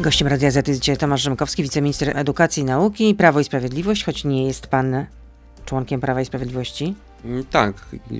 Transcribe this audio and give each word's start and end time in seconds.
Gościem 0.00 0.28
Radia 0.28 0.50
Z 0.50 0.68
jest 0.68 0.80
dzisiaj 0.80 0.96
Tomasz 0.96 1.22
Rzymkowski, 1.22 1.62
wiceminister 1.62 2.16
edukacji 2.18 2.60
i 2.62 2.64
nauki, 2.64 3.14
Prawo 3.14 3.40
i 3.40 3.44
Sprawiedliwość, 3.44 4.04
choć 4.04 4.24
nie 4.24 4.46
jest 4.46 4.66
pan 4.66 5.06
członkiem 5.64 6.00
Prawa 6.00 6.20
i 6.20 6.24
Sprawiedliwości. 6.24 6.94
Mm, 7.24 7.44
Tak, 7.44 7.74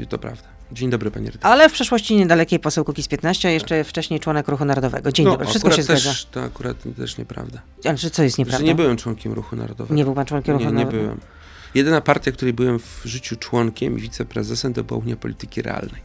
to 0.09 0.19
prawda. 0.19 0.43
Dzień 0.73 0.91
dobry, 0.91 1.11
panie 1.11 1.27
redaktor. 1.27 1.51
Ale 1.53 1.69
w 1.69 1.73
przeszłości 1.73 2.17
niedalekiej 2.17 2.59
poseł 2.59 2.85
Kukiz 2.85 3.09
15, 3.09 3.49
a 3.49 3.53
jeszcze 3.53 3.85
wcześniej 3.85 4.21
członek 4.21 4.49
Ruchu 4.49 4.65
Narodowego. 4.65 5.13
Dzień 5.13 5.27
dobry, 5.27 5.47
wszystko 5.47 5.71
się 5.71 5.85
też, 5.85 6.03
zgadza. 6.03 6.19
To 6.31 6.43
akurat 6.43 6.77
też 6.97 7.19
nieprawda. 7.19 7.61
Ale 7.85 7.97
że 7.99 8.11
co 8.11 8.23
jest 8.23 8.39
nieprawda? 8.39 8.59
Że 8.59 8.65
nie 8.65 8.75
byłem 8.75 8.97
członkiem 8.97 9.33
Ruchu 9.33 9.57
Narodowego. 9.57 9.95
Nie 9.95 10.05
był 10.05 10.15
pan 10.15 10.27
członkiem 10.27 10.55
Ruchu 10.55 10.65
Nie, 10.65 10.71
nie 10.71 10.77
Narodowego? 10.77 11.03
byłem. 11.05 11.21
Jedyna 11.75 12.01
partia, 12.01 12.33
której 12.33 12.53
byłem 12.55 12.79
w 12.79 13.01
życiu 13.05 13.37
członkiem 13.37 13.99
i 13.99 14.01
wiceprezesem, 14.01 14.75
to 14.75 14.85
była 14.85 15.01
Unia 15.01 15.17
Polityki 15.17 15.63
Realnej. 15.63 16.03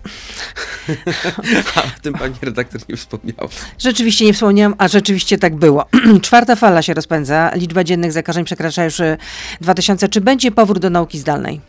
A 1.76 1.82
o 1.82 2.02
tym 2.02 2.14
pani 2.14 2.36
redaktor 2.42 2.82
nie 2.90 2.98
wspomniała. 2.98 3.50
Rzeczywiście 3.80 4.26
nie 4.26 4.34
wspomniałam, 4.34 4.76
a 4.78 4.88
rzeczywiście 4.88 5.38
tak 5.38 5.56
było. 5.56 5.86
Czwarta 6.22 6.56
fala 6.56 6.82
się 6.82 6.94
rozpędza, 6.94 7.52
liczba 7.56 7.84
dziennych 7.84 8.12
zakażeń 8.12 8.46
przekracza 8.46 8.84
już 8.84 9.00
e, 9.00 9.18
2000. 9.62 10.10
Czy 10.10 10.22
będzie 10.22 10.52
powrót 10.52 10.80
do 10.80 10.90
nauki 10.90 11.20
zdalnej? 11.20 11.62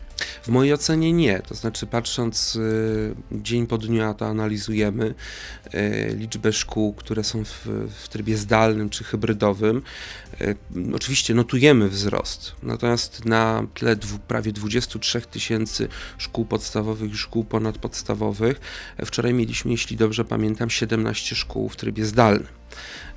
W 0.43 0.47
mojej 0.47 0.73
ocenie 0.73 1.13
nie. 1.13 1.39
To 1.39 1.55
znaczy, 1.55 1.87
patrząc 1.87 2.55
y, 2.55 3.15
dzień 3.31 3.67
po 3.67 3.77
dniu, 3.77 4.03
a 4.03 4.13
to 4.13 4.25
analizujemy 4.25 5.13
y, 5.73 6.15
liczbę 6.17 6.53
szkół, 6.53 6.93
które 6.93 7.23
są 7.23 7.45
w, 7.45 7.67
w 8.03 8.09
trybie 8.09 8.37
zdalnym 8.37 8.89
czy 8.89 9.03
hybrydowym, 9.03 9.81
oczywiście 10.93 11.33
notujemy 11.33 11.89
wzrost. 11.89 12.55
Natomiast 12.63 13.25
na 13.25 13.67
tle 13.73 13.95
dwu, 13.95 14.19
prawie 14.19 14.51
23 14.51 15.21
tysięcy 15.21 15.87
szkół 16.17 16.45
podstawowych 16.45 17.13
i 17.13 17.17
szkół 17.17 17.43
ponadpodstawowych, 17.43 18.61
e, 18.97 19.05
wczoraj 19.05 19.33
mieliśmy, 19.33 19.71
jeśli 19.71 19.97
dobrze 19.97 20.25
pamiętam, 20.25 20.69
17 20.69 21.35
szkół 21.35 21.69
w 21.69 21.75
trybie 21.75 22.05
zdalnym. 22.05 22.47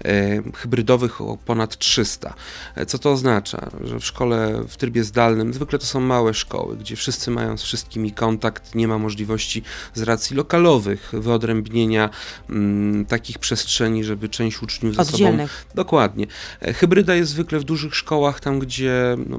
E, 0.05 0.43
hybrydowych 0.57 1.21
o 1.21 1.39
ponad 1.45 1.79
300. 1.79 2.35
E, 2.75 2.87
Co 2.87 2.99
to 2.99 3.13
oznacza? 3.13 3.71
Że 3.85 4.01
w 4.01 4.05
szkole 4.05 4.65
w 4.69 4.77
trybie 4.77 5.05
zdalnym 5.05 5.55
zwykle 5.55 5.79
to 5.79 5.87
są 5.87 6.01
małe 6.01 6.35
szkoły, 6.35 6.77
gdzie 6.77 6.97
wszyscy 6.97 7.31
mają 7.31 7.57
z 7.57 7.63
wszystkimi 7.63 8.13
kontakt, 8.13 8.75
nie 8.75 8.89
ma 8.89 8.99
możliwości 8.99 9.63
z 9.95 10.03
racji 10.03 10.37
lokalowych 10.37 11.11
wyodrębnienia 11.13 12.11
mm, 12.51 13.07
takich 13.07 13.39
przestrzeni, 13.39 14.05
żeby 14.05 14.29
część 14.29 14.63
uczniów 14.63 14.97
ze 14.97 15.05
sobą 15.05 15.15
Oddzielnych. 15.15 15.67
Dokładnie. 15.75 16.27
E, 16.61 16.73
Jest 17.15 17.31
zwykle 17.31 17.59
w 17.59 17.65
dużych 17.65 17.95
szkołach, 17.95 18.41
tam 18.41 18.59
gdzie 18.59 19.17
no, 19.29 19.39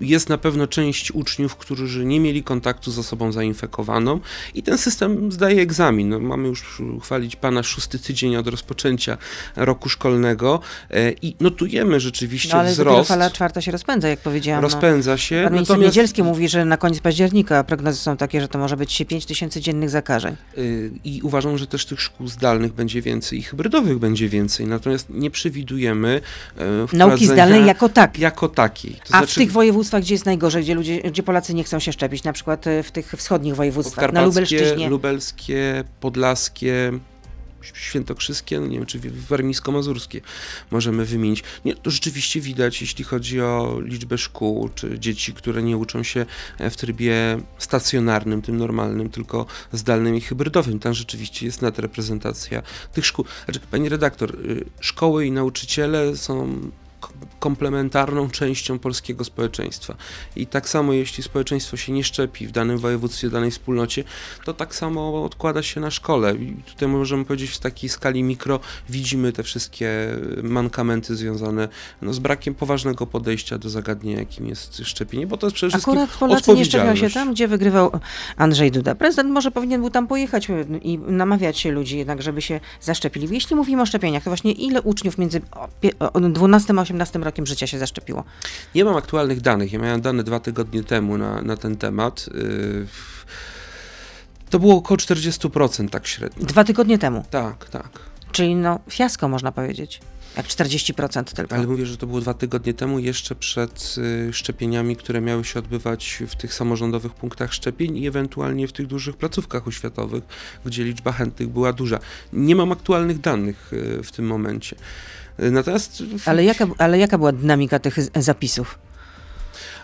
jest 0.00 0.28
na 0.28 0.38
pewno 0.38 0.66
część 0.66 1.10
uczniów, 1.10 1.56
którzy 1.56 2.04
nie 2.04 2.20
mieli 2.20 2.42
kontaktu 2.42 2.90
z 2.90 2.98
osobą 2.98 3.32
zainfekowaną 3.32 4.20
i 4.54 4.62
ten 4.62 4.78
system 4.78 5.32
zdaje 5.32 5.62
egzamin. 5.62 6.08
No, 6.08 6.20
mamy 6.20 6.48
już 6.48 6.82
chwalić 7.02 7.36
pana 7.36 7.62
szósty 7.62 7.98
tydzień 7.98 8.36
od 8.36 8.48
rozpoczęcia 8.48 9.18
roku 9.56 9.88
szkolnego 9.88 10.60
e, 10.90 11.10
i 11.12 11.36
notujemy 11.40 12.00
rzeczywiście 12.00 12.52
No 12.52 12.60
ale 12.60 12.70
wzrost. 12.72 13.08
fala 13.08 13.30
czwarta 13.30 13.60
się 13.60 13.70
rozpędza, 13.72 14.08
jak 14.08 14.20
powiedziałam. 14.20 14.62
no. 14.62 14.68
Rozpędza 14.68 15.16
się. 15.18 15.40
Pan 15.44 15.52
minister 15.52 15.76
natomiast- 15.76 15.88
Niedzielski 15.88 16.22
mówi, 16.22 16.48
że 16.48 16.64
na 16.64 16.76
koniec 16.76 17.00
października 17.00 17.64
prognozy 17.64 17.98
są 17.98 18.16
takie, 18.16 18.40
że 18.40 18.48
to 18.48 18.58
może 18.58 18.76
być 18.76 19.02
5 19.08 19.26
tysięcy 19.26 19.60
dziennych 19.60 19.90
zakażeń. 19.90 20.36
Y, 20.58 20.90
I 21.04 21.20
uważam, 21.22 21.58
że 21.58 21.66
też 21.66 21.86
tych 21.86 22.00
szkół 22.00 22.28
zdalnych 22.28 22.72
będzie 22.72 23.02
więcej 23.02 23.38
i 23.38 23.42
hybrydowych 23.42 23.98
będzie 23.98 24.28
więcej. 24.28 24.66
Natomiast 24.66 25.10
nie 25.10 25.30
przewidujemy 25.30 26.20
e, 26.58 26.96
Nauki 26.98 27.26
zdalnej 27.26 27.66
jako 27.66 27.88
tak. 27.88 28.18
jako 28.18 28.48
takiej. 28.48 28.92
To 28.94 29.14
A 29.14 29.18
znaczy, 29.18 29.32
w 29.32 29.34
tych 29.34 29.52
województwach, 29.52 30.02
gdzie 30.02 30.14
jest 30.14 30.26
najgorzej, 30.26 30.62
gdzie 30.62 30.74
ludzie, 30.74 31.00
gdzie 31.00 31.22
Polacy 31.22 31.54
nie 31.54 31.64
chcą 31.64 31.78
się 31.78 31.92
szczepić, 31.92 32.24
na 32.24 32.32
przykład 32.32 32.66
e, 32.66 32.82
w 32.82 32.90
tych 32.90 33.14
wschodnich 33.16 33.56
województwach, 33.56 34.12
na 34.12 34.24
Lubelszczyźnie. 34.24 34.88
lubelskie, 34.88 35.84
podlaskie, 36.00 36.92
świętokrzyskie, 37.62 38.60
no 38.60 38.66
nie 38.66 38.76
wiem, 38.76 38.86
czy 38.86 39.00
warmińsko-mazurskie 39.28 40.20
możemy 40.70 41.04
wymienić. 41.04 41.42
Nie, 41.64 41.74
to 41.74 41.90
rzeczywiście 41.90 42.40
widać, 42.40 42.80
jeśli 42.80 43.04
chodzi 43.04 43.40
o 43.40 43.80
liczbę 43.84 44.18
szkół, 44.18 44.68
czy 44.74 44.98
dzieci, 44.98 45.32
które 45.32 45.62
nie 45.62 45.76
uczą 45.76 46.02
się 46.02 46.26
e, 46.58 46.70
w 46.70 46.76
trybie 46.76 47.14
stacjonarnym, 47.58 48.42
tym 48.42 48.56
normalnym, 48.56 49.10
tylko 49.10 49.46
zdalnym 49.72 50.16
i 50.16 50.20
hybrydowym. 50.20 50.78
Tam 50.78 50.94
rzeczywiście 50.94 51.46
jest 51.46 51.62
nadreprezentacja 51.62 52.62
tych 52.92 53.06
szkół. 53.06 53.24
Znaczy, 53.44 53.60
pani 53.70 53.88
redaktor, 53.88 54.34
y, 54.34 54.64
szkoły 54.80 55.26
i 55.26 55.32
nauczyciele 55.32 56.16
są 56.16 56.60
komplementarną 57.38 58.30
częścią 58.30 58.78
polskiego 58.78 59.24
społeczeństwa. 59.24 59.94
I 60.36 60.46
tak 60.46 60.68
samo 60.68 60.92
jeśli 60.92 61.22
społeczeństwo 61.22 61.76
się 61.76 61.92
nie 61.92 62.04
szczepi 62.04 62.46
w 62.46 62.52
danym 62.52 62.78
województwie, 62.78 63.30
danej 63.30 63.50
wspólnocie, 63.50 64.04
to 64.44 64.54
tak 64.54 64.74
samo 64.74 65.24
odkłada 65.24 65.62
się 65.62 65.80
na 65.80 65.90
szkole. 65.90 66.34
I 66.34 66.62
tutaj 66.66 66.88
możemy 66.88 67.24
powiedzieć 67.24 67.50
w 67.50 67.58
takiej 67.58 67.90
skali 67.90 68.22
mikro 68.22 68.60
widzimy 68.88 69.32
te 69.32 69.42
wszystkie 69.42 69.88
mankamenty 70.42 71.16
związane 71.16 71.68
no, 72.02 72.12
z 72.12 72.18
brakiem 72.18 72.54
poważnego 72.54 73.06
podejścia 73.06 73.58
do 73.58 73.70
zagadnienia, 73.70 74.18
jakim 74.18 74.46
jest 74.46 74.78
szczepienie, 74.84 75.26
bo 75.26 75.36
to 75.36 75.46
jest 75.46 75.54
przede 75.54 75.70
wszystkim 75.70 75.92
Akurat 75.92 76.18
Polacy 76.18 76.54
nie 76.54 76.64
szczepią 76.64 76.96
się 76.96 77.10
tam, 77.10 77.32
gdzie 77.32 77.48
wygrywał 77.48 77.90
Andrzej 78.36 78.70
Duda. 78.70 78.94
Prezydent 78.94 79.30
może 79.30 79.50
powinien 79.50 79.80
był 79.80 79.90
tam 79.90 80.06
pojechać 80.06 80.50
e, 80.50 80.64
i 80.82 80.98
namawiać 80.98 81.58
się 81.58 81.70
ludzi 81.70 81.98
jednak, 81.98 82.22
żeby 82.22 82.42
się 82.42 82.60
zaszczepili. 82.80 83.28
Jeśli 83.30 83.56
mówimy 83.56 83.82
o 83.82 83.86
szczepieniach, 83.86 84.24
to 84.24 84.30
właśnie 84.30 84.52
ile 84.52 84.82
uczniów 84.82 85.18
między 85.18 85.40
o, 85.50 85.68
pie- 85.82 86.10
o 86.12 86.20
12 86.20 86.74
a 86.78 86.84
18 86.88 87.18
rokiem 87.18 87.46
życia 87.46 87.66
się 87.66 87.78
zaszczepiło? 87.78 88.24
Nie 88.74 88.84
mam 88.84 88.96
aktualnych 88.96 89.40
danych. 89.40 89.72
Ja 89.72 89.78
miałem 89.78 90.00
dane 90.00 90.24
dwa 90.24 90.40
tygodnie 90.40 90.84
temu 90.84 91.18
na, 91.18 91.42
na 91.42 91.56
ten 91.56 91.76
temat. 91.76 92.26
Yy, 92.34 92.86
To 94.50 94.58
było 94.58 94.76
około 94.76 94.98
40% 94.98 95.88
tak 95.88 96.06
średnio. 96.06 96.46
Dwa 96.46 96.64
tygodnie 96.64 96.98
temu. 96.98 97.24
Tak, 97.30 97.68
tak. 97.68 97.88
Czyli 98.32 98.54
no 98.54 98.78
fiasko 98.90 99.28
można 99.28 99.52
powiedzieć. 99.52 100.00
Jak 100.36 100.46
40% 100.46 101.24
tylko. 101.24 101.56
Ale 101.56 101.66
mówię, 101.66 101.86
że 101.86 101.96
to 101.96 102.06
było 102.06 102.20
dwa 102.20 102.34
tygodnie 102.34 102.74
temu, 102.74 102.98
jeszcze 102.98 103.34
przed 103.34 103.94
y, 104.28 104.32
szczepieniami, 104.32 104.96
które 104.96 105.20
miały 105.20 105.44
się 105.44 105.58
odbywać 105.58 106.22
w 106.28 106.36
tych 106.36 106.54
samorządowych 106.54 107.14
punktach 107.14 107.54
szczepień 107.54 107.96
i 107.96 108.06
ewentualnie 108.06 108.68
w 108.68 108.72
tych 108.72 108.86
dużych 108.86 109.16
placówkach 109.16 109.68
oświatowych, 109.68 110.24
gdzie 110.64 110.84
liczba 110.84 111.12
chętnych 111.12 111.48
była 111.48 111.72
duża. 111.72 111.98
Nie 112.32 112.56
mam 112.56 112.72
aktualnych 112.72 113.20
danych 113.20 113.72
y, 113.72 114.02
w 114.02 114.12
tym 114.12 114.26
momencie. 114.26 114.76
Natomiast 115.38 116.02
Ale 116.26 116.44
jaka, 116.44 116.66
ale 116.78 116.98
jaka 116.98 117.18
była 117.18 117.32
dynamika 117.32 117.78
tych 117.78 117.96
zapisów? 118.22 118.78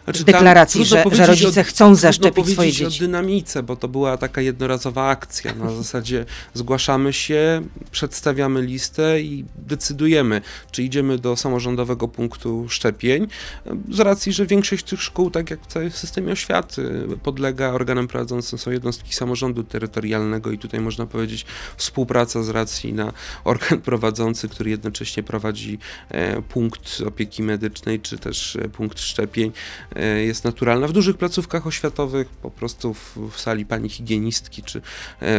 Znaczy, 0.05 0.25
deklaracji, 0.25 0.85
że- 0.85 1.05
że 1.13 1.27
rodzice 1.27 1.61
o- 1.61 1.65
chcą 1.65 1.95
zaszczepić 1.95 2.49
swoje 2.49 2.73
dzieci. 2.73 3.05
o 3.05 3.07
dynamice, 3.07 3.63
bo 3.63 3.77
to 3.77 3.89
była 3.89 4.17
taka 4.17 4.41
jednorazowa 4.41 5.09
akcja. 5.09 5.55
Na 5.55 5.71
zasadzie 5.83 6.25
zgłaszamy 6.55 7.13
się, 7.13 7.63
przedstawiamy 7.91 8.63
listę 8.63 9.21
i 9.21 9.45
decydujemy, 9.57 10.41
czy 10.71 10.83
idziemy 10.83 11.19
do 11.19 11.37
samorządowego 11.37 12.09
punktu 12.09 12.67
szczepień. 12.69 13.27
Z 13.91 14.01
racji, 14.01 14.33
że 14.33 14.47
większość 14.47 14.85
tych 14.85 15.03
szkół, 15.03 15.31
tak 15.31 15.51
jak 15.51 15.61
w 15.63 15.67
całym 15.67 15.91
systemie 15.91 16.33
oświaty, 16.33 17.07
podlega 17.23 17.69
organom 17.73 18.09
prowadzącym 18.09 18.59
są 18.59 18.71
jednostki 18.71 19.13
samorządu 19.15 19.65
terytorialnego 19.65 20.51
i 20.53 20.59
tutaj 20.59 20.81
można 20.81 21.07
powiedzieć 21.07 21.47
współpraca 21.77 22.43
z 22.43 22.49
racji 22.49 22.93
na 22.93 23.13
organ 23.45 23.81
prowadzący, 23.91 24.49
który 24.49 24.71
jednocześnie 24.71 25.23
prowadzi 25.23 25.79
e, 26.09 26.43
punkt 26.43 27.03
opieki 27.07 27.43
medycznej, 27.43 28.01
czy 28.01 28.19
też 28.19 28.57
e, 28.57 28.69
punkt 28.69 29.01
szczepień 29.01 29.53
jest 30.25 30.45
naturalna. 30.45 30.89
W 30.89 30.93
dużych 30.93 31.17
placówkach 31.17 31.67
oświatowych, 31.67 32.29
po 32.29 32.51
prostu 32.51 32.95
w, 32.95 33.19
w 33.33 33.41
sali 33.41 33.67
pani 33.67 33.89
higienistki, 33.89 34.63
czy 34.63 34.79
e, 34.79 34.83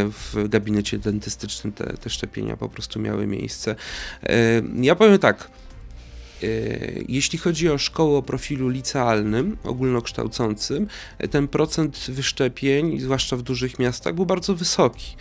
w 0.06 0.48
gabinecie 0.50 1.00
dentystycznym 1.00 1.74
te, 1.74 1.86
te 1.98 2.10
szczepienia 2.10 2.58
po 2.58 2.70
prostu 2.70 3.00
miały 3.00 3.28
miejsce. 3.28 3.76
E, 4.24 4.62
Ja 4.82 4.96
powiem 4.96 5.20
tak. 5.20 5.50
e, 6.44 6.48
Jeśli 7.08 7.40
chodzi 7.40 7.70
o 7.70 7.78
szkoły 7.78 8.18
o 8.18 8.22
profilu 8.22 8.70
licealnym, 8.70 9.58
ogólnokształcącym, 9.64 10.88
e, 11.18 11.28
ten 11.28 11.48
procent 11.48 11.98
wyszczepień, 12.10 13.00
zwłaszcza 13.00 13.38
w 13.38 13.42
dużych 13.42 13.80
miastach, 13.80 14.16
był 14.16 14.26
bardzo 14.26 14.56
wysoki. 14.56 15.16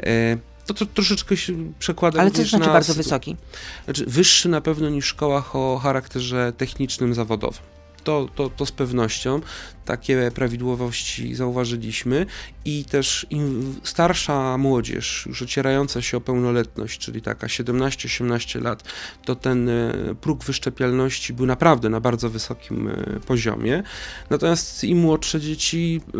E, 0.00 0.36
To, 0.66 0.74
to 0.74 0.86
troszeczkę 0.86 1.36
się 1.36 1.72
przekłada 1.78 2.20
Ale 2.20 2.30
co 2.30 2.34
również 2.36 2.50
znaczy 2.50 2.66
na 2.66 2.72
bardzo 2.72 2.94
wysoki? 2.94 3.36
znaczy, 3.84 4.04
wyższy 4.06 4.48
na 4.48 4.60
pewno 4.60 4.88
niż 4.90 5.04
w 5.04 5.08
szkołach 5.08 5.56
o 5.56 5.78
charakterze 5.78 6.52
technicznym, 6.56 7.14
zawodowym. 7.14 7.73
To, 8.04 8.28
to, 8.34 8.50
to 8.50 8.66
z 8.66 8.72
pewnością 8.72 9.40
takie 9.84 10.30
prawidłowości 10.34 11.34
zauważyliśmy 11.34 12.26
i 12.64 12.84
też 12.84 13.26
im 13.30 13.74
starsza 13.82 14.58
młodzież, 14.58 15.26
już 15.26 15.42
ocierająca 15.42 16.02
się 16.02 16.16
o 16.16 16.20
pełnoletność, 16.20 16.98
czyli 16.98 17.22
taka 17.22 17.46
17-18 17.46 18.62
lat, 18.62 18.82
to 19.24 19.34
ten 19.36 19.68
e, 19.68 19.92
próg 20.20 20.44
wyszczepialności 20.44 21.32
był 21.32 21.46
naprawdę 21.46 21.88
na 21.88 22.00
bardzo 22.00 22.30
wysokim 22.30 22.88
e, 22.88 23.20
poziomie. 23.26 23.82
Natomiast 24.30 24.84
im 24.84 24.98
młodsze 24.98 25.40
dzieci, 25.40 26.00
e, 26.08 26.18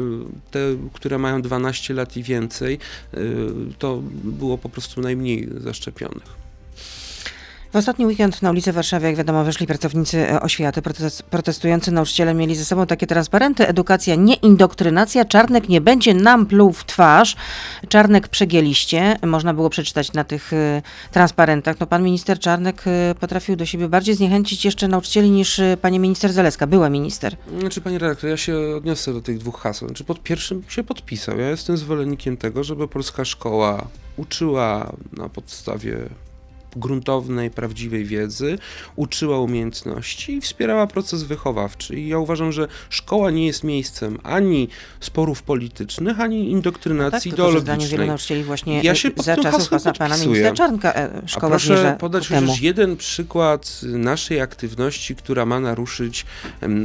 te, 0.51 0.59
które 0.93 1.19
mają 1.19 1.43
12 1.43 1.95
lat 1.95 2.17
i 2.17 2.23
więcej, 2.23 2.79
to 3.79 4.03
było 4.25 4.59
po 4.59 4.69
prostu 4.69 5.01
najmniej 5.01 5.49
zaszczepionych. 5.57 6.44
W 7.75 7.76
ostatni 7.76 8.06
weekend 8.06 8.43
na 8.43 8.50
ulicy 8.50 8.73
Warszawy, 8.73 9.06
jak 9.06 9.17
wiadomo, 9.17 9.44
wyszli 9.44 9.67
pracownicy 9.67 10.31
e, 10.31 10.41
oświaty. 10.41 10.82
Protest, 10.82 11.23
protestujący 11.23 11.93
nauczyciele 11.93 12.35
mieli 12.35 12.56
ze 12.56 12.65
sobą 12.65 12.87
takie 12.87 13.06
transparenty. 13.06 13.69
Edukacja, 13.69 14.15
nie 14.15 14.35
indoktrynacja. 14.35 15.25
Czarnek 15.25 15.69
nie 15.69 15.81
będzie 15.81 16.15
nam 16.15 16.47
pluł 16.47 16.73
w 16.73 16.85
twarz. 16.85 17.37
Czarnek 17.88 18.29
przegięliście. 18.29 19.17
Można 19.26 19.55
było 19.55 19.71
przeczytać 19.71 20.12
na 20.12 20.25
tych 20.25 20.53
y, 20.53 20.82
transparentach. 21.12 21.81
No, 21.81 21.87
pan 21.87 22.03
minister 22.03 22.38
Czarnek 22.38 22.85
y, 22.87 23.15
potrafił 23.21 23.56
do 23.56 23.67
siebie 23.67 23.88
bardziej 23.88 24.15
zniechęcić 24.15 24.65
jeszcze 24.65 24.88
nauczycieli 24.88 25.31
niż 25.31 25.61
pani 25.82 25.99
minister 25.99 26.32
Zaleska. 26.32 26.67
Była 26.67 26.91
minister. 26.91 27.37
Znaczy, 27.61 27.81
panie 27.81 27.99
redaktor, 27.99 28.31
ja 28.31 28.37
się 28.37 28.56
odniosę 28.77 29.12
do 29.12 29.20
tych 29.20 29.38
dwóch 29.38 29.61
haseł. 29.61 29.88
Znaczy, 29.88 30.05
pod 30.05 30.23
pierwszym 30.23 30.62
się 30.69 30.85
podpisał. 30.85 31.38
Ja 31.38 31.50
jestem 31.50 31.77
zwolennikiem 31.77 32.37
tego, 32.37 32.65
żeby 32.65 32.88
polska 32.88 33.25
szkoła 33.25 33.87
uczyła 34.17 34.93
na 35.12 35.29
podstawie 35.29 35.99
gruntownej, 36.76 37.50
prawdziwej 37.50 38.05
wiedzy, 38.05 38.59
uczyła 38.97 39.41
umiejętności 39.41 40.32
i 40.32 40.41
wspierała 40.41 40.87
proces 40.87 41.23
wychowawczy. 41.23 41.94
I 41.94 42.09
ja 42.09 42.19
uważam, 42.19 42.53
że 42.53 42.69
szkoła 42.88 43.31
nie 43.31 43.47
jest 43.47 43.65
miejscem 43.65 44.19
ani 44.23 44.69
sporów 45.00 45.43
politycznych, 45.43 46.21
ani 46.21 46.50
indoktrynacji 46.50 47.12
tak, 47.12 47.23
tylko, 47.23 47.37
że 47.37 47.59
ideologicznej. 47.59 47.76
zdaniem 47.76 47.91
wielu 47.91 48.06
nauczycieli 48.06 48.44
właśnie 48.44 48.82
Ja 48.82 48.94
się 48.94 49.11
pod 49.11 49.25
za 49.25 49.37
czasów 49.37 49.82
pana, 49.99 50.17
ministra 50.17 50.53
Czarnka 50.53 50.94
e, 50.94 51.23
A 51.25 51.29
szkoła 51.29 51.50
proszę 51.50 51.67
zmierza 51.67 51.93
podać 51.93 52.29
chociaż 52.29 52.61
jeden 52.61 52.97
przykład 52.97 53.81
naszej 53.82 54.41
aktywności, 54.41 55.17
która 55.17 55.47
ma 55.47 55.61
naruszyć 55.61 56.27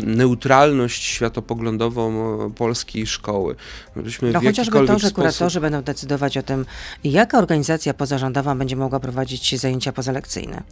neutralność 0.03 1.03
światopoglądową 1.03 2.35
e, 2.45 2.49
polskiej 2.49 3.07
szkoły. 3.07 3.55
Żebyśmy 3.95 4.31
No 4.31 4.41
chociażby 4.41 4.79
to, 4.79 4.85
że 4.85 4.99
sposób... 4.99 5.15
kuratorzy 5.15 5.61
będą 5.61 5.81
decydować 5.81 6.37
o 6.37 6.43
tym, 6.43 6.65
jaka 7.03 7.37
organizacja 7.37 7.93
pozarządowa 7.93 8.55
będzie 8.55 8.75
mogła 8.75 8.99
prowadzić 8.99 9.59
zajęcia 9.59 9.78
pozalekcyjne. 9.93 10.63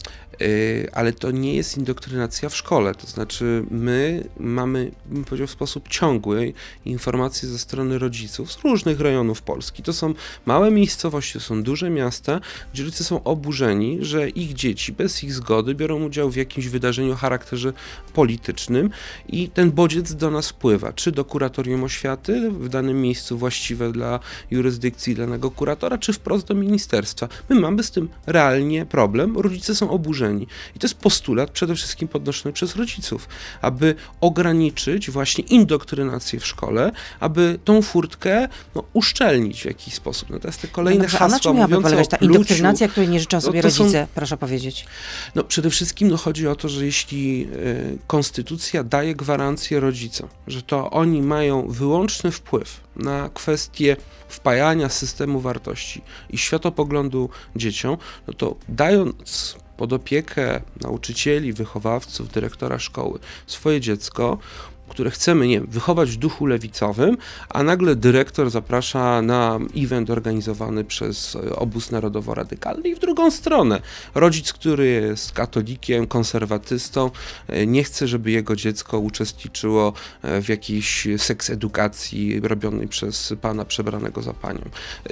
Y, 0.42 0.88
ale 0.92 1.12
to 1.12 1.30
nie 1.30 1.54
jest 1.54 1.76
indoktrynacja 1.76 2.48
w 2.48 2.56
szkole. 2.56 2.94
To 2.94 3.06
znaczy, 3.06 3.64
my 3.70 4.24
mamy, 4.40 4.90
bym 5.06 5.24
powiedział, 5.24 5.46
w 5.46 5.50
sposób 5.50 5.88
ciągły 5.88 6.52
informacje 6.84 7.48
ze 7.48 7.58
strony 7.58 7.98
rodziców 7.98 8.52
z 8.52 8.64
różnych 8.64 9.00
rejonów 9.00 9.42
Polski. 9.42 9.82
To 9.82 9.92
są 9.92 10.14
małe 10.46 10.70
miejscowości, 10.70 11.32
to 11.32 11.40
są 11.40 11.62
duże 11.62 11.90
miasta, 11.90 12.40
gdzie 12.72 12.84
rodzice 12.84 13.04
są 13.04 13.22
oburzeni, 13.22 13.98
że 14.00 14.28
ich 14.28 14.54
dzieci 14.54 14.92
bez 14.92 15.24
ich 15.24 15.32
zgody 15.32 15.74
biorą 15.74 16.04
udział 16.04 16.30
w 16.30 16.36
jakimś 16.36 16.66
wydarzeniu 16.66 17.12
o 17.12 17.16
charakterze 17.16 17.72
politycznym 18.12 18.90
i 19.28 19.48
ten 19.48 19.70
bodziec 19.70 20.14
do 20.14 20.30
nas 20.30 20.48
wpływa, 20.48 20.92
czy 20.92 21.12
do 21.12 21.24
kuratorium 21.24 21.84
oświaty 21.84 22.50
w 22.50 22.68
danym 22.68 23.02
miejscu 23.02 23.38
właściwe 23.38 23.92
dla 23.92 24.20
jurysdykcji 24.50 25.14
danego 25.14 25.50
kuratora, 25.50 25.98
czy 25.98 26.12
wprost 26.12 26.46
do 26.46 26.54
ministerstwa. 26.54 27.28
My 27.48 27.60
mamy 27.60 27.82
z 27.82 27.90
tym 27.90 28.08
realnie 28.26 28.86
problem, 28.86 28.97
rodzice 29.36 29.74
są 29.74 29.90
oburzeni. 29.90 30.46
I 30.76 30.78
to 30.78 30.86
jest 30.86 30.98
postulat 30.98 31.50
przede 31.50 31.74
wszystkim 31.74 32.08
podnoszony 32.08 32.52
przez 32.52 32.76
rodziców, 32.76 33.28
aby 33.62 33.94
ograniczyć 34.20 35.10
właśnie 35.10 35.44
indoktrynację 35.44 36.40
w 36.40 36.46
szkole, 36.46 36.92
aby 37.20 37.58
tą 37.64 37.82
furtkę 37.82 38.48
no, 38.74 38.84
uszczelnić 38.92 39.62
w 39.62 39.64
jakiś 39.64 39.94
sposób. 39.94 40.30
Natomiast 40.30 40.62
te 40.62 40.68
kolejne 40.68 40.98
no 40.98 41.04
dobrze, 41.04 41.18
a 41.18 41.28
na 41.28 41.34
hasła 41.34 41.52
czym 41.52 41.62
mówiące 41.62 41.82
polegać 41.82 42.08
ta 42.08 42.16
pluciu, 42.16 42.32
indoktrynacja, 42.32 42.88
której 42.88 43.08
nie 43.08 43.20
życzą 43.20 43.36
no 43.36 43.40
sobie 43.40 43.62
są- 43.62 43.82
rodzice, 43.82 44.06
proszę 44.14 44.36
powiedzieć. 44.36 44.86
no 45.34 45.44
przede 45.44 45.70
wszystkim 45.70 46.08
no, 46.08 46.16
chodzi 46.16 46.48
o 46.48 46.56
to, 46.56 46.68
że 46.68 46.86
jeśli 46.86 47.48
y, 47.52 47.98
konstytucja 48.06 48.84
daje 48.84 49.14
gwarancję 49.14 49.80
rodzicom, 49.80 50.28
że 50.46 50.62
to 50.62 50.90
oni 50.90 51.22
mają 51.22 51.68
wyłączny 51.68 52.30
wpływ 52.30 52.80
na 52.98 53.28
kwestię 53.34 53.96
wpajania 54.28 54.88
systemu 54.88 55.40
wartości 55.40 56.02
i 56.30 56.38
światopoglądu 56.38 57.30
dzieciom, 57.56 57.96
no 58.26 58.34
to 58.34 58.56
dając 58.68 59.56
pod 59.76 59.92
opiekę 59.92 60.60
nauczycieli, 60.80 61.52
wychowawców, 61.52 62.32
dyrektora 62.32 62.78
szkoły 62.78 63.18
swoje 63.46 63.80
dziecko, 63.80 64.38
które 64.88 65.10
chcemy, 65.10 65.48
nie 65.48 65.60
wychować 65.60 66.10
w 66.10 66.16
duchu 66.16 66.46
lewicowym, 66.46 67.16
a 67.48 67.62
nagle 67.62 67.96
dyrektor 67.96 68.50
zaprasza 68.50 69.22
na 69.22 69.58
event 69.76 70.10
organizowany 70.10 70.84
przez 70.84 71.36
e, 71.36 71.56
obóz 71.56 71.90
narodowo-radykalny 71.90 72.88
i 72.88 72.94
w 72.94 72.98
drugą 72.98 73.30
stronę. 73.30 73.80
Rodzic, 74.14 74.52
który 74.52 74.86
jest 74.86 75.32
katolikiem, 75.32 76.06
konserwatystą, 76.06 77.10
e, 77.48 77.66
nie 77.66 77.84
chce, 77.84 78.08
żeby 78.08 78.30
jego 78.30 78.56
dziecko 78.56 78.98
uczestniczyło 78.98 79.92
e, 80.22 80.42
w 80.42 80.48
jakiejś 80.48 81.08
seks 81.16 81.50
edukacji 81.50 82.40
robionej 82.40 82.88
przez 82.88 83.34
pana 83.40 83.64
przebranego 83.64 84.22
za 84.22 84.32
panią. 84.32 84.60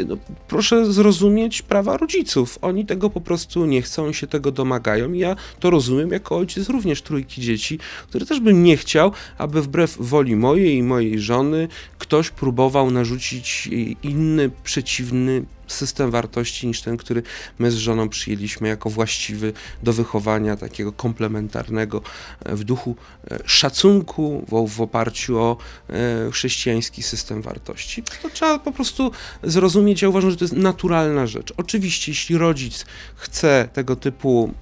No, 0.06 0.16
proszę 0.48 0.92
zrozumieć 0.92 1.62
prawa 1.62 1.96
rodziców. 1.96 2.58
Oni 2.62 2.86
tego 2.86 3.10
po 3.10 3.20
prostu 3.20 3.66
nie 3.66 3.82
chcą 3.82 4.08
i 4.08 4.14
się 4.14 4.26
tego 4.26 4.52
domagają. 4.52 5.12
Ja 5.12 5.36
to 5.60 5.70
rozumiem 5.70 6.10
jako 6.10 6.36
ojciec 6.36 6.68
również 6.68 7.02
trójki 7.02 7.40
dzieci, 7.42 7.78
który 8.08 8.26
też 8.26 8.40
bym 8.40 8.62
nie 8.62 8.76
chciał, 8.76 9.12
aby 9.38 9.62
wbrew 9.66 9.96
woli 10.00 10.36
mojej 10.36 10.76
i 10.76 10.82
mojej 10.82 11.20
żony 11.20 11.68
ktoś 11.98 12.30
próbował 12.30 12.90
narzucić 12.90 13.68
inny, 14.02 14.50
przeciwny 14.64 15.44
system 15.66 16.10
wartości 16.10 16.66
niż 16.66 16.82
ten, 16.82 16.96
który 16.96 17.22
my 17.58 17.70
z 17.70 17.74
żoną 17.74 18.08
przyjęliśmy 18.08 18.68
jako 18.68 18.90
właściwy 18.90 19.52
do 19.82 19.92
wychowania 19.92 20.56
takiego 20.56 20.92
komplementarnego 20.92 22.02
e, 22.44 22.56
w 22.56 22.64
duchu 22.64 22.96
e, 23.30 23.38
szacunku 23.44 24.44
w, 24.68 24.80
oparciu 24.80 25.38
o 25.38 25.56
e, 25.90 26.30
chrześcijański 26.30 27.02
system 27.02 27.42
wartości. 27.42 28.02
To 28.22 28.30
trzeba 28.30 28.58
po 28.58 28.72
prostu 28.72 29.10
zrozumieć. 29.42 30.02
Ja 30.02 30.08
uważam, 30.08 30.30
że 30.30 30.36
to 30.36 30.44
jest 30.44 30.56
naturalna 30.56 31.26
rzecz. 31.26 31.52
Oczywiście, 31.56 32.12
jeśli 32.12 32.38
rodzic 32.38 32.86
chce 33.16 33.68
tego 33.72 33.96
typu 33.96 34.54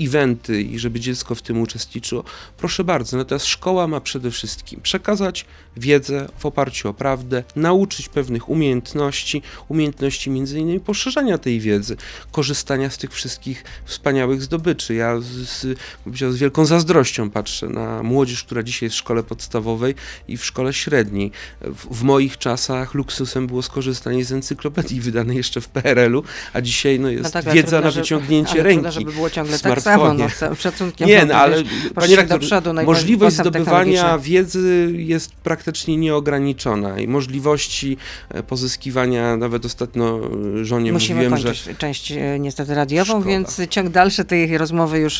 eventy 0.00 0.62
i 0.62 0.78
żeby 0.78 1.00
dziecko 1.00 1.34
w 1.34 1.42
tym 1.42 1.60
uczestniczyło, 1.60 2.24
proszę 2.56 2.84
bardzo. 2.84 3.16
Natomiast 3.16 3.46
szkoła 3.46 3.86
ma 3.86 4.00
przede 4.00 4.30
wszystkim 4.30 4.80
przekazać 4.80 5.46
wiedzę 5.76 6.28
w 6.38 6.46
oparciu 6.46 6.88
o 6.88 6.94
prawdę, 6.94 7.44
nauczyć 7.56 8.08
pewnych 8.08 8.48
umiejętności, 8.48 9.42
umiejętności 9.68 10.30
między 10.30 10.58
innymi 10.58 10.80
poszerzania 10.80 11.38
tej 11.38 11.60
wiedzy, 11.60 11.96
korzystania 12.32 12.90
z 12.90 12.98
tych 12.98 13.12
wszystkich 13.12 13.64
wspaniałych 13.84 14.42
zdobyczy. 14.42 14.94
Ja 14.94 15.20
z, 15.20 15.26
z, 15.26 16.36
wielką 16.36 16.64
zazdrością 16.64 17.30
patrzę 17.30 17.68
na 17.68 18.02
młodzież, 18.02 18.44
która 18.44 18.62
dzisiaj 18.62 18.86
jest 18.86 18.96
w 18.96 18.98
szkole 18.98 19.22
podstawowej 19.22 19.94
i 20.28 20.36
w 20.36 20.44
szkole 20.44 20.72
średniej. 20.72 21.30
W, 21.60 21.98
w 21.98 22.02
moich 22.02 22.38
czasach 22.38 22.94
luksusem 22.94 23.46
było 23.46 23.62
skorzystanie 23.62 24.24
z 24.24 24.32
encyklopedii 24.32 25.00
wydanej 25.00 25.36
jeszcze 25.36 25.60
w 25.60 25.68
PRL-u, 25.68 26.22
a 26.52 26.60
dzisiaj 26.60 27.00
no, 27.00 27.10
jest 27.10 27.24
No 27.24 27.30
tak, 27.30 27.44
wiedza 27.44 27.70
trudno, 27.70 27.80
na 27.80 27.90
wyciągnięcie 27.90 28.52
ale 28.52 28.62
ręki. 28.62 28.82
Trudno, 28.82 28.92
żeby 28.92 29.12
było 29.12 29.30
ciągle 29.34 29.58
tak 29.58 29.80
samo, 29.80 30.14
no, 30.14 30.28
z 30.28 30.36
całym 30.36 30.56
szacunkiem. 30.56 31.08
Nie, 31.08 31.24
no, 31.26 31.34
ale 31.34 31.62
panie 31.94 32.16
rektor, 32.16 32.40
do 32.40 32.46
przodu, 32.46 32.72
no 32.72 32.82
możliwość 32.82 33.36
zdobywania 33.36 34.18
wiedzy 34.18 34.92
jest 34.96 35.32
praktycznie 35.34 35.96
nieograniczona 35.96 36.98
i 37.00 37.08
możliwości 37.08 37.96
e, 38.28 38.42
pozyskiwania, 38.42 39.36
nawet 39.36 39.64
ostatnio 39.64 40.20
e, 40.60 40.64
żonie 40.64 40.92
Musimy 40.92 41.28
mówiłem, 41.28 41.38
że 41.38 41.48
kończyć 41.48 41.78
część 41.78 42.12
e, 42.12 42.38
niestety 42.38 42.74
radiową, 42.74 43.12
Szkoda. 43.12 43.26
więc 43.26 43.60
ciąg 43.70 43.88
dalszy 43.88 44.24
tej 44.24 44.58
rozmowy 44.58 44.98
już 44.98 45.18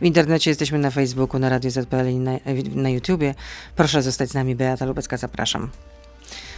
w 0.00 0.04
internecie 0.04 0.50
jesteśmy 0.50 0.78
na 0.78 0.90
Facebooku, 0.90 1.40
na 1.40 1.48
Radio 1.48 1.70
ZPL 1.70 2.10
i 2.10 2.14
na, 2.14 2.32
na 2.74 2.90
YouTubie. 2.90 3.34
Proszę 3.76 4.02
zostać 4.02 4.30
z 4.30 4.34
nami, 4.34 4.54
Beata 4.54 4.86
Lubecka, 4.86 5.16
zapraszam. 5.16 5.70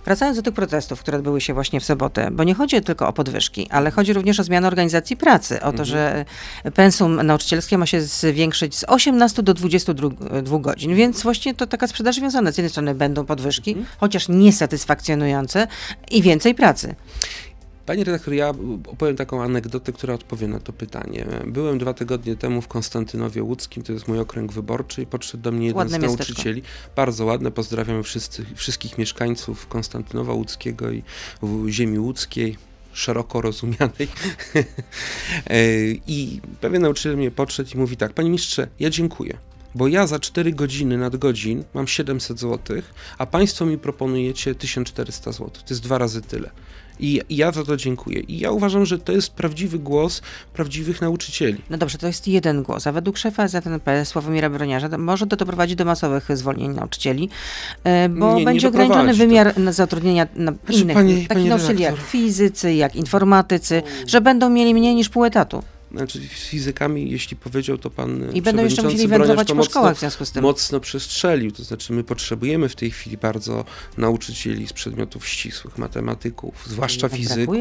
Wracając 0.09 0.37
do 0.39 0.43
tych 0.43 0.55
protestów, 0.55 1.01
które 1.01 1.19
odbyły 1.19 1.41
się 1.41 1.55
właśnie 1.55 1.81
w 1.81 1.85
sobotę, 1.85 2.29
bo 2.33 2.45
nie 2.45 2.55
chodzi 2.55 2.81
tylko 2.83 3.09
o 3.09 3.13
podwyżki, 3.13 3.67
ale 3.71 3.91
chodzi 3.91 4.13
również 4.13 4.41
o 4.41 4.45
zmianę 4.45 4.69
organizacji 4.69 5.17
pracy, 5.17 5.57
o 5.57 5.61
to, 5.61 5.69
Mhm. 5.69 5.85
że 5.85 6.25
pensum 6.75 7.27
nauczycielskie 7.27 7.79
ma 7.79 7.87
się 7.87 8.01
zwiększyć 8.01 8.77
z 8.77 8.85
18 8.89 9.43
do 9.43 9.55
22 9.55 10.59
godzin, 10.59 10.95
więc 10.95 11.23
właśnie 11.23 11.55
to 11.55 11.67
taka 11.67 11.87
sprzedaż 11.87 12.21
wiązana. 12.21 12.53
Z 12.53 12.59
jednej 12.59 12.71
strony 12.71 12.95
będą 12.95 13.27
podwyżki, 13.27 13.71
Mhm. 13.71 13.87
chociaż 13.99 14.29
niesatysfakcjonujące 14.29 15.67
i 16.11 16.23
więcej 16.23 16.55
pracy. 16.55 16.95
Panie 17.89 18.05
redaktor, 18.05 18.35
ja 18.35 18.49
opowiem 18.87 19.17
taką 19.17 19.43
anegdotę, 19.43 19.93
która 19.93 20.15
odpowie 20.15 20.49
na 20.49 20.61
to 20.61 20.73
pytanie. 20.73 21.27
Byłem 21.47 21.79
dwa 21.79 21.95
tygodnie 21.95 22.37
temu 22.37 22.63
w 22.63 22.69
Konstantynowie 22.69 23.43
Łódzkim, 23.43 23.83
to 23.83 23.93
jest 23.93 24.09
mój 24.09 24.19
okręg 24.19 24.53
wyborczy 24.53 25.03
i 25.03 25.07
podszedł 25.07 25.43
do 25.43 25.53
mnie 25.53 25.67
jeden 25.67 25.79
Ładne 25.79 25.99
z 25.99 26.03
miasteczko. 26.03 26.33
nauczycieli. 26.33 26.63
Bardzo 26.97 27.25
ładne, 27.25 27.51
pozdrawiam 27.51 28.03
wszyscy, 28.03 28.45
wszystkich 28.55 28.99
mieszkańców 28.99 29.67
Konstantynowa 29.67 30.33
Łódzkiego 30.33 30.91
i 30.91 31.03
ziemi 31.69 31.99
łódzkiej 31.99 32.57
szeroko 32.93 33.41
rozumianej. 33.41 34.09
E, 35.47 35.65
I 36.07 36.41
pewien 36.61 36.83
nauczyciel 36.83 37.17
mnie 37.17 37.31
podszedł 37.31 37.71
i 37.75 37.79
mówi 37.79 37.97
tak, 37.97 38.13
panie 38.13 38.31
mistrze, 38.31 38.69
ja 38.81 38.91
dziękuję. 38.91 39.39
Bo 39.75 39.89
ja 39.89 40.07
za 40.07 40.19
4 40.19 40.53
godziny 40.53 40.99
nadgodzin 40.99 41.65
mam 41.75 41.87
700 41.87 42.41
zł, 42.41 42.83
a 43.19 43.27
państwo 43.27 43.67
mi 43.67 43.79
proponujecie 43.79 44.55
1400 44.55 45.33
zł. 45.33 45.51
To 45.51 45.65
jest 45.71 45.83
dwa 45.83 45.99
razy 45.99 46.23
tyle. 46.23 46.51
I, 47.01 47.21
I 47.29 47.37
ja 47.37 47.53
za 47.53 47.65
to 47.65 47.77
dziękuję. 47.77 48.21
I 48.21 48.39
ja 48.39 48.51
uważam, 48.51 48.87
że 48.87 48.99
to 48.99 49.13
jest 49.13 49.33
prawdziwy 49.33 49.79
głos 49.79 50.23
prawdziwych 50.53 51.01
nauczycieli. 51.01 51.59
No 51.71 51.79
dobrze, 51.79 51.99
to 51.99 52.07
jest 52.07 52.29
jeden 52.29 52.63
głos, 52.63 52.87
a 52.87 52.93
według 52.93 53.19
szefa 53.19 53.49
ZNP 53.49 54.05
Sławomira 54.05 54.51
Broniarza 54.51 54.89
to 54.89 54.99
może 54.99 55.27
to 55.27 55.37
doprowadzi 55.37 55.77
do 55.77 55.85
masowych 55.85 56.37
zwolnień 56.37 56.71
nauczycieli, 56.71 57.29
e, 57.85 58.09
bo 58.09 58.31
Nie, 58.33 58.39
nie 58.39 58.45
będzie 58.45 58.67
doprowadzi 58.67 58.91
ograniczony 58.93 59.13
to. 59.19 59.29
wymiar 59.29 59.59
na 59.59 59.73
zatrudnienia 59.73 60.27
na 60.37 60.53
Znaczy, 60.53 60.81
innych, 60.81 60.95
pani- 60.97 61.13
takich 61.15 61.29
pani 61.29 61.45
nauczycieli 61.49 61.83
jak 61.83 61.97
fizycy, 61.97 62.75
jak 62.75 62.97
informatycy, 62.97 63.83
że 64.07 64.21
będą 64.21 64.51
mieli 64.51 64.75
mniej 64.75 64.95
niż 64.95 65.09
pół 65.09 65.25
etatu. 65.25 65.63
Znaczy 65.93 66.19
z 66.19 66.23
fizykami, 66.49 67.11
jeśli 67.11 67.37
powiedział 67.37 67.79
to 67.79 67.91
pan 67.91 68.33
I 68.35 68.43
będą 68.43 68.65
jeszcze 68.65 68.83
musieli 68.83 69.09
Broniarz, 69.09 69.19
wędrować 69.29 69.49
po 69.49 69.55
mocno- 69.55 69.71
szkołach 69.71 69.97
w 69.97 70.01
związku 70.01 70.25
z 70.25 70.33
tym. 70.33 70.43
mocno 70.43 70.81
przestrzelił. 70.81 71.53
To 71.53 71.65
znaczy, 71.65 71.93
my 71.93 72.05
potrzebujemy 72.05 72.69
w 72.69 72.77
tej 72.77 72.91
chwili 72.91 73.17
bardzo 73.17 73.65
nauczycieli 73.97 74.67
z 74.67 74.73
przedmiotów 74.73 75.27
ścisłych, 75.29 75.79
matematyków, 75.79 76.55
zwłaszcza 76.67 77.09
Brakuje 77.09 77.29
fizyków. 77.29 77.57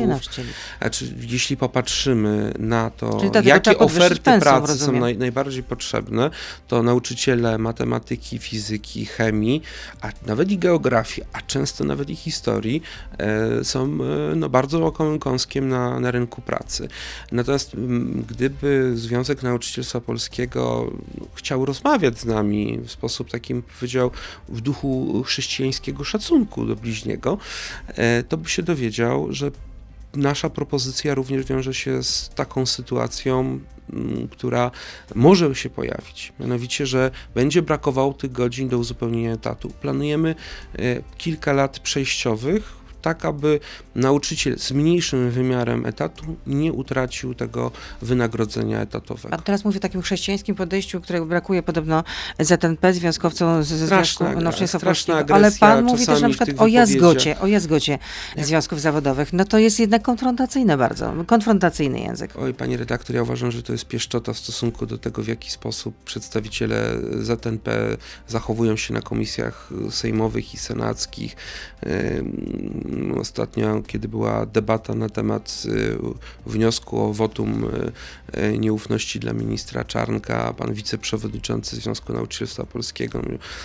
Znaczy, 0.79 1.13
jeśli 1.29 1.57
popatrzymy 1.57 2.53
na 2.59 2.89
to, 2.89 3.19
Czyli 3.19 3.47
jakie 3.47 3.77
oferty 3.77 4.39
pracy 4.39 4.67
są 4.67 4.79
rozumiem. 4.79 5.01
naj, 5.01 5.17
najbardziej 5.17 5.63
potrzebne, 5.63 6.29
to 6.67 6.83
nauczyciele 6.83 7.57
matematyki, 7.57 8.39
fizyki, 8.39 9.05
chemii, 9.05 9.61
a 10.01 10.09
nawet 10.25 10.51
i 10.51 10.57
geografii, 10.57 11.27
a 11.33 11.41
często 11.41 11.83
nawet 11.83 12.09
i 12.09 12.15
historii 12.15 12.81
e, 13.17 13.63
są 13.63 13.83
e, 13.85 14.35
no, 14.35 14.49
bardzo 14.49 14.91
kąskiem 15.19 15.69
na, 15.69 15.99
na 15.99 16.11
rynku 16.11 16.41
pracy. 16.41 16.87
Natomiast 17.31 17.73
m, 17.73 18.16
gdyby 18.29 18.91
Związek 18.95 19.43
Nauczycielstwa 19.43 20.01
Polskiego 20.01 20.91
chciał 21.33 21.65
rozmawiać 21.65 22.19
z 22.19 22.25
nami 22.25 22.79
w 22.85 22.91
sposób 22.91 23.31
takim, 23.31 23.61
powiedział, 23.61 24.11
w 24.49 24.61
duchu 24.61 25.23
chrześcijańskiego 25.23 26.03
szacunku 26.03 26.65
do 26.65 26.75
bliźniego, 26.75 27.37
e, 27.87 28.23
to 28.23 28.37
by 28.37 28.49
się 28.49 28.63
dowiedział, 28.63 29.27
że 29.29 29.51
nasza 30.15 30.49
propozycja 30.49 31.15
również 31.15 31.45
wiąże 31.45 31.73
się 31.73 32.03
z 32.03 32.29
taką 32.29 32.65
sytuacją, 32.65 33.59
mm, 33.93 34.27
która 34.27 34.71
może 35.15 35.55
się 35.55 35.69
pojawić. 35.69 36.33
Mianowicie, 36.39 36.85
że 36.85 37.11
będzie 37.35 37.61
brakowało 37.61 38.13
tych 38.13 38.31
godzin 38.31 38.69
do 38.69 38.77
uzupełnienia 38.77 39.33
etatu. 39.33 39.69
Planujemy 39.69 40.35
e, 40.75 41.01
kilka 41.17 41.53
lat 41.53 41.79
przejściowych, 41.79 42.77
tak 43.01 43.25
aby 43.25 43.59
nauczyciel 43.95 44.59
z 44.59 44.71
mniejszym 44.71 45.31
wymiarem 45.31 45.85
etatu 45.85 46.23
nie 46.47 46.73
utracił 46.73 47.33
tego 47.33 47.71
wynagrodzenia 48.01 48.81
etatowego. 48.81 49.35
A 49.35 49.37
teraz 49.37 49.65
mówię 49.65 49.77
o 49.77 49.81
takim 49.81 50.01
chrześcijańskim 50.01 50.55
podejściu, 50.55 51.01
którego 51.01 51.25
brakuje 51.25 51.63
podobno 51.63 52.03
ZNP, 52.39 52.93
związkowcom 52.93 53.63
ze 53.63 53.87
Związku 53.87 54.25
Polskiego. 54.83 55.35
Ale 55.35 55.51
pan 55.51 55.85
mówi 55.85 56.05
też 56.05 56.21
na 56.21 56.29
przykład 56.29 56.49
o 56.57 56.67
jazgocie, 56.67 57.39
o 57.39 57.47
jazgocie 57.47 57.99
związków 58.37 58.81
zawodowych. 58.81 59.33
No 59.33 59.45
to 59.45 59.57
jest 59.57 59.79
jednak 59.79 60.01
konfrontacyjne 60.01 60.77
bardzo, 60.77 61.13
konfrontacyjny 61.27 61.99
język. 61.99 62.33
Oj, 62.35 62.53
pani 62.53 62.77
redaktor, 62.77 63.15
ja 63.15 63.23
uważam, 63.23 63.51
że 63.51 63.63
to 63.63 63.71
jest 63.71 63.85
pieszczota 63.85 64.33
w 64.33 64.37
stosunku 64.37 64.85
do 64.85 64.97
tego, 64.97 65.23
w 65.23 65.27
jaki 65.27 65.51
sposób 65.51 65.95
przedstawiciele 66.05 66.93
ZNP 67.19 67.97
zachowują 68.27 68.77
się 68.77 68.93
na 68.93 69.01
komisjach 69.01 69.69
sejmowych 69.89 70.53
i 70.53 70.57
senackich. 70.57 71.35
Ostatnio, 73.19 73.81
kiedy 73.87 74.07
była 74.07 74.45
debata 74.45 74.93
na 74.95 75.09
temat 75.09 75.63
y, 75.65 75.97
wniosku 76.45 77.01
o 77.01 77.13
wotum 77.13 77.63
y, 77.63 78.39
y, 78.39 78.57
nieufności 78.57 79.19
dla 79.19 79.33
ministra 79.33 79.83
Czarnka, 79.83 80.53
pan 80.53 80.73
wiceprzewodniczący 80.73 81.75
Związku 81.75 82.13
Nauczycielstwa 82.13 82.65
Polskiego 82.65 83.21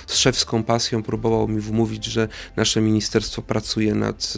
z 0.06 0.16
szewską 0.16 0.62
pasją 0.62 1.02
próbował 1.02 1.48
mi 1.48 1.60
wmówić, 1.60 2.04
że 2.04 2.28
nasze 2.56 2.80
ministerstwo 2.80 3.42
pracuje 3.42 3.94
nad 3.94 4.34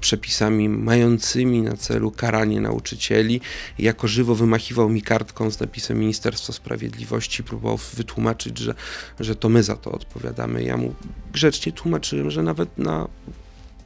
przepisami 0.00 0.68
mającymi 0.68 1.62
na 1.62 1.76
celu 1.76 2.10
karanie 2.10 2.60
nauczycieli. 2.60 3.40
Jako 3.78 4.08
żywo 4.08 4.34
wymachiwał 4.34 4.88
mi 4.88 5.02
kartką 5.02 5.50
z 5.50 5.60
napisem 5.60 5.98
Ministerstwo 5.98 6.52
Sprawiedliwości, 6.52 7.44
próbował 7.44 7.78
wytłumaczyć, 7.94 8.58
że, 8.58 8.74
że 9.20 9.36
to 9.36 9.48
my 9.48 9.62
za 9.62 9.76
to 9.76 9.92
odpowiadamy. 9.92 10.62
Ja 10.62 10.76
mu 10.76 10.94
grzecznie 11.32 11.72
tłumaczyłem, 11.72 12.30
że 12.30 12.42
nawet 12.42 12.78
na 12.78 13.08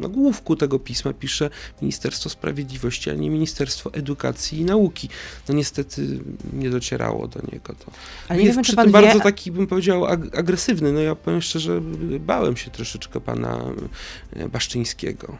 nagłówku 0.00 0.56
tego 0.56 0.78
pisma 0.78 1.12
pisze 1.12 1.50
Ministerstwo 1.82 2.30
Sprawiedliwości, 2.30 3.10
a 3.10 3.14
nie 3.14 3.30
Ministerstwo 3.30 3.92
Edukacji 3.94 4.60
i 4.60 4.64
Nauki. 4.64 5.08
No 5.48 5.54
niestety 5.54 6.20
nie 6.52 6.70
docierało 6.70 7.28
do 7.28 7.40
niego 7.52 7.72
to. 7.84 7.92
Ale 8.28 8.38
nie 8.38 8.44
jest 8.44 8.56
wiem, 8.56 8.62
przy 8.64 8.76
tym 8.76 8.84
wie, 8.86 8.90
bardzo 8.92 9.20
taki, 9.20 9.52
bym 9.52 9.66
powiedział, 9.66 10.04
ag- 10.04 10.38
agresywny. 10.38 10.92
No 10.92 11.00
ja 11.00 11.14
powiem 11.14 11.42
szczerze, 11.42 11.80
bałem 12.20 12.56
się 12.56 12.70
troszeczkę 12.70 13.20
pana 13.20 13.60
Baszczyńskiego. 14.52 15.36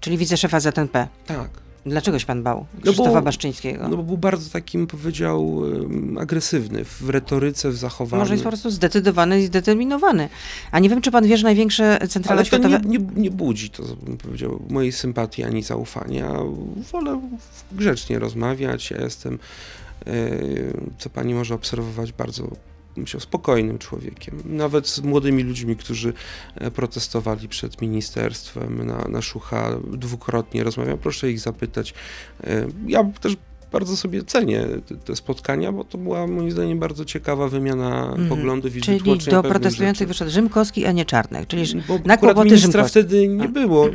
czyli 0.00 0.18
wiceszefa 0.18 0.60
ZNP. 0.60 1.08
Tak. 1.26 1.50
Dlaczego 1.86 2.18
się 2.18 2.26
pan 2.26 2.42
bał 2.42 2.66
bo- 2.74 2.82
Krzysztofa 2.82 3.22
Baszczyńskiego? 3.22 3.88
No 3.88 3.96
bo 3.96 4.02
był 4.02 4.18
bardzo 4.18 4.50
takim, 4.50 4.86
powiedział, 4.86 5.62
agresywny 6.18 6.84
w 6.84 7.08
retoryce, 7.10 7.70
w 7.70 7.76
zachowaniu. 7.76 8.22
Może 8.22 8.34
jest 8.34 8.44
po 8.44 8.50
prostu 8.50 8.70
zdecydowany 8.70 9.40
i 9.40 9.46
zdeterminowany. 9.46 10.28
A 10.70 10.78
nie 10.78 10.88
wiem, 10.88 11.00
czy 11.02 11.10
pan 11.10 11.26
wie, 11.26 11.36
że 11.36 11.44
największe 11.44 11.98
centrale 12.08 12.38
Ale 12.38 12.44
to 12.44 12.46
światowe... 12.46 12.80
nie, 12.80 12.98
nie, 12.98 13.06
nie 13.16 13.30
budzi 13.30 13.70
to, 13.70 13.82
bym 14.02 14.16
powiedział, 14.16 14.62
mojej 14.68 14.92
sympatii 14.92 15.44
ani 15.44 15.62
zaufania. 15.62 16.34
Wolę 16.92 17.20
grzecznie 17.72 18.18
rozmawiać. 18.18 18.90
Ja 18.90 19.00
jestem, 19.00 19.38
e, 20.06 20.10
co 20.98 21.10
pani 21.10 21.34
może 21.34 21.54
obserwować, 21.54 22.12
bardzo 22.12 22.48
myślę, 22.98 23.20
spokojnym 23.20 23.78
człowiekiem. 23.78 24.42
Nawet 24.44 24.88
z 24.88 25.00
młodymi 25.00 25.42
ludźmi, 25.42 25.76
którzy 25.76 26.12
e, 26.54 26.70
protestowali 26.70 27.48
przed 27.48 27.82
ministerstwem 27.82 28.86
na, 28.86 29.04
na 29.08 29.22
Szucha 29.22 29.70
dwukrotnie 29.92 30.64
rozmawiam. 30.64 30.98
Proszę 30.98 31.30
ich 31.30 31.40
zapytać. 31.40 31.94
E, 32.44 32.66
Ja 32.86 33.04
też 33.20 33.36
bardzo 33.72 33.96
sobie 33.96 34.22
cenię 34.24 34.66
te, 35.04 35.16
spotkania, 35.16 35.72
bo 35.72 35.84
to 35.84 35.98
była 35.98 36.26
moim 36.26 36.50
zdaniem 36.50 36.78
bardzo 36.78 37.04
ciekawa 37.04 37.48
wymiana 37.48 38.04
Mhm. 38.10 38.28
poglądów 38.28 38.76
i 38.76 38.80
Czyli 38.80 39.00
do 39.30 39.42
protestujących 39.42 39.98
rzeczy. 39.98 40.06
wyszedł 40.08 40.30
Rzymkowski, 40.30 40.86
a 40.86 40.92
nie 40.92 41.04
Czarnek. 41.04 41.46
Czyli 41.46 41.82
Bo 41.88 41.98
na 42.04 42.16
kłopoty 42.16 42.44
ministra 42.44 42.70
Rzymkowski. 42.70 42.90
wtedy 43.00 43.28
nie 43.28 43.48
było. 43.48 43.88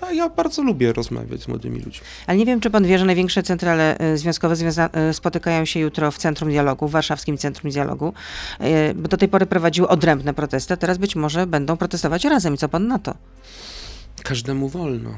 A 0.00 0.12
ja 0.12 0.28
bardzo 0.28 0.62
lubię 0.62 0.92
rozmawiać 0.92 1.42
z 1.42 1.48
młodymi 1.48 1.80
ludźmi. 1.80 2.06
Ale 2.26 2.38
nie 2.38 2.46
wiem, 2.46 2.60
czy 2.60 2.70
pan 2.70 2.84
wie, 2.84 2.98
że 2.98 3.04
największe 3.04 3.42
centrale 3.42 3.98
e, 3.98 4.16
związkowe 4.16 4.54
e, 4.92 5.14
spotykają 5.14 5.64
się 5.64 5.80
jutro 5.80 6.10
w 6.10 6.18
Centrum 6.18 6.50
Dialogu, 6.50 6.88
w 6.88 6.90
Warszawskim 6.90 7.38
Centrum 7.38 7.72
Dialogu, 7.72 8.12
e, 8.60 8.94
bo 8.94 9.08
do 9.08 9.16
tej 9.16 9.28
pory 9.28 9.46
prowadziły 9.46 9.88
odrębne 9.88 10.34
protesty, 10.34 10.74
a 10.74 10.76
teraz 10.76 10.98
być 10.98 11.16
może 11.16 11.46
będą 11.46 11.76
protestować 11.76 12.24
razem. 12.24 12.54
I 12.54 12.58
co 12.58 12.68
pan 12.68 12.88
na 12.88 12.98
to? 12.98 13.14
Każdemu 14.22 14.68
wolno. 14.68 15.10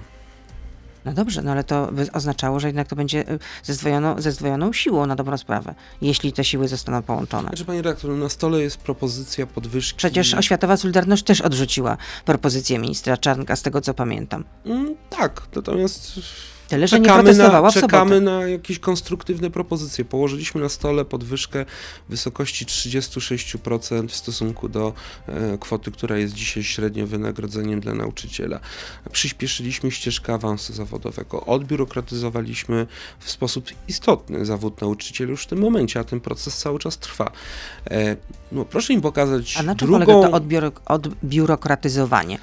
No 1.08 1.14
dobrze, 1.14 1.42
no 1.42 1.52
ale 1.52 1.64
to 1.64 1.88
by 1.92 2.12
oznaczało, 2.12 2.60
że 2.60 2.68
jednak 2.68 2.88
to 2.88 2.96
będzie 2.96 3.28
e, 3.28 3.38
ze 3.62 3.74
zdwojoną, 3.74 4.20
ze 4.20 4.32
zdwojoną 4.32 4.72
siłą 4.72 5.06
na 5.06 5.16
dobrą 5.16 5.36
sprawę, 5.36 5.74
jeśli 6.02 6.32
te 6.32 6.44
siły 6.44 6.68
zostaną 6.68 7.02
połączone. 7.02 7.48
Znaczy, 7.48 7.64
panie 7.64 7.82
redaktor, 7.82 8.10
na 8.10 8.28
stole 8.28 8.60
jest 8.60 8.76
propozycja 8.76 9.46
podwyżki. 9.46 9.96
Przecież 9.96 10.34
Oświatowa 10.34 10.76
Solidarność 10.76 11.22
też 11.22 11.40
odrzuciła 11.40 11.96
propozycję 12.24 12.78
ministra 12.78 13.16
Czarnka, 13.16 13.56
z 13.56 13.62
tego 13.62 13.80
co 13.80 13.94
pamiętam. 13.94 14.44
Mm, 14.66 14.94
tak, 15.10 15.42
natomiast 15.54 16.20
Tyle, 16.68 16.88
że 16.88 17.00
nie 17.00 17.06
czekamy, 17.06 17.22
protestowała 17.22 17.68
na, 17.68 17.72
czekamy 17.72 18.20
na 18.20 18.48
jakieś 18.48 18.78
konstruktywne 18.78 19.50
propozycje. 19.50 20.04
Położyliśmy 20.04 20.60
na 20.60 20.68
stole 20.68 21.04
podwyżkę 21.04 21.64
w 22.08 22.10
wysokości 22.10 22.66
36% 22.66 24.08
w 24.08 24.14
stosunku 24.16 24.68
do 24.68 24.92
e, 25.26 25.58
kwoty, 25.58 25.90
która 25.90 26.16
jest 26.16 26.34
dzisiaj 26.34 26.62
średnio 26.62 27.06
wynagrodzeniem 27.06 27.80
dla 27.80 27.94
nauczyciela. 27.94 28.60
Przyspieszyliśmy 29.12 29.90
ścieżkę 29.90 30.34
awansu 30.34 30.72
zawodowego, 30.72 31.46
odbiurokratyzowaliśmy 31.46 32.86
w 33.18 33.30
sposób 33.30 33.64
istotny 33.88 34.46
zawód 34.46 34.80
nauczyciela 34.80 35.30
już 35.30 35.42
w 35.42 35.46
tym 35.46 35.58
momencie, 35.58 36.00
a 36.00 36.04
ten 36.04 36.20
proces 36.20 36.56
cały 36.56 36.78
czas 36.78 36.98
trwa. 36.98 37.30
E, 37.90 38.16
no, 38.52 38.64
proszę 38.64 38.92
im 38.92 39.00
pokazać 39.00 39.56
A 39.56 39.62
na 39.62 39.74
czym 39.74 39.88
drugą... 39.88 40.04
polega 40.04 40.28
to 40.28 40.36
odbiuro- 40.36 40.80
odbiurokratyzowanie? 40.84 42.38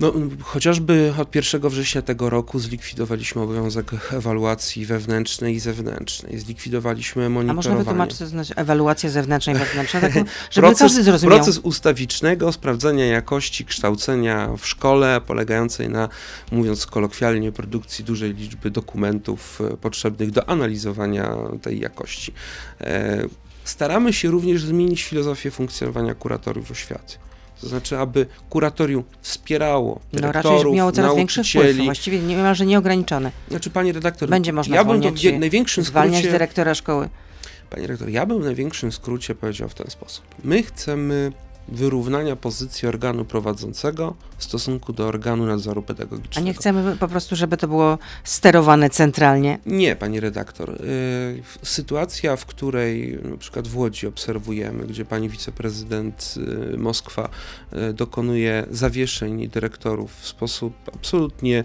No, 0.00 0.12
chociażby 0.42 1.14
od 1.18 1.34
1 1.34 1.60
września 1.60 2.02
tego 2.02 2.30
roku 2.30 2.58
zlikwidowaliśmy 2.58 3.42
obowiązek 3.42 3.90
ewaluacji 4.12 4.86
wewnętrznej 4.86 5.54
i 5.54 5.60
zewnętrznej. 5.60 6.38
Zlikwidowaliśmy 6.38 7.26
A 7.26 7.28
można 7.28 7.52
monitorowanie. 7.52 7.84
wytłumaczyć, 7.84 8.18
co 8.18 8.24
to 8.24 8.30
znaczy 8.30 8.54
ewaluacja 8.56 9.10
zewnętrzna 9.10 9.52
i 9.52 9.56
wewnętrzna, 9.56 10.00
taką, 10.00 10.24
żeby 10.50 10.74
każdy 10.78 11.02
zrozumiał. 11.02 11.36
proces 11.38 11.58
ustawicznego 11.58 12.52
sprawdzenia 12.52 13.06
jakości 13.06 13.64
kształcenia 13.64 14.50
w 14.58 14.66
szkole, 14.66 15.20
polegającej 15.26 15.88
na, 15.88 16.08
mówiąc 16.52 16.86
kolokwialnie, 16.86 17.52
produkcji 17.52 18.04
dużej 18.04 18.34
liczby 18.34 18.70
dokumentów 18.70 19.60
e, 19.72 19.76
potrzebnych 19.76 20.30
do 20.30 20.48
analizowania 20.48 21.36
tej 21.62 21.80
jakości. 21.80 22.32
E, 22.80 23.24
Staramy 23.64 24.12
się 24.12 24.30
również 24.30 24.64
zmienić 24.64 25.02
filozofię 25.02 25.50
funkcjonowania 25.50 26.14
kuratoriów 26.14 26.70
oświaty. 26.70 27.14
To 27.64 27.70
znaczy, 27.70 27.98
aby 27.98 28.26
kuratorium 28.50 29.04
wspierało 29.20 30.00
No 30.12 30.32
raczej 30.32 30.72
miało 30.72 30.92
coraz 30.92 31.16
większy 31.16 31.44
wpływ, 31.44 31.76
właściwie 31.76 32.18
niemalże 32.18 32.66
nieograniczony. 32.66 33.30
Znaczy, 33.48 33.70
panie 33.70 33.92
redaktor, 33.92 34.28
Będzie 34.28 34.52
można 34.52 34.76
ja 34.76 34.84
bym 34.84 35.00
w 35.00 35.38
największym 35.38 35.84
zwalniać 35.84 36.18
skrócie, 36.18 36.32
dyrektora 36.32 36.74
szkoły. 36.74 37.08
Panie 37.70 37.86
rektor, 37.86 38.08
ja 38.08 38.26
bym 38.26 38.42
w 38.42 38.44
największym 38.44 38.92
skrócie 38.92 39.34
powiedział 39.34 39.68
w 39.68 39.74
ten 39.74 39.90
sposób. 39.90 40.24
My 40.44 40.62
chcemy 40.62 41.32
wyrównania 41.68 42.36
pozycji 42.36 42.88
organu 42.88 43.24
prowadzącego 43.24 44.14
w 44.38 44.44
stosunku 44.44 44.92
do 44.92 45.06
organu 45.06 45.46
nadzoru 45.46 45.80
A 45.80 45.86
pedagogicznego. 45.88 46.46
nie 46.46 46.54
chcemy 46.54 46.96
po 46.96 47.08
prostu, 47.08 47.36
żeby 47.36 47.56
to 47.56 47.68
było 47.68 47.98
sterowane 48.24 48.90
centralnie. 48.90 49.58
Nie, 49.66 49.96
pani 49.96 50.20
redaktor. 50.20 50.70
Y, 50.70 51.42
Sytuacja, 51.62 52.36
w 52.36 52.46
której 52.46 53.18
na 53.30 53.36
przykład 53.36 53.68
w 53.68 53.76
Łodzi 53.76 54.06
obserwujemy, 54.06 54.86
gdzie 54.86 55.04
pani 55.04 55.28
wiceprezydent 55.28 56.34
y, 56.74 56.78
Moskwa 56.78 57.28
y, 57.90 57.92
dokonuje 57.92 58.66
zawieszeń 58.70 59.48
dyrektorów 59.48 60.14
w 60.20 60.26
sposób 60.26 60.74
absolutnie 60.94 61.64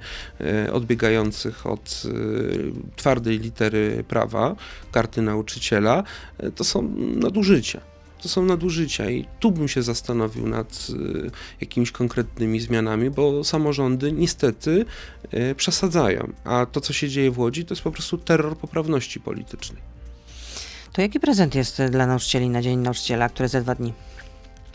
odbiegających 0.74 1.68
od 1.68 2.04
twardej 2.96 3.40
litery 3.40 4.04
prawa, 4.08 4.56
karty 4.92 5.22
nauczyciela, 5.22 6.04
to 6.56 6.64
są 6.64 6.82
nadużycia. 7.16 7.82
To 8.22 8.30
są 8.30 8.46
nadużycia 8.46 9.10
i 9.10 9.26
tu 9.40 9.52
bym 9.52 9.68
się 9.68 9.84
zastanowił 9.84 10.48
nad 10.48 10.88
y, 10.90 11.32
jakimiś 11.62 11.92
konkretnymi 11.92 12.60
zmianami, 12.60 13.10
bo 13.10 13.44
samorządy 13.44 14.12
niestety 14.12 14.86
y, 15.34 15.56
przesadzają, 15.56 16.32
a 16.44 16.66
to, 16.66 16.82
co 16.82 16.94
się 16.94 17.10
dzieje 17.10 17.32
w 17.32 17.40
Łodzi, 17.40 17.66
to 17.66 17.74
jest 17.74 17.82
po 17.84 17.92
prostu 17.92 18.18
terror 18.18 18.58
poprawności 18.58 19.20
politycznej. 19.20 19.82
To 20.94 21.02
jaki 21.02 21.20
prezent 21.20 21.56
jest 21.56 21.82
dla 21.90 22.08
nauczycieli 22.08 22.50
na 22.50 22.62
Dzień 22.62 22.80
Nauczyciela, 22.80 23.30
który 23.30 23.50
za 23.50 23.62
dwa 23.62 23.76
dni? 23.76 23.94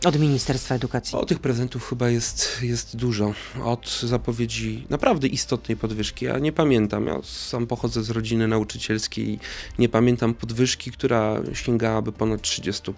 Od 0.04 0.18
Ministerstwa 0.18 0.74
Edukacji. 0.74 1.18
O 1.18 1.26
tych 1.26 1.38
prezentów 1.38 1.88
chyba 1.88 2.08
jest, 2.08 2.62
jest 2.62 2.96
dużo. 2.96 3.34
Od 3.64 4.00
zapowiedzi 4.02 4.86
naprawdę 4.90 5.26
istotnej 5.26 5.76
podwyżki. 5.76 6.24
Ja 6.24 6.38
nie 6.38 6.52
pamiętam, 6.52 7.06
ja 7.06 7.20
sam 7.22 7.66
pochodzę 7.66 8.02
z 8.02 8.10
rodziny 8.10 8.48
nauczycielskiej 8.48 9.28
i 9.28 9.38
nie 9.78 9.88
pamiętam 9.88 10.34
podwyżki, 10.34 10.90
która 10.90 11.36
sięgałaby 11.52 12.12
ponad 12.12 12.40
30% 12.40 12.92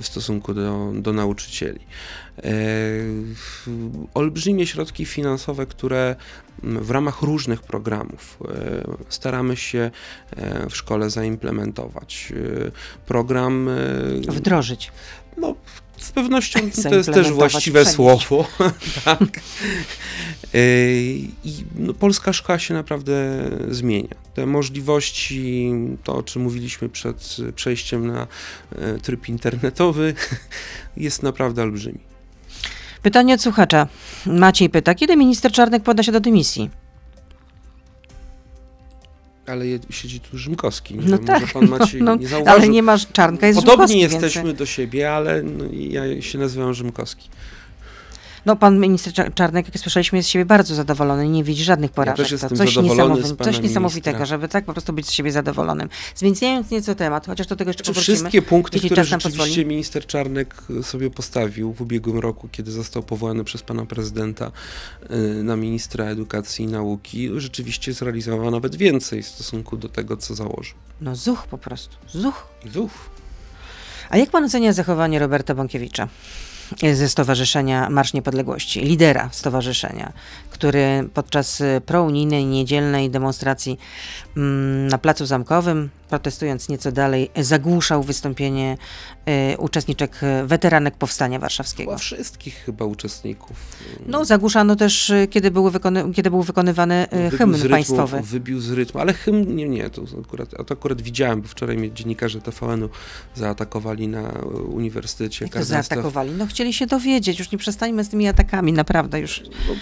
w 0.00 0.06
stosunku 0.06 0.54
do, 0.54 0.92
do 0.94 1.12
nauczycieli. 1.12 1.80
E, 2.38 2.52
olbrzymie 4.14 4.66
środki 4.66 5.04
finansowe, 5.04 5.66
które 5.66 6.16
w 6.62 6.90
ramach 6.90 7.22
różnych 7.22 7.62
programów 7.62 8.38
e, 8.48 8.84
staramy 9.08 9.56
się 9.56 9.90
e, 10.30 10.70
w 10.70 10.76
szkole 10.76 11.10
zaimplementować. 11.10 12.32
E, 12.66 12.70
Program 13.06 13.68
Wdrożyć. 14.28 14.92
no, 15.36 15.54
z 16.06 16.12
pewnością 16.12 16.60
to 16.82 16.94
jest 16.94 17.12
też 17.12 17.32
właściwe 17.32 17.80
przenieść. 17.80 17.96
słowo. 17.96 18.48
tak. 19.04 19.20
Yy, 20.52 20.60
I 21.44 21.64
no, 21.76 21.94
polska 21.94 22.32
szkoła 22.32 22.58
się 22.58 22.74
naprawdę 22.74 23.14
zmienia. 23.70 24.14
Te 24.34 24.46
możliwości, 24.46 25.72
to 26.04 26.16
o 26.16 26.22
czym 26.22 26.42
mówiliśmy 26.42 26.88
przed 26.88 27.36
przejściem 27.54 28.06
na 28.06 28.26
e, 28.72 28.98
tryb 28.98 29.28
internetowy, 29.28 30.14
jest 30.96 31.22
naprawdę 31.22 31.62
olbrzymi. 31.62 31.98
Pytanie 33.02 33.34
od 33.34 33.42
słuchacza. 33.42 33.86
Maciej 34.26 34.70
pyta, 34.70 34.94
kiedy 34.94 35.16
minister 35.16 35.52
Czarnek 35.52 35.82
poda 35.82 36.02
się 36.02 36.12
do 36.12 36.20
dymisji? 36.20 36.70
Ale 39.46 39.66
je- 39.66 39.78
siedzi 39.90 40.20
tu 40.20 40.38
Rzymkowski. 40.38 40.94
Nie 40.94 41.00
No 41.10 41.16
wiem, 41.18 41.26
tak, 41.26 41.40
może 41.40 41.52
pan 41.52 41.68
Maciej 41.68 42.02
no, 42.02 42.16
nie 42.16 42.28
zauważył. 42.28 42.58
ale 42.60 42.68
nie 42.68 42.82
masz 42.82 43.06
Czarnka, 43.12 43.46
jest 43.46 43.60
Podobnie 43.60 43.86
Rzymkowski, 43.86 44.24
jesteśmy 44.24 44.52
do 44.54 44.66
siebie, 44.66 45.12
ale 45.12 45.42
no, 45.42 45.64
ja 45.72 46.22
się 46.22 46.38
nazywam 46.38 46.74
Rzymkowski. 46.74 47.28
No 48.46 48.56
pan 48.56 48.78
minister 48.78 49.12
Cza- 49.12 49.34
Czarnek, 49.34 49.66
jak 49.66 49.78
słyszeliśmy, 49.78 50.18
jest 50.18 50.28
z 50.28 50.32
siebie 50.32 50.44
bardzo 50.44 50.74
zadowolony 50.74 51.26
i 51.26 51.28
nie 51.28 51.44
widzi 51.44 51.64
żadnych 51.64 51.90
porażek. 51.90 52.30
jestem 52.30 52.50
to 52.50 52.56
coś, 52.56 52.74
pana 52.74 53.44
coś 53.44 53.60
niesamowitego, 53.60 54.26
żeby 54.26 54.48
tak 54.48 54.64
po 54.64 54.72
prostu 54.72 54.92
być 54.92 55.06
z 55.06 55.10
siebie 55.10 55.32
zadowolonym. 55.32 55.88
Zmieniając 56.14 56.70
nieco 56.70 56.94
temat, 56.94 57.26
chociaż 57.26 57.46
do 57.46 57.56
tego 57.56 57.70
jeszcze 57.70 57.84
Czy 57.84 57.90
powrócimy. 57.90 58.16
wszystkie 58.16 58.42
punkty, 58.42 58.78
które 58.80 59.04
rzeczywiście 59.04 59.38
pozwoli. 59.38 59.66
minister 59.66 60.06
Czarnek 60.06 60.54
sobie 60.82 61.10
postawił 61.10 61.72
w 61.72 61.80
ubiegłym 61.80 62.18
roku, 62.18 62.48
kiedy 62.52 62.70
został 62.72 63.02
powołany 63.02 63.44
przez 63.44 63.62
pana 63.62 63.86
prezydenta 63.86 64.52
y, 65.38 65.42
na 65.42 65.56
ministra 65.56 66.04
edukacji 66.04 66.64
i 66.64 66.68
nauki, 66.68 67.30
rzeczywiście 67.36 67.92
zrealizował 67.92 68.50
nawet 68.50 68.76
więcej 68.76 69.22
w 69.22 69.26
stosunku 69.26 69.76
do 69.76 69.88
tego, 69.88 70.16
co 70.16 70.34
założył. 70.34 70.74
No 71.00 71.16
zuch 71.16 71.46
po 71.46 71.58
prostu, 71.58 71.96
zuch. 72.08 72.46
Zuf. 72.72 73.10
A 74.10 74.16
jak 74.16 74.30
pan 74.30 74.44
ocenia 74.44 74.72
zachowanie 74.72 75.18
Roberta 75.18 75.54
Bąkiewicza 75.54 76.08
ze 76.94 77.08
Stowarzyszenia 77.08 77.90
Marsz 77.90 78.12
Niepodległości, 78.12 78.80
lidera 78.80 79.28
stowarzyszenia, 79.32 80.12
który 80.56 81.08
podczas 81.14 81.60
y, 81.60 81.80
prounijnej 81.86 82.46
niedzielnej 82.46 83.10
demonstracji 83.10 83.78
mm, 84.36 84.88
na 84.88 84.98
Placu 84.98 85.26
Zamkowym, 85.26 85.88
protestując 86.08 86.68
nieco 86.68 86.92
dalej, 86.92 87.30
zagłuszał 87.36 88.02
wystąpienie 88.02 88.78
y, 89.52 89.58
uczestniczek, 89.58 90.22
y, 90.22 90.46
weteranek 90.46 90.96
Powstania 90.96 91.38
Warszawskiego? 91.38 91.90
Chyba 91.90 91.98
wszystkich 91.98 92.54
chyba 92.54 92.84
uczestników. 92.84 93.56
No, 94.06 94.24
zagłuszano 94.24 94.76
też, 94.76 95.12
kiedy, 95.30 95.50
były 95.50 95.70
wykony, 95.70 96.12
kiedy 96.14 96.30
był 96.30 96.42
wykonywany 96.42 97.06
wybił 97.12 97.38
hymn 97.38 97.54
rytmu, 97.54 97.70
państwowy. 97.70 98.22
Wybił 98.22 98.60
z 98.60 98.70
rytmu, 98.70 99.00
ale 99.00 99.12
hymn, 99.12 99.56
nie, 99.56 99.68
nie, 99.68 99.90
to 99.90 100.02
akurat, 100.24 100.50
to 100.50 100.74
akurat 100.74 101.02
widziałem, 101.02 101.42
bo 101.42 101.48
wczoraj 101.48 101.76
mnie 101.76 101.92
dziennikarze 101.92 102.40
TVN-u 102.40 102.88
zaatakowali 103.34 104.08
na 104.08 104.32
Uniwersytecie 104.68 105.44
Jak 105.44 105.54
to 105.54 105.64
zaatakowali? 105.64 106.30
No 106.30 106.46
chcieli 106.46 106.72
się 106.72 106.86
dowiedzieć, 106.86 107.38
już 107.38 107.52
nie 107.52 107.58
przestańmy 107.58 108.04
z 108.04 108.08
tymi 108.08 108.28
atakami, 108.28 108.72
naprawdę 108.72 109.20
już 109.20 109.36
No, 109.68 109.74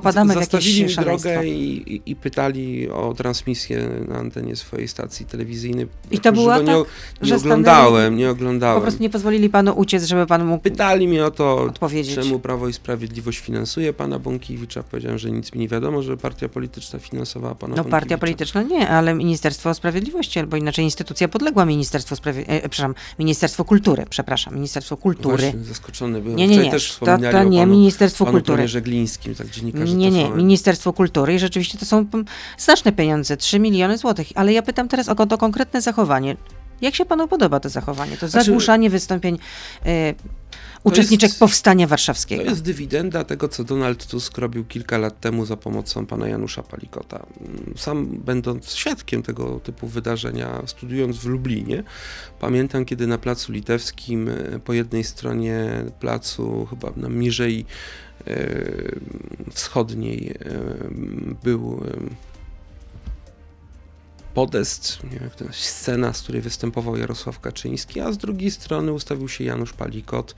popadamy 0.00 0.34
w 0.34 0.40
jakieś 0.40 0.80
mi 0.80 0.90
szaleństwo. 0.90 1.30
drogę 1.30 1.46
i, 1.48 2.02
i, 2.06 2.16
pytali 2.16 2.90
o 2.90 3.14
transmisję 3.14 3.88
na 4.08 4.16
antenie 4.16 4.56
swojej 4.56 4.88
stacji 4.88 5.26
telewizyjnej. 5.26 5.86
I 6.10 6.18
to 6.18 6.30
nie, 6.30 6.46
tak, 6.46 6.66
nie 6.66 6.84
że 7.22 7.36
oglądałem, 7.36 8.16
nie 8.16 8.24
Po 8.24 8.30
oglądałem. 8.32 8.82
prostu 8.82 9.02
nie 9.02 9.10
pozwolili 9.10 9.48
panu 9.50 9.72
uciec, 9.72 10.04
żeby 10.04 10.26
pan 10.26 10.44
mógł 10.44 10.62
Pytali 10.62 11.08
mnie 11.08 11.24
o 11.24 11.30
to, 11.30 11.56
odpowiedzieć. 11.62 12.14
czemu 12.14 12.38
Prawo 12.38 12.68
i 12.68 12.72
Sprawiedliwość 12.72 13.38
finansuje 13.38 13.92
pana 13.92 14.18
Bąkiewicza. 14.18 14.82
Powiedziałem, 14.82 15.18
że 15.18 15.30
nic 15.30 15.52
mi 15.52 15.60
nie 15.60 15.68
wiadomo, 15.68 16.02
że 16.02 16.16
partia 16.16 16.48
polityczna 16.48 16.98
finansowała 16.98 17.54
pana 17.54 17.76
No 17.76 17.84
partia 17.84 18.18
polityczna 18.18 18.62
nie, 18.62 18.88
ale 18.88 19.14
Ministerstwo 19.14 19.74
Sprawiedliwości, 19.74 20.38
albo 20.38 20.56
inaczej 20.56 20.84
instytucja 20.84 21.28
podległa 21.28 21.64
Ministerstwu 21.66 22.16
Sprawiedliwości, 22.16 22.64
e, 22.64 22.68
przepraszam, 22.68 22.94
Ministerstwo 23.18 23.64
Kultury, 23.64 24.04
przepraszam, 24.10 24.54
Ministerstwo 24.54 24.96
Kultury. 24.96 25.36
Właśnie, 25.36 25.64
zaskoczony 25.64 26.20
byłem. 26.20 26.36
Nie, 26.36 26.46
nie, 26.46 26.52
Wczoraj 26.54 26.66
nie, 26.66 26.72
też 26.72 26.96
to, 27.00 27.06
to 27.06 27.16
nie 27.44 27.60
panu, 27.60 27.66
Ministerstwo 27.72 28.24
panu 28.24 28.36
Kultury. 28.38 28.56
premierze 28.56 28.80
Glińskim, 28.82 29.34
tak 29.34 29.46
Nie, 29.84 30.10
nie, 30.10 30.24
TVN. 30.24 30.36
Ministerstwo 30.36 30.92
Kultury 30.92 31.34
i 31.34 31.38
rzeczywiście 31.38 31.78
to 31.78 31.84
są 31.84 32.06
znaczne 32.58 32.92
pieniądze, 32.92 33.36
3 33.36 33.60
miliony 33.60 33.98
złotych, 33.98 34.26
ale 34.34 34.52
ja 34.52 34.62
pytam 34.62 34.88
teraz 34.88 35.08
o 35.08 35.26
to 35.26 35.38
konkretne 35.38 35.80
zachowanie. 35.80 36.36
Jak 36.80 36.94
się 36.94 37.04
panu 37.04 37.28
podoba 37.28 37.60
to 37.60 37.68
zachowanie? 37.68 38.16
To 38.16 38.28
Znaczy- 38.28 38.46
zagłuszanie 38.46 38.90
wystąpień 38.90 39.38
e, 39.86 40.14
uczestniczek 40.84 41.30
jest- 41.30 41.40
Powstania 41.40 41.86
To 41.86 41.90
Warszawskiego. 41.90 42.42
jest 42.42 42.62
dywidenda 42.62 43.24
tego, 43.24 43.48
co 43.48 43.64
Donald 43.64 44.06
Tusk 44.06 44.38
robił 44.38 44.64
kilka 44.64 44.98
lat 44.98 45.20
temu 45.20 45.46
za 45.46 45.56
pomocą 45.56 46.06
pana 46.06 46.28
Janusza 46.28 46.62
Palikota. 46.62 47.26
Sam 47.76 48.06
będąc 48.06 48.74
świadkiem 48.74 49.22
tego 49.22 49.60
typu 49.60 49.86
wydarzenia, 49.86 50.62
studiując 50.66 51.16
w 51.16 51.26
Lublinie, 51.26 51.82
pamiętam, 52.40 52.84
kiedy 52.84 53.06
na 53.06 53.18
Placu 53.18 53.52
Litewskim 53.52 54.28
e, 54.28 54.58
po 54.64 54.72
jednej 54.72 55.04
stronie 55.04 55.68
placu, 56.00 56.66
chyba 56.70 56.92
na 56.96 57.08
Mierzei 57.08 57.64
e, 58.26 58.34
Wschodniej, 59.52 60.30
e, 60.30 60.34
był 61.44 61.80
podest, 64.34 64.98
nie 65.04 65.18
wiem, 65.18 65.30
to 65.36 65.44
scena, 65.52 66.12
z 66.12 66.22
której 66.22 66.40
występował 66.40 66.96
Jarosław 66.96 67.40
Kaczyński, 67.40 68.00
a 68.00 68.12
z 68.12 68.18
drugiej 68.18 68.50
strony 68.50 68.92
ustawił 68.92 69.28
się 69.28 69.44
Janusz 69.44 69.72
Palikot, 69.72 70.34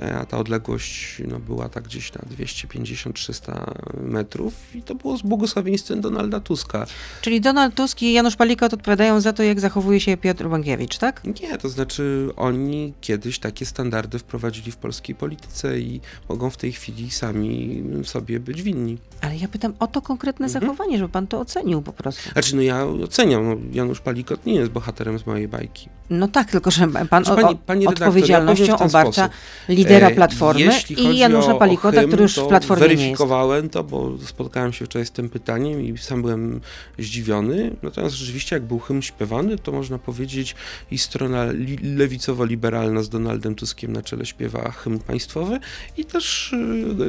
e, 0.00 0.14
a 0.18 0.26
ta 0.26 0.38
odległość 0.38 1.22
no, 1.28 1.38
była 1.38 1.68
tak 1.68 1.84
gdzieś 1.84 2.12
na 2.12 2.20
250-300 2.20 3.74
metrów 4.02 4.54
i 4.74 4.82
to 4.82 4.94
było 4.94 5.16
z 5.16 5.22
błogosławieństwem 5.22 6.00
Donalda 6.00 6.40
Tuska. 6.40 6.86
Czyli 7.22 7.40
Donald 7.40 7.74
Tusk 7.74 8.02
i 8.02 8.12
Janusz 8.12 8.36
Palikot 8.36 8.74
odpowiadają 8.74 9.20
za 9.20 9.32
to, 9.32 9.42
jak 9.42 9.60
zachowuje 9.60 10.00
się 10.00 10.16
Piotr 10.16 10.48
Bąkiewicz, 10.48 10.98
tak? 10.98 11.22
Nie, 11.42 11.58
to 11.58 11.68
znaczy 11.68 12.28
oni 12.36 12.92
kiedyś 13.00 13.38
takie 13.38 13.66
standardy 13.66 14.18
wprowadzili 14.18 14.72
w 14.72 14.76
polskiej 14.76 15.14
polityce 15.14 15.80
i 15.80 16.00
mogą 16.28 16.50
w 16.50 16.56
tej 16.56 16.72
chwili 16.72 17.10
sami 17.10 17.82
sobie 18.04 18.40
być 18.40 18.62
winni. 18.62 18.98
Ale 19.20 19.36
ja 19.36 19.48
pytam 19.48 19.74
o 19.78 19.86
to 19.86 20.02
konkretne 20.02 20.46
Mhm. 20.46 20.60
zachowanie, 20.66 20.98
żeby 20.98 21.08
pan 21.12 21.26
to 21.26 21.40
ocenił 21.40 21.82
po 21.82 21.92
prostu. 21.92 22.30
Znaczy, 22.32 22.56
no 22.56 22.62
ja 22.62 22.84
oceniam, 22.86 23.31
no, 23.40 23.56
Janusz 23.72 24.00
Palikot 24.00 24.46
nie 24.46 24.54
jest 24.54 24.70
bohaterem 24.72 25.18
z 25.18 25.26
mojej 25.26 25.48
bajki. 25.48 25.88
No 26.10 26.28
tak, 26.28 26.50
tylko 26.50 26.70
że 26.70 26.88
pan 27.10 27.24
Znaczy, 27.24 27.40
o, 27.40 27.44
pani- 27.46 27.58
pani 27.66 27.84
ja 27.84 27.90
odpowiedzialnością 27.90 28.76
ten 28.78 28.86
obarcza 28.88 29.30
lidera 29.68 30.08
E, 30.08 30.14
Platformy 30.14 30.72
chodzi 30.72 31.00
i 31.00 31.18
Janusza 31.18 31.54
Palikota, 31.54 31.96
hymn, 32.00 32.08
który 32.08 32.22
już 32.22 32.38
w 32.38 32.46
Platformie 32.46 32.84
nie 32.86 32.90
jest. 32.92 33.02
Weryfikowałem 33.02 33.68
to, 33.68 33.84
bo 33.84 34.18
spotkałem 34.26 34.72
się 34.72 34.84
wczoraj 34.86 35.06
z 35.06 35.10
tym 35.10 35.28
pytaniem 35.28 35.80
i 35.82 35.98
sam 35.98 36.22
byłem 36.22 36.60
zdziwiony. 36.98 37.76
Natomiast 37.82 38.14
rzeczywiście, 38.14 38.56
jak 38.56 38.62
był 38.62 38.78
hymn 38.78 39.02
śpiewany, 39.02 39.58
to 39.58 39.72
można 39.72 39.98
powiedzieć 39.98 40.54
i 40.90 40.98
strona 40.98 41.44
li- 41.52 41.96
lewicowo-liberalna 41.96 43.02
z 43.02 43.08
Donaldem 43.08 43.54
Tuskiem 43.54 43.92
na 43.92 44.02
czele 44.02 44.26
śpiewa 44.26 44.70
hymn 44.70 44.98
państwowy 44.98 45.58
i 45.96 46.04
też 46.04 46.52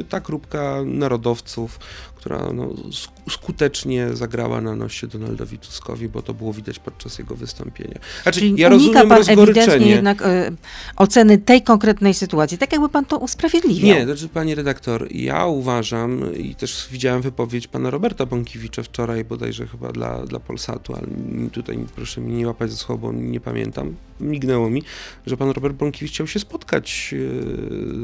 y, 0.00 0.04
ta 0.08 0.20
grupka 0.20 0.74
narodowców, 0.86 1.78
która 2.16 2.52
no, 2.54 2.66
sk- 2.68 3.30
skutecznie 3.30 4.08
zagrała 4.12 4.60
na 4.60 4.76
nosie 4.76 5.06
Donaldowi 5.06 5.58
Tuskowi, 5.58 6.08
bo 6.14 6.22
to 6.22 6.34
było 6.34 6.52
widać 6.52 6.78
podczas 6.78 7.18
jego 7.18 7.34
wystąpienia. 7.34 7.98
Znaczy, 8.22 8.40
Czyli 8.40 8.60
ja 8.60 8.68
rozumiem 8.68 9.08
pan 9.08 9.22
ewidentnie 9.28 9.90
jednak 9.90 10.22
e, 10.22 10.50
oceny 10.96 11.38
tej 11.38 11.62
konkretnej 11.62 12.14
sytuacji, 12.14 12.58
tak 12.58 12.72
jakby 12.72 12.88
pan 12.88 13.04
to 13.04 13.18
usprawiedliwiał. 13.18 13.96
Nie, 13.96 14.04
znaczy 14.04 14.28
pani 14.28 14.54
redaktor, 14.54 15.08
ja 15.10 15.46
uważam 15.46 16.36
i 16.36 16.54
też 16.54 16.88
widziałem 16.90 17.22
wypowiedź 17.22 17.68
pana 17.68 17.90
Roberta 17.90 18.26
Bąkiewicza 18.26 18.82
wczoraj 18.82 19.24
bodajże 19.24 19.66
chyba 19.66 19.92
dla, 19.92 20.26
dla 20.26 20.40
Polsatu, 20.40 20.94
ale 20.94 21.06
tutaj 21.52 21.78
proszę 21.94 22.20
mi 22.20 22.32
nie 22.32 22.46
łapać 22.46 22.70
za 22.70 22.76
słowo, 22.76 23.12
nie 23.12 23.40
pamiętam, 23.40 23.94
mignęło 24.20 24.70
mi, 24.70 24.82
że 25.26 25.36
pan 25.36 25.50
Robert 25.50 25.74
Bąkiewicz 25.74 26.12
chciał 26.12 26.26
się 26.26 26.38
spotkać 26.38 27.14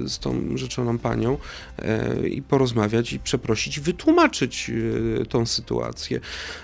e, 0.04 0.08
z 0.08 0.18
tą 0.18 0.42
rzeczoną 0.54 0.98
panią 0.98 1.38
e, 1.78 2.28
i 2.28 2.42
porozmawiać 2.42 3.12
i 3.12 3.18
przeprosić, 3.18 3.80
wytłumaczyć 3.80 4.70
tą 5.28 5.46
sytuację. 5.46 6.20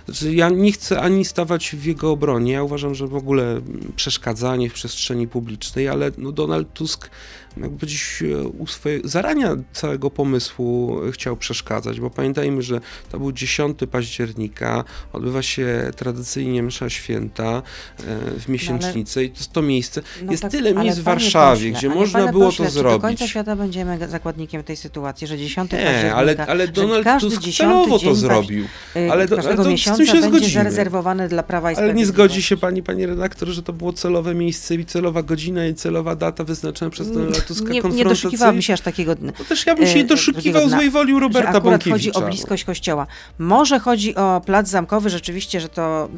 Znaczy, 0.06 0.34
ja 0.34 0.48
nie 0.48 0.72
chcę 0.72 1.00
ani 1.00 1.24
stawać 1.36 1.76
w 1.76 1.84
jego 1.84 2.10
obronie, 2.10 2.52
ja 2.52 2.62
uważam, 2.62 2.94
że 2.94 3.06
w 3.06 3.14
ogóle 3.14 3.60
przeszkadzanie 3.96 4.70
w 4.70 4.72
przestrzeni 4.72 5.28
publicznej, 5.28 5.88
ale 5.88 6.10
no 6.18 6.32
Donald 6.32 6.72
Tusk 6.72 7.10
jakby 7.56 7.76
powiedzieć, 7.78 8.22
e, 8.32 8.42
u 8.48 8.66
swojej, 8.66 9.00
zarania 9.04 9.56
całego 9.72 10.10
pomysłu 10.10 11.00
chciał 11.12 11.36
przeszkadzać, 11.36 12.00
bo 12.00 12.10
pamiętajmy, 12.10 12.62
że 12.62 12.80
to 13.10 13.18
był 13.18 13.32
10 13.32 13.78
października, 13.90 14.84
odbywa 15.12 15.42
się 15.42 15.90
tradycyjnie 15.96 16.62
msza 16.62 16.90
święta 16.90 17.62
e, 17.98 18.02
w 18.40 18.48
miesięcznicę 18.48 19.24
i 19.24 19.30
to 19.30 19.36
jest 19.38 19.52
to 19.52 19.62
miejsce. 19.62 20.02
No 20.22 20.30
jest 20.32 20.42
tak, 20.42 20.52
tyle 20.52 20.70
ale 20.70 20.82
miejsc 20.84 20.98
w 20.98 21.02
Warszawie, 21.02 21.70
pośle, 21.72 21.78
gdzie 21.78 21.86
ale 21.90 21.96
można 21.96 22.32
było 22.32 22.44
pośle, 22.44 22.64
to 22.64 22.70
czy 22.70 22.74
do 22.74 22.80
zrobić. 22.80 23.02
końca 23.02 23.26
świata 23.26 23.56
będziemy 23.56 24.08
zakładnikiem 24.08 24.62
tej 24.62 24.76
sytuacji, 24.76 25.26
że 25.26 25.38
10 25.38 25.72
Nie, 25.72 25.78
października, 25.78 26.16
ale, 26.16 26.46
ale 26.46 26.68
Donald 26.68 27.06
Tusk 27.20 27.40
10 27.40 27.56
celowo 27.56 27.98
to 27.98 28.14
zrobił. 28.14 28.64
y, 28.96 29.12
ale 29.12 29.12
ale 29.12 29.28
to 29.28 29.42
z 29.42 29.56
tym 29.56 29.68
miesiąca 29.68 30.06
się 30.06 30.30
będzie 30.30 30.50
zarezerwowane 30.50 31.28
dla 31.28 31.42
Prawa 31.42 31.72
i 31.72 31.76
Ale 31.76 31.94
nie 31.94 32.06
zgodzi 32.06 32.42
się 32.42 32.56
pani, 32.56 32.82
panie 32.82 33.06
redaktor, 33.06 33.48
że 33.48 33.62
to 33.62 33.72
było 33.72 33.92
celowe 33.92 34.34
miejsce 34.34 34.74
i 34.74 34.84
celowa 34.84 35.22
godzina 35.22 35.66
i 35.66 35.74
celowa 35.74 36.16
data 36.16 36.44
wyznaczona 36.44 36.90
przez 36.90 37.12
Donalda 37.12 37.40
Tuska 37.46 37.72
Nie, 37.72 37.80
nie 37.80 38.04
doszukiwałabym 38.04 38.62
się 38.62 38.72
aż 38.72 38.80
takiego. 38.80 39.16
To 39.16 39.44
też 39.48 39.66
ja 39.66 39.74
bym 39.74 39.86
się 39.86 39.92
e, 39.92 39.96
nie 39.96 40.04
doszukiwał 40.04 40.68
złej 40.68 40.90
woli 40.90 41.14
u 41.14 41.16
że 41.16 41.20
Roberta 41.20 41.50
akurat 41.50 41.84
chodzi 41.84 41.90
Bąkiewicza. 41.90 42.20
o 42.20 42.28
bliskość 42.28 42.64
kościoła. 42.64 43.06
Może 43.38 43.78
chodzi 43.78 44.14
o 44.14 44.40
plac 44.46 44.68
zamkowy, 44.68 45.10
rzeczywiście, 45.10 45.60
że 45.60 45.68
to 45.68 46.08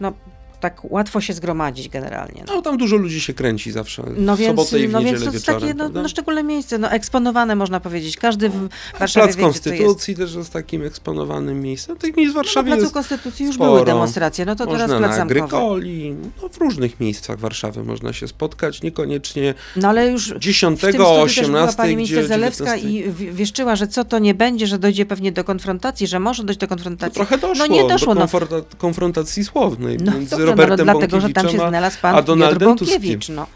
no, 0.00 0.12
tak 0.60 0.92
łatwo 0.92 1.20
się 1.20 1.32
zgromadzić 1.32 1.88
generalnie. 1.88 2.44
No. 2.46 2.54
No 2.54 2.62
tam 2.62 2.76
dużo 2.78 2.96
ludzi 2.96 3.20
się 3.20 3.34
kręci 3.34 3.72
zawsze 3.72 4.02
No 4.16 4.36
w 4.36 4.38
więc, 4.38 4.50
sobotę 4.50 4.80
i 4.80 4.88
w 4.88 4.92
no 4.92 5.02
więc 5.02 5.24
to 5.24 5.32
jest 5.32 5.46
takie 5.46 5.74
no, 5.74 5.88
no, 5.88 6.08
szczególne 6.08 6.42
miejsce, 6.42 6.78
no, 6.78 6.90
eksponowane 6.90 7.56
można 7.56 7.80
powiedzieć. 7.80 8.16
Każdy 8.16 8.48
w 8.48 8.68
Warszawie 8.98 9.26
Plac 9.26 9.36
wie. 9.36 9.42
Konstytucji 9.42 10.16
też 10.16 10.34
jest 10.34 10.52
takim 10.52 10.82
eksponowanym 10.86 11.60
miejscem. 11.60 11.96
Tych 11.96 12.16
miejsc 12.16 12.32
w 12.32 12.34
No, 12.34 12.40
na 12.40 12.44
Warszawie 12.44 12.66
Placu 12.66 12.82
jest 12.82 12.94
Konstytucji 12.94 13.46
już 13.46 13.54
sporo. 13.54 13.72
były 13.72 13.84
demonstracje, 13.84 14.44
no 14.44 14.56
to 14.56 14.64
można 14.66 14.78
teraz 14.86 14.98
plac 14.98 15.10
na 15.10 15.16
zamkowy. 15.16 15.40
Agrykoli, 15.40 16.14
no 16.42 16.48
w 16.48 16.58
różnych 16.58 17.00
miejscach 17.00 17.38
Warszawy 17.38 17.84
można 17.84 18.12
się 18.12 18.28
spotkać, 18.28 18.82
niekoniecznie 18.82 19.54
No 19.76 19.88
ale 19.88 20.10
już 20.10 20.34
10, 20.38 20.78
w 20.78 20.80
tym 20.82 20.90
studiu 20.92 21.04
też 21.06 21.12
była 21.12 21.22
18, 21.22 21.76
pani 21.76 21.96
minister 21.96 22.26
Zalewska 22.28 22.76
19. 22.76 22.88
i 23.28 23.32
wieszczyła, 23.34 23.76
że 23.76 23.88
co 23.88 24.04
to 24.04 24.18
nie 24.18 24.34
będzie, 24.34 24.66
że 24.66 24.78
dojdzie 24.78 25.06
pewnie 25.06 25.32
do 25.32 25.44
konfrontacji, 25.44 26.06
że 26.06 26.20
może 26.20 26.44
dojść 26.44 26.60
do 26.60 26.68
konfrontacji. 26.68 27.14
trochę 27.14 27.38
doszło, 27.38 27.66
no 27.68 27.74
nie 27.74 27.88
doszło, 27.88 28.14
do 28.14 28.20
no. 28.20 28.26
konfronta- 28.26 28.62
konfrontacji 28.78 29.44
słownej 29.44 29.96
No 30.00 30.12
między 30.12 30.36
no, 30.38 30.49
Robertem 30.50 30.86
no, 30.86 30.92
dlatego, 30.92 31.20
że 31.20 31.28
tam 31.28 31.48
się 31.48 31.62
a- 31.64 31.68
znalazł 31.68 31.98
a 31.98 32.02
pan 32.02 32.14
Piotr 32.14 32.26
Donaldem 32.26 32.68
Bąkiewicz. 32.68 33.28
No. 33.28 33.46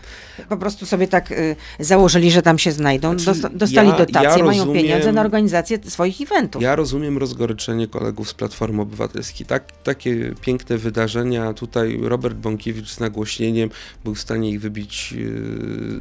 Po 0.49 0.57
prostu 0.57 0.87
sobie 0.87 1.09
tak 1.09 1.31
y, 1.33 1.57
założyli, 1.81 2.31
że 2.31 2.43
tam 2.43 2.59
się 2.59 2.73
znajdą. 2.73 3.19
Znaczy, 3.19 3.25
Dosta- 3.41 3.57
dostali 3.57 3.89
ja- 3.89 3.97
dotacje, 3.97 4.39
ja 4.39 4.45
mają 4.45 4.65
rozumiem- 4.65 4.83
pieniądze 4.83 5.13
na 5.13 5.21
organizację 5.21 5.79
swoich 5.87 6.21
eventów. 6.21 6.63
Ja 6.63 6.77
rozumiem 6.77 7.19
rozgoryczenie 7.19 7.89
kolegów 7.89 8.29
z 8.29 8.35
Platformy 8.35 8.83
Obywatelskiej. 8.83 9.47
Tak, 9.47 9.65
takie 9.83 10.35
piękne 10.41 10.79
wydarzenia. 10.79 11.53
Tutaj 11.53 11.99
Robert 12.03 12.37
Bąkiewicz 12.37 12.91
z 12.91 13.01
nagłośnieniem 13.01 13.71
był 14.05 14.15
w 14.15 14.21
stanie 14.21 14.51
ich 14.51 14.61
wybić 14.61 15.15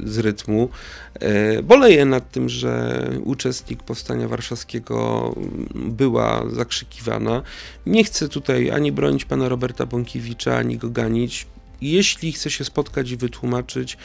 e, 0.06 0.10
z 0.10 0.17
rytmu. 0.17 0.69
E, 1.13 1.63
Boleję 1.63 2.06
nad 2.06 2.32
tym, 2.32 2.50
że 2.50 3.04
uczestnik 3.24 3.84
Powstania 3.84 4.28
Warszawskiego 4.28 5.36
była 5.76 6.43
zakrzykiwana. 6.52 7.41
Nie 7.86 8.04
chcę 8.04 8.30
tutaj 8.30 8.72
ani 8.72 8.91
bronić 8.91 9.26
pana 9.26 9.50
Roberta 9.50 9.86
Bąkiewicza, 9.86 10.58
ani 10.58 10.78
go 10.78 10.89
ganić. 10.89 11.48
Jeśli 11.91 12.32
chce 12.32 12.50
się 12.50 12.63
spotkać 12.63 13.12
i 13.12 13.17
wytłumaczyć, 13.17 13.98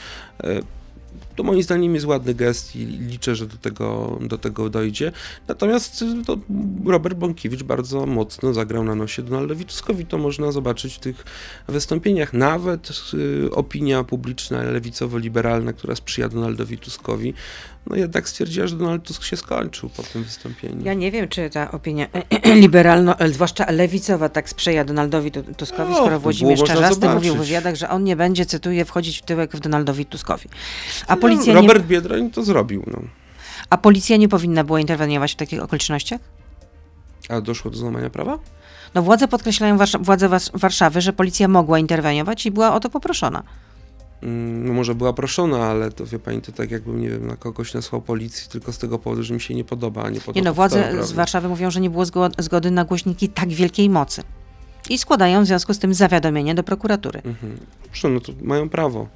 e, 0.45 0.61
to 1.37 1.43
moim 1.43 1.63
zdaniem 1.63 1.95
jest 1.95 2.07
ładny 2.07 2.35
gest 2.35 2.77
i 2.77 2.87
liczę, 2.87 3.35
że 3.35 3.47
do 3.47 3.57
tego, 3.57 4.19
do 4.21 4.39
tego 4.39 4.71
dojdzie. 4.71 5.13
Natomiast 5.49 6.05
to 6.27 6.39
Robert 6.87 7.19
Bąkiewicz 7.19 7.63
bardzo 7.63 8.07
mocno 8.07 8.55
zagrał 8.55 8.85
na 8.85 8.95
nosie 8.95 9.23
Donaldowi 9.23 9.65
Tuskowi. 9.65 10.07
To 10.07 10.19
można 10.19 10.53
zobaczyć 10.53 10.95
w 10.95 10.99
tych 10.99 11.25
wystąpieniach. 11.69 12.33
Nawet 12.33 12.91
y, 13.15 13.51
opinia 13.53 14.05
publiczna 14.05 14.63
lewicowo-liberalna, 14.63 15.73
która 15.73 15.97
sprzyja 15.97 16.29
Donaldowi 16.29 16.79
Tuskowi, 16.79 17.35
no 17.91 17.97
jednak 17.97 18.29
stwierdziła, 18.29 18.67
że 18.67 18.77
Donald 18.77 19.05
Tusk 19.05 19.25
się 19.25 19.37
skończył 19.37 19.89
po 19.89 20.03
tym 20.03 20.25
wystąpieniu. 20.25 20.85
Ja 20.85 20.95
nie 20.95 21.11
wiem, 21.13 21.29
czy 21.29 21.51
ta 21.51 21.71
opinia 21.71 22.07
liberalno, 22.65 23.19
e, 23.19 23.29
zwłaszcza 23.29 23.71
lewicowa, 23.71 24.29
tak 24.29 24.49
sprzyja 24.49 24.85
Donaldowi 24.85 25.31
Tu- 25.31 25.43
Tuskowi, 25.43 25.93
O, 25.93 25.97
skoro 25.97 26.11
to 26.11 26.21
Włodzimierz 26.21 26.63
Czarzasty 26.63 27.09
mówił 27.09 27.35
w 27.35 27.39
wywiadach, 27.39 27.75
że 27.75 27.89
on 27.89 28.05
nie 28.05 28.17
będzie, 28.17 28.47
cytuję, 28.47 28.85
wchodzić 28.85 29.19
w 29.19 29.23
tyłek 29.23 29.57
w 29.57 29.61
Donaldowi 29.61 30.07
Tuskowi. 30.07 30.49
A 31.07 31.15
No, 31.15 31.21
policja, 31.21 31.55
nie, 31.55 31.61
Robert 31.61 31.87
Biedroń 31.87 32.31
to 32.31 32.43
zrobił. 32.43 32.83
No. 32.87 32.99
a 33.71 33.77
policja 33.77 34.17
nie 34.17 34.29
powinna 34.29 34.65
była 34.65 34.81
interweniować 34.81 35.33
w 35.33 35.37
takich 35.37 35.63
okolicznościach? 35.63 36.21
A 37.29 37.41
doszło 37.41 37.71
do 37.71 37.77
złamania 37.77 38.11
prawa? 38.11 38.39
No 38.95 39.03
władze 39.03 39.29
podkreślają, 39.29 39.79
władze 40.01 40.29
Warszawy, 40.55 41.01
że 41.01 41.13
policja 41.13 41.49
mogła 41.49 41.79
interweniować 41.79 42.47
i 42.47 42.51
była 42.51 42.75
o 42.75 42.81
to 42.81 42.91
poproszona. 42.91 43.43
Mm, 44.23 44.67
No 44.67 44.73
może 44.73 44.95
była 44.95 45.13
proszona, 45.13 45.59
ale 45.67 45.93
to 45.93 46.07
wie 46.07 46.19
pani, 46.19 46.41
to 46.43 46.53
tak 46.53 46.71
jakbym, 46.71 47.01
nie 47.01 47.09
wiem, 47.09 47.27
na 47.27 47.37
kogoś 47.37 47.75
nasłał 47.75 48.03
policji 48.03 48.49
tylko 48.51 48.73
z 48.73 48.79
tego 48.79 48.99
powodu, 48.99 49.23
że 49.23 49.35
mi 49.35 49.41
się 49.41 49.55
nie 49.55 49.65
podoba, 49.65 50.03
a 50.03 50.11
nie 50.11 50.21
podoba 50.21 50.37
Nie 50.41 50.43
no, 50.45 50.55
władze 50.55 51.05
z 51.07 51.13
Warszawy 51.13 51.49
mówią, 51.49 51.71
że 51.71 51.81
nie 51.81 51.91
było 51.91 52.05
zgo- 52.05 52.43
zgody 52.43 52.71
na 52.71 52.85
głośniki 52.85 53.29
tak 53.29 53.49
wielkiej 53.49 53.91
mocy. 53.91 54.23
I 54.91 54.99
składają 54.99 55.43
w 55.43 55.47
związku 55.47 55.75
z 55.75 55.79
tym 55.79 55.95
zawiadomienie 55.95 56.55
do 56.55 56.63
prokuratury. 56.63 57.23
Mhm. 57.25 57.59
Dobrze, 57.85 58.09
no 58.09 58.21
to 58.21 58.33
mają 58.43 58.69
prawo. 58.69 59.09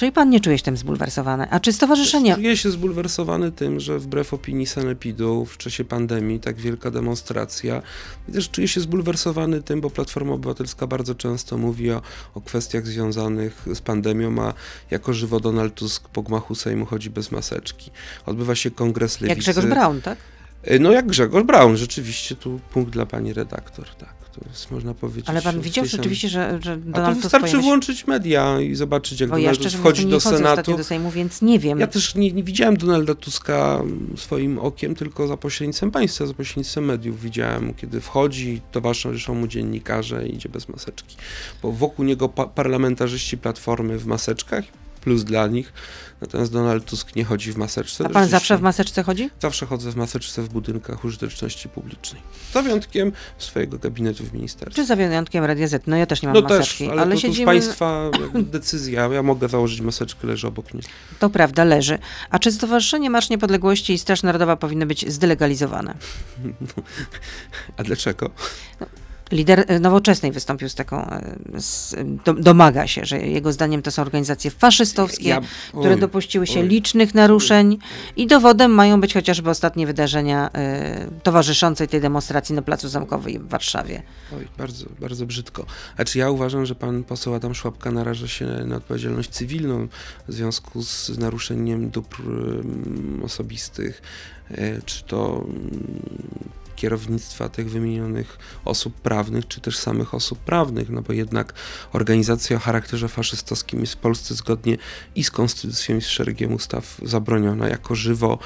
Czyli 0.00 0.12
pan 0.12 0.30
nie 0.30 0.40
czuje 0.40 0.58
się 0.58 0.64
tym 0.64 0.76
zbulwersowany. 0.76 1.46
A 1.50 1.60
czy 1.60 1.72
stowarzyszenie... 1.72 2.34
Czuję 2.34 2.56
się 2.56 2.70
zbulwersowany 2.70 3.52
tym, 3.52 3.80
że 3.80 3.98
wbrew 3.98 4.34
opinii 4.34 4.66
sanepidu 4.66 5.44
w 5.44 5.56
czasie 5.56 5.84
pandemii 5.84 6.40
tak 6.40 6.56
wielka 6.56 6.90
demonstracja. 6.90 7.82
I 8.28 8.32
też 8.32 8.50
czuję 8.50 8.68
się 8.68 8.80
zbulwersowany 8.80 9.62
tym, 9.62 9.80
bo 9.80 9.90
Platforma 9.90 10.32
Obywatelska 10.32 10.86
bardzo 10.86 11.14
często 11.14 11.58
mówi 11.58 11.90
o, 11.90 12.02
o 12.34 12.40
kwestiach 12.40 12.86
związanych 12.86 13.66
z 13.74 13.80
pandemią, 13.80 14.42
a 14.42 14.54
jako 14.90 15.12
żywo 15.12 15.40
Donald 15.40 15.74
Tusk 15.74 16.08
po 16.08 16.22
gmachu 16.22 16.54
Sejmu 16.54 16.86
chodzi 16.86 17.10
bez 17.10 17.32
maseczki. 17.32 17.90
Odbywa 18.26 18.54
się 18.54 18.70
kongres 18.70 19.20
lewicy. 19.20 19.28
Jak 19.28 19.38
Grzegorz 19.38 19.66
Braun, 19.66 20.00
tak? 20.00 20.18
Y, 20.70 20.78
No 20.78 20.92
jak 20.92 21.06
Grzegorz 21.06 21.44
Braun, 21.44 21.76
rzeczywiście 21.76 22.36
tu 22.36 22.60
punkt 22.72 22.90
dla 22.90 23.06
pani 23.06 23.32
redaktor, 23.32 23.88
tak. 23.88 24.19
To 24.34 24.40
jest, 24.48 24.70
można 24.70 24.94
powiedzieć. 24.94 25.28
Ale 25.28 25.42
pan 25.42 25.60
widział 25.60 25.84
tej 25.84 25.90
rzeczywiście, 25.90 26.28
że, 26.28 26.58
że 26.62 26.76
Donald 26.76 27.14
Tusk 27.14 27.22
wystarczy 27.22 27.50
się- 27.50 27.58
włączyć 27.62 28.06
media 28.06 28.60
i 28.60 28.74
zobaczyć, 28.74 29.20
jak 29.20 29.30
Bo 29.30 29.36
ja 29.36 29.42
Donald 29.42 29.58
szczerze 29.58 29.70
Tusk 29.76 29.80
wchodzi 29.80 30.04
nie 30.06 30.10
do 30.10 30.20
Senatu. 30.20 30.76
do 30.76 30.84
Sejmu, 30.84 31.10
więc 31.10 31.42
nie 31.42 31.58
wiem. 31.58 31.80
Ja 31.80 31.86
też 31.86 32.14
nie, 32.14 32.32
nie 32.32 32.42
widziałem 32.42 32.76
Donalda 32.76 33.14
Tuska 33.14 33.82
swoim 34.16 34.58
okiem, 34.58 34.94
tylko 34.94 35.26
za 35.26 35.36
pośrednictwem 35.36 35.90
państwa, 35.90 36.26
za 36.26 36.34
pośrednictwem 36.34 36.84
mediów. 36.84 37.20
Widziałem, 37.22 37.74
kiedy 37.74 38.00
wchodzi, 38.00 38.60
towarzyszą 38.72 39.34
mu 39.34 39.46
dziennikarze 39.46 40.28
i 40.28 40.34
idzie 40.34 40.48
bez 40.48 40.68
maseczki. 40.68 41.16
Bo 41.62 41.72
wokół 41.72 42.04
niego 42.04 42.28
pa- 42.28 42.46
parlamentarzyści 42.46 43.38
Platformy 43.38 43.98
w 43.98 44.06
maseczkach, 44.06 44.64
plus 45.00 45.24
dla 45.24 45.46
nich. 45.46 45.72
Natomiast 46.20 46.52
Donald 46.52 46.84
Tusk 46.84 47.16
nie 47.16 47.24
chodzi 47.24 47.52
w 47.52 47.56
maseczce. 47.56 48.06
A 48.06 48.08
pan 48.08 48.28
zawsze 48.28 48.58
w 48.58 48.62
maseczce 48.62 49.02
chodzi? 49.02 49.30
Zawsze 49.40 49.66
chodzę 49.66 49.90
w 49.92 49.96
maseczce 49.96 50.42
w 50.42 50.48
budynkach 50.48 51.04
użyteczności 51.04 51.68
publicznej. 51.68 52.22
Za 52.52 52.62
wyjątkiem 52.62 53.12
swojego 53.38 53.78
gabinetu 53.78 54.24
w 54.24 54.32
ministerstwie. 54.32 54.82
Czy 54.82 54.86
za 54.86 54.96
wyjątkiem 54.96 55.44
Radia 55.44 55.68
Z? 55.68 55.86
No 55.86 55.96
ja 55.96 56.06
też 56.06 56.22
nie 56.22 56.28
mam 56.28 56.34
No 56.34 56.42
też, 56.42 56.58
maseczki, 56.58 56.90
ale, 56.90 57.02
ale 57.02 57.10
to, 57.10 57.16
to 57.16 57.20
siedzimy... 57.20 57.44
z 57.44 57.46
państwa 57.46 58.10
decyzja. 58.34 59.08
Ja 59.12 59.22
mogę 59.22 59.48
założyć 59.48 59.80
maseczkę, 59.80 60.26
leży 60.26 60.46
obok 60.46 60.74
mnie. 60.74 60.82
To 61.18 61.30
prawda, 61.30 61.64
leży. 61.64 61.98
A 62.30 62.38
czy 62.38 62.52
Stowarzyszenie 62.52 63.10
Marsz 63.10 63.30
Niepodległości 63.30 63.92
i 63.92 63.98
Straż 63.98 64.22
Narodowa 64.22 64.56
powinny 64.56 64.86
być 64.86 65.12
zdelegalizowane? 65.12 65.94
A 67.76 67.82
dlaczego? 67.82 68.30
Lider 69.32 69.64
e, 69.68 69.80
Nowoczesnej 69.80 70.32
wystąpił 70.32 70.68
z 70.68 70.74
taką, 70.74 71.10
e, 71.10 71.36
z, 71.58 71.96
do, 72.24 72.34
domaga 72.34 72.86
się, 72.86 73.04
że 73.04 73.18
jego 73.18 73.52
zdaniem 73.52 73.82
to 73.82 73.90
są 73.90 74.02
organizacje 74.02 74.50
faszystowskie, 74.50 75.28
Ja- 75.28 75.40
które 75.68 75.94
oj, 75.94 76.00
dopuściły 76.00 76.46
się 76.46 76.60
oj. 76.60 76.68
licznych 76.68 77.14
naruszeń 77.14 77.78
i 78.16 78.26
dowodem 78.26 78.70
mają 78.70 79.00
być 79.00 79.14
chociażby 79.14 79.50
ostatnie 79.50 79.86
wydarzenia 79.86 80.50
e, 80.54 81.06
towarzyszące 81.22 81.86
tej 81.86 82.00
demonstracji 82.00 82.54
na 82.54 82.62
Placu 82.62 82.88
Zamkowej 82.88 83.38
w 83.38 83.48
Warszawie. 83.48 84.02
Oj, 84.36 84.48
bardzo, 84.58 84.86
bardzo 85.00 85.26
brzydko. 85.26 85.66
Znaczy 85.96 86.18
ja 86.18 86.30
uważam, 86.30 86.66
że 86.66 86.74
pan 86.74 87.04
poseł 87.04 87.34
Adam 87.34 87.54
Szłapka 87.54 87.90
naraża 87.90 88.28
się 88.28 88.46
na 88.46 88.76
odpowiedzialność 88.76 89.30
cywilną 89.30 89.88
w 90.28 90.32
związku 90.32 90.82
z 90.82 91.18
naruszeniem 91.18 91.90
dóbr 91.90 92.20
mm, 92.20 93.20
osobistych, 93.24 94.02
czy 94.86 95.04
to 95.04 95.44
mm, 95.48 95.90
kierownictwa 96.80 97.48
tych 97.48 97.70
wymienionych 97.70 98.38
osób 98.64 98.94
prawnych, 99.00 99.48
czy 99.48 99.60
też 99.60 99.78
samych 99.78 100.14
osób 100.14 100.38
prawnych, 100.38 100.90
no 100.90 101.02
bo 101.02 101.12
jednak 101.12 101.52
organizacja 101.92 102.56
o 102.56 102.60
charakterze 102.60 103.08
faszystowskim 103.08 103.80
jest 103.80 103.92
w 103.92 103.96
Polsce 103.96 104.34
zgodnie 104.34 104.76
i 105.14 105.24
z 105.24 105.30
konstytucją, 105.30 105.96
i 105.96 106.00
z 106.00 106.06
szeregiem 106.06 106.54
ustaw 106.54 107.00
zabroniona 107.02 107.68
jako 107.68 107.94
żywo 107.94 108.38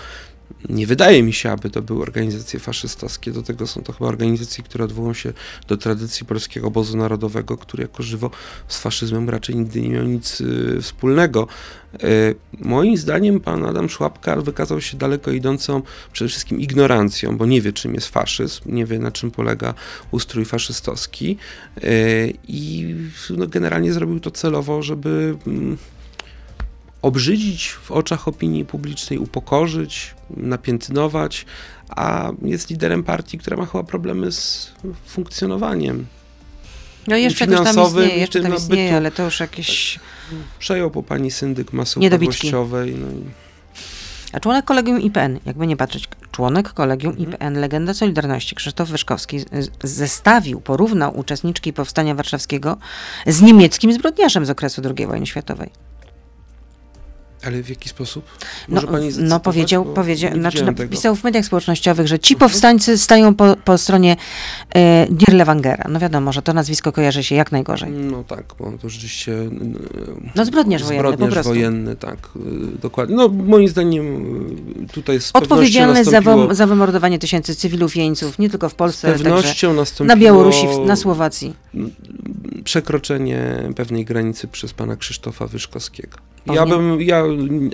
nie 0.69 0.87
wydaje 0.87 1.23
mi 1.23 1.33
się, 1.33 1.51
aby 1.51 1.71
to 1.71 1.83
były 1.83 2.03
organizacje 2.03 2.61
faszystowskie. 2.61 3.31
Do 3.31 3.43
tego 3.43 3.67
są 3.67 3.83
to 3.83 3.93
chyba 3.93 4.07
organizacje, 4.07 4.65
które 4.65 4.85
odwołują 4.85 5.15
się 5.15 5.33
do 5.69 5.77
tradycji 5.77 6.27
polskiego 6.27 6.67
obozu 6.67 6.97
narodowego, 6.97 7.57
który 7.57 7.83
jako 7.83 8.03
żywo 8.03 8.31
z 8.69 8.79
faszyzmem 8.79 9.31
raczej 9.31 9.57
nigdy 9.57 9.81
nie 9.81 9.89
miał 9.89 10.05
nic 10.05 10.41
y, 10.41 10.79
wspólnego. 10.83 11.47
Y, 12.05 12.35
moim 12.59 12.97
zdaniem 12.97 13.41
pan 13.41 13.65
Adam 13.65 13.89
Szłapka 13.89 14.37
wykazał 14.37 14.81
się 14.81 14.97
daleko 14.97 15.31
idącą 15.31 15.83
przede 16.13 16.29
wszystkim 16.29 16.61
ignorancją, 16.61 17.37
bo 17.37 17.47
nie 17.47 17.61
wie 17.61 17.73
czym 17.73 17.95
jest 17.95 18.09
faszyzm, 18.09 18.63
nie 18.67 18.87
wie 18.87 18.99
na 18.99 19.13
czym 19.13 19.31
polega 19.31 19.75
ustrój 20.11 20.45
faszystowski 20.45 21.37
y, 21.85 22.33
i 22.49 22.95
no, 23.31 23.47
generalnie 23.47 23.93
zrobił 23.93 24.21
to 24.21 24.31
celowo, 24.31 24.83
żeby 24.83 25.37
mm, 25.47 25.77
obrzydzić 27.05 27.69
w 27.69 27.91
oczach 27.91 28.29
opinii 28.29 28.65
publicznej, 28.65 29.19
upokorzyć, 29.19 30.15
napiętnować, 30.31 31.47
a 31.89 32.33
jest 32.43 32.71
liderem 32.71 33.05
partii, 33.05 33.39
która 33.39 33.57
ma 33.57 33.67
chyba 33.67 33.85
problemy 33.85 34.33
z 34.33 34.73
funkcjonowaniem. 35.07 36.07
No 37.07 37.17
jeszcze 37.17 37.47
też 37.47 37.61
tam 37.61 37.87
istnieje, 37.87 38.17
jeszcze 38.17 38.41
tam 38.41 38.53
tym 38.53 38.61
istnieje, 38.61 38.97
ale 38.97 39.11
to 39.11 39.23
już 39.23 39.41
jakieś... 39.41 40.01
Przejął 40.59 40.91
po 40.91 41.03
pani 41.03 41.31
syndyk 41.31 41.73
masy 41.73 42.01
upadłościowej. 42.01 42.95
No 42.95 43.11
i 43.11 43.25
A 44.33 44.41
członek 44.41 44.65
kolegium 44.65 45.01
IPN, 45.01 45.39
jakby 45.47 45.67
nie 45.67 45.77
patrzeć, 45.77 46.09
członek 46.33 46.73
kolegium 46.73 47.13
Mhm. 47.13 47.33
IPN, 47.33 47.61
legenda 47.61 47.95
Solidarności, 47.95 48.55
Krzysztof 48.55 48.89
Wyszkowski, 48.89 49.41
zestawił, 49.85 50.61
porównał 50.61 51.19
uczestniczki 51.19 51.73
Powstania 51.73 52.15
Warszawskiego 52.15 52.77
z 53.27 53.43
niemieckim 53.43 53.93
zbrodniarzem 53.93 54.47
z 54.47 54.51
okresu 54.51 54.83
II 54.97 55.07
wojny 55.07 55.27
światowej. 55.27 55.71
Ale 57.47 57.63
w 57.63 57.69
jaki 57.69 57.89
sposób? 57.89 58.25
No, 58.69 58.75
Może 58.75 58.87
pani 58.87 59.11
no 59.19 59.41
powiedział, 59.41 59.85
bo 59.85 59.93
powiedział 59.93 60.33
znaczy 60.33 60.65
napisał 60.65 61.17
w 61.17 61.25
mediach 61.25 61.45
społecznościowych, 61.45 62.07
że 62.09 62.19
ci 62.19 62.37
powstańcy 62.37 62.99
stają 62.99 63.35
po, 63.35 63.57
po 63.65 63.79
stronie 63.79 64.17
e, 64.75 65.07
Dirlewangera. 65.11 65.85
No 65.89 66.01
wiadomo, 66.01 66.33
że 66.33 66.43
to 66.43 66.53
nazwisko 66.53 66.93
kojarzy 66.93 67.25
się 67.25 67.35
jak 67.35 67.53
najgorzej. 67.53 67.91
No 67.91 68.25
tak, 68.25 68.45
bo 68.59 68.73
to 68.83 68.89
rzeczywiście... 68.89 69.33
No 70.35 70.45
zbrodniarz 70.45 70.85
wojenny 70.85 71.13
Zbrodniarz 71.13 71.45
wojenny, 71.45 71.97
tak, 71.97 72.29
y, 72.37 72.79
dokładnie. 72.83 73.17
No 73.17 73.29
moim 73.29 73.69
zdaniem 73.69 74.07
y, 74.85 74.93
tutaj 74.93 75.21
z 75.21 75.31
Odpowiedzialny 75.35 76.05
za, 76.05 76.21
wym- 76.21 76.55
za 76.55 76.67
wymordowanie 76.67 77.19
tysięcy 77.19 77.55
cywilów, 77.55 77.97
jeńców, 77.97 78.39
nie 78.39 78.51
tylko 78.51 78.69
w 78.69 78.73
Z 78.73 78.75
Polsce, 78.75 79.09
ale 79.09 79.17
także 79.19 79.31
pewnością 79.35 79.69
na 79.69 79.75
nastąpiło 79.75 80.17
Białorusi, 80.17 80.67
na 80.87 80.97
Słowacji. 80.97 81.55
przekroczenie 82.65 83.63
pewnej 83.77 84.05
granicy 84.05 84.49
przez 84.49 84.73
pana 84.73 84.97
Krzysztofa 84.97 85.47
Wyszkowskiego. 85.47 86.19
Ja 86.47 86.55
Powinien- 86.67 86.99
bym, 86.99 87.03
ja 87.03 87.23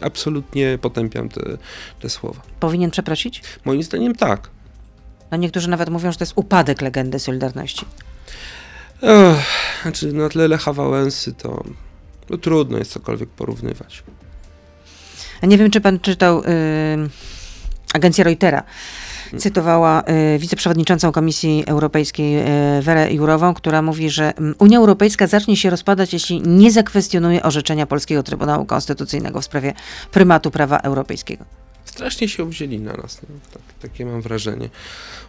absolutnie 0.03 0.79
potępiam 0.81 1.29
te, 1.29 1.43
te 2.01 2.09
słowa. 2.11 2.41
Powinien 2.61 2.91
przeprosić? 2.91 3.43
Moim 3.65 3.83
zdaniem 3.83 4.15
tak. 4.15 4.51
No 5.31 5.37
niektórzy 5.37 5.71
nawet 5.71 5.91
mówią, 5.91 6.13
że 6.13 6.19
to 6.19 6.23
jest 6.23 6.33
upadek 6.37 6.83
legendy 6.83 7.19
Solidarności. 7.19 7.87
Ech, 9.03 9.37
znaczy 9.83 10.13
na 10.13 10.29
tle 10.29 10.49
Lecha 10.49 10.73
Wałęsy 10.73 11.33
to 11.35 11.65
no, 12.31 12.37
trudno 12.39 12.79
jest 12.79 12.93
cokolwiek 12.93 13.29
porównywać. 13.29 14.03
A 15.43 15.47
nie 15.47 15.59
wiem, 15.59 15.71
czy 15.71 15.81
pan 15.81 16.01
czytał 16.01 16.41
y, 16.41 16.45
agencja 17.95 18.25
Reutera. 18.25 18.63
Cytowała 19.39 20.03
y, 20.35 20.39
wiceprzewodniczącą 20.39 21.13
Komisji 21.13 21.65
Europejskiej 21.67 22.39
y, 22.79 22.83
Werę 22.83 23.13
Jurową, 23.13 23.55
która 23.55 23.83
mówi, 23.83 24.11
że 24.11 24.33
Unia 24.59 24.79
Europejska 24.79 25.27
zacznie 25.27 25.57
się 25.57 25.71
rozpadać, 25.71 26.13
jeśli 26.13 26.43
nie 26.43 26.73
zakwestionuje 26.73 27.43
orzeczenia 27.43 27.87
Polskiego 27.87 28.23
Trybunału 28.23 28.65
Konstytucyjnego 28.65 29.41
w 29.41 29.45
sprawie 29.45 29.75
prymatu 30.13 30.51
prawa 30.51 30.79
europejskiego. 30.79 31.45
Strasznie 31.85 32.29
się 32.29 32.51
wzięli 32.51 32.81
na 32.81 32.93
nas, 32.93 33.21
no, 33.23 33.37
tak, 33.53 33.91
takie 33.91 34.07
mam 34.07 34.23
wrażenie. 34.23 34.69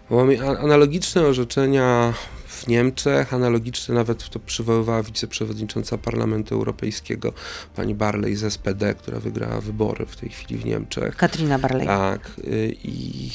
Bo 0.10 0.26
analogiczne 0.60 1.22
orzeczenia 1.22 2.14
w 2.62 2.68
Niemczech, 2.68 3.34
analogiczne 3.34 3.96
nawet 3.96 4.30
to 4.30 4.40
przywoływała 4.40 5.04
wiceprzewodnicząca 5.04 5.98
Parlamentu 5.98 6.56
Europejskiego 6.56 7.34
pani 7.76 7.96
Barley 7.96 8.36
z 8.36 8.54
SPD, 8.54 8.94
która 8.94 9.20
wygrała 9.20 9.62
wybory 9.62 10.06
w 10.06 10.16
tej 10.16 10.30
chwili 10.30 10.58
w 10.58 10.66
Niemczech. 10.66 11.16
Katrina 11.16 11.60
Barley. 11.60 11.88
Tak. 11.88 12.32
y, 12.40 12.76
I 12.84 13.32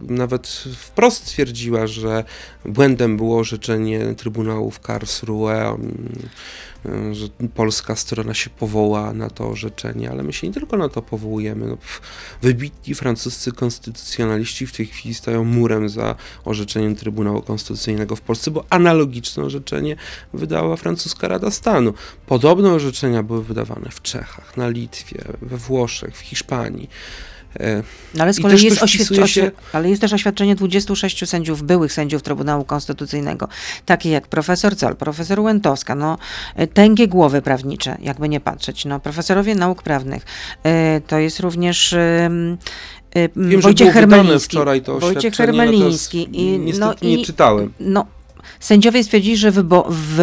nawet 0.00 0.48
wprost 0.76 1.24
stwierdziła, 1.24 1.86
że 1.86 2.24
błędem 2.64 3.16
było 3.16 3.38
orzeczenie 3.38 4.14
Trybunału 4.14 4.70
w 4.70 4.80
Karlsruhe, 4.80 5.66
mm, 6.84 7.14
że 7.14 7.28
polska 7.54 7.96
strona 7.96 8.34
się 8.34 8.50
powoła 8.50 9.12
na 9.12 9.30
to 9.30 9.48
orzeczenie, 9.48 10.10
ale 10.10 10.22
my 10.22 10.32
się 10.32 10.46
nie 10.46 10.52
tylko 10.52 10.76
na 10.76 10.88
to 10.88 11.02
powołujemy. 11.02 11.66
No, 11.66 11.76
wybitni 12.42 12.94
francuscy 12.94 13.52
konstytucjonaliści 13.52 14.66
w 14.66 14.72
tej 14.72 14.86
chwili 14.86 15.14
stają 15.14 15.44
murem 15.44 15.88
za 15.88 16.14
orzeczeniem 16.44 16.96
Trybunału 16.96 17.42
Konstytucyjnego 17.42 18.16
w 18.16 18.20
Polsce, 18.20 18.50
bo 18.58 18.64
analogiczne 18.70 19.42
orzeczenie 19.44 19.96
wydała 20.34 20.76
francuska 20.76 21.28
Rada 21.28 21.50
Stanu. 21.50 21.94
Podobne 22.26 22.72
orzeczenia 22.72 23.22
były 23.22 23.44
wydawane 23.44 23.90
w 23.90 24.02
Czechach, 24.02 24.56
na 24.56 24.68
Litwie, 24.68 25.24
we 25.42 25.56
Włoszech, 25.56 26.16
w 26.16 26.20
Hiszpanii. 26.20 26.90
E, 27.60 27.82
No 28.14 28.22
ale 28.22 28.32
z 28.32 28.40
kolei 28.40 28.64
jest, 28.64 28.82
oświadczenie, 28.82 29.28
się- 29.28 29.50
ale 29.72 29.88
jest 29.90 30.00
też 30.00 30.12
oświadczenie 30.12 30.54
26 30.56 31.26
sędziów, 31.26 31.62
byłych 31.62 31.92
sędziów 31.92 32.22
Trybunału 32.22 32.64
Konstytucyjnego, 32.64 33.48
takie 33.86 34.10
jak 34.10 34.28
profesor 34.28 34.74
Zoll, 34.76 34.96
profesor 34.96 35.40
Łętowska, 35.40 35.94
no 35.94 36.18
y, 36.60 36.66
tęgie 36.66 37.08
głowy 37.08 37.42
prawnicze, 37.42 37.96
jakby 38.02 38.28
nie 38.28 38.40
patrzeć, 38.40 38.84
no 38.84 39.00
profesorowie 39.00 39.54
nauk 39.54 39.82
prawnych. 39.82 40.22
Y, 40.96 41.00
To 41.06 41.18
jest 41.18 41.40
również 41.40 41.94
Wiem, 43.36 43.60
Wojciech 43.60 43.92
Hermeliński. 43.94 44.56
wczoraj 44.56 44.82
to 44.82 44.98
Wojciech 44.98 45.34
Hermeliński. 45.34 46.28
I, 46.32 46.58
no, 46.78 46.94
nie 47.02 47.14
i, 47.20 47.24
czytałem. 47.24 47.72
No, 47.80 48.06
Sędziowie 48.60 49.04
stwierdzili, 49.04 49.36
że 49.36 49.52
w 49.52 49.62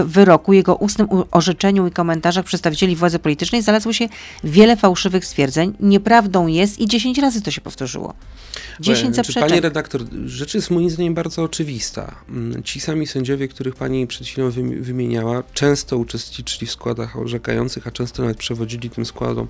wyroku, 0.06 0.54
jego 0.54 0.76
ustnym 0.76 1.08
orzeczeniu 1.32 1.88
i 1.88 1.92
komentarzach 1.92 2.46
przedstawicieli 2.46 2.96
władzy 2.96 3.20
politycznej 3.20 3.62
znalazło 3.62 3.94
się 3.94 4.10
wiele 4.44 4.78
fałszywych 4.78 5.26
stwierdzeń. 5.26 5.74
Nieprawdą 5.80 6.48
jest 6.48 6.80
i 6.80 6.88
10 6.88 7.18
razy 7.18 7.42
to 7.42 7.52
się 7.52 7.62
powtórzyło. 7.62 8.14
10 8.80 9.00
Znaczy, 9.00 9.16
zaprzeczeń. 9.16 9.50
Pani 9.50 9.62
redaktor, 9.62 10.02
rzecz 10.26 10.54
jest 10.54 10.72
moim 10.72 10.90
zdaniem 10.90 11.14
bardzo 11.14 11.44
oczywista. 11.44 12.16
Mm, 12.30 12.64
Ci 12.64 12.80
sami 12.80 13.08
sędziowie, 13.08 13.48
których 13.48 13.76
pani 13.76 14.08
przed 14.08 14.28
chwilą 14.28 14.50
wymi- 14.50 14.82
wymieniała, 14.82 15.44
często 15.54 15.98
uczestniczyli 15.98 16.68
w 16.68 16.72
składach 16.72 17.18
orzekających, 17.18 17.88
a 17.88 17.92
często 17.92 18.22
nawet 18.22 18.38
przewodzili 18.38 18.90
tym 18.90 19.06
składom 19.06 19.48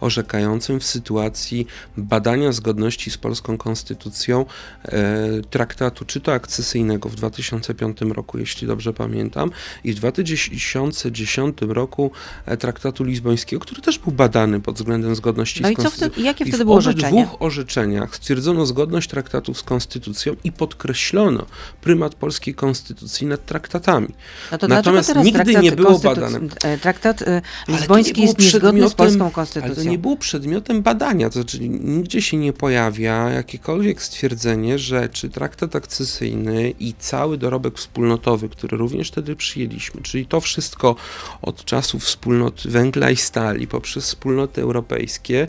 orzekającym 0.00 0.80
w 0.80 0.84
sytuacji 0.84 1.66
badania 1.96 2.52
zgodności 2.52 3.10
z 3.10 3.18
polską 3.18 3.58
konstytucją 3.58 4.44
e, 4.84 5.18
traktatu 5.50 6.04
czy 6.04 6.20
to 6.20 6.32
akcesyjnego 6.32 7.08
w 7.08 7.14
2005 7.14 8.00
roku, 8.00 8.17
jeśli 8.38 8.66
dobrze 8.66 8.92
pamiętam, 8.92 9.50
i 9.84 9.92
w 9.92 9.94
2010 9.94 11.56
roku 11.68 12.10
e, 12.46 12.56
traktatu 12.56 13.04
lizbońskiego, 13.04 13.60
który 13.60 13.82
też 13.82 13.98
był 13.98 14.12
badany 14.12 14.60
pod 14.60 14.76
względem 14.76 15.14
zgodności 15.16 15.62
No 15.62 15.68
z 15.68 15.72
i 15.72 15.76
co 15.76 15.82
konstytucją. 15.82 16.10
wtedy, 16.10 16.26
jakie 16.26 16.44
I 16.44 16.48
wtedy 16.48 16.64
w 16.64 16.66
było 16.66 16.76
orzeczenie? 16.76 17.22
obydwu 17.22 17.44
orzeczeniach 17.44 18.16
stwierdzono 18.16 18.66
zgodność 18.66 19.08
traktatów 19.10 19.58
z 19.58 19.62
konstytucją 19.62 20.36
i 20.44 20.52
podkreślono 20.52 21.46
prymat 21.80 22.14
polskiej 22.14 22.54
konstytucji 22.54 23.26
nad 23.26 23.46
traktatami. 23.46 24.08
No 24.52 24.58
to 24.58 24.68
Natomiast 24.68 25.08
teraz 25.08 25.24
nigdy 25.24 25.54
nie 25.54 25.72
było 25.72 25.98
badane. 25.98 26.40
e, 26.64 26.78
Traktat 26.78 27.22
e, 27.22 27.42
lizboński 27.68 28.20
nie 28.20 28.26
jest 28.26 28.38
niezgodny 28.38 28.88
z 28.88 28.92
przedmiotem- 28.92 28.96
polską 28.96 29.20
Ale 29.24 29.30
to 29.30 29.34
konstytucją. 29.34 29.90
nie 29.90 29.98
było 29.98 30.16
przedmiotem 30.16 30.82
badania, 30.82 31.28
to 31.30 31.32
znaczy 31.32 31.58
nigdzie 31.68 32.22
się 32.22 32.36
nie 32.36 32.52
pojawia 32.52 33.30
jakiekolwiek 33.30 34.02
stwierdzenie, 34.02 34.78
że 34.78 35.08
czy 35.08 35.28
traktat 35.30 35.76
akcesyjny 35.76 36.70
i 36.80 36.94
cały 36.98 37.38
dorobek 37.38 37.78
wspólnotowy, 38.08 38.48
który 38.48 38.76
również 38.76 39.08
wtedy 39.08 39.36
przyjęliśmy, 39.36 40.02
czyli 40.02 40.26
to 40.26 40.40
wszystko 40.40 40.96
od 41.42 41.64
czasów 41.64 42.02
wspólnot 42.02 42.62
węgla 42.66 43.10
i 43.10 43.16
stali 43.16 43.66
poprzez 43.66 44.04
wspólnoty 44.04 44.62
europejskie, 44.62 45.46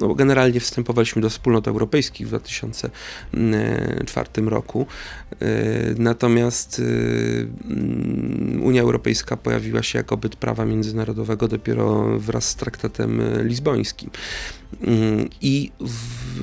no 0.00 0.14
generalnie 0.14 0.60
wstępowaliśmy 0.60 1.22
do 1.22 1.30
wspólnot 1.30 1.68
europejskich 1.68 2.26
w 2.26 2.30
2004 2.30 4.28
roku, 4.36 4.86
e, 5.30 5.46
natomiast 5.98 6.80
e, 6.80 6.82
Unia 8.62 8.82
Europejska 8.82 9.36
pojawiła 9.36 9.82
się 9.82 9.98
jako 9.98 10.16
byt 10.16 10.36
prawa 10.36 10.64
międzynarodowego 10.64 11.48
dopiero 11.48 12.18
wraz 12.18 12.48
z 12.48 12.54
traktatem 12.54 13.20
e, 13.20 13.44
lizbońskim. 13.44 14.10
Mm, 14.82 15.28
I 15.40 15.70
w, 15.80 16.42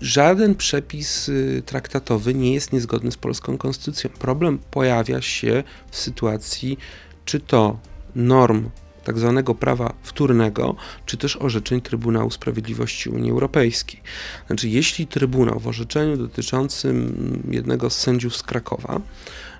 żaden 0.00 0.54
przepis 0.54 1.28
y, 1.28 1.62
traktatowy 1.66 2.34
nie 2.34 2.54
jest 2.54 2.72
niezgodny 2.72 3.12
z 3.12 3.16
polską 3.16 3.58
konstytucją. 3.58 4.10
Problem 4.10 4.58
pojawia 4.70 5.22
się 5.22 5.64
w 5.90 5.96
sytuacji, 5.96 6.78
czy 7.24 7.40
to 7.40 7.78
norm 8.14 8.70
tak 9.04 9.18
zwanego 9.18 9.54
prawa 9.54 9.94
wtórnego, 10.02 10.76
czy 11.06 11.16
też 11.16 11.36
orzeczeń 11.36 11.80
Trybunału 11.80 12.30
Sprawiedliwości 12.30 13.10
Unii 13.10 13.30
Europejskiej. 13.30 14.00
Znaczy, 14.46 14.68
jeśli 14.68 15.06
Trybunał 15.06 15.58
w 15.60 15.68
orzeczeniu 15.68 16.16
dotyczącym 16.16 17.42
jednego 17.50 17.90
z 17.90 17.98
sędziów 17.98 18.36
z 18.36 18.42
Krakowa 18.42 19.00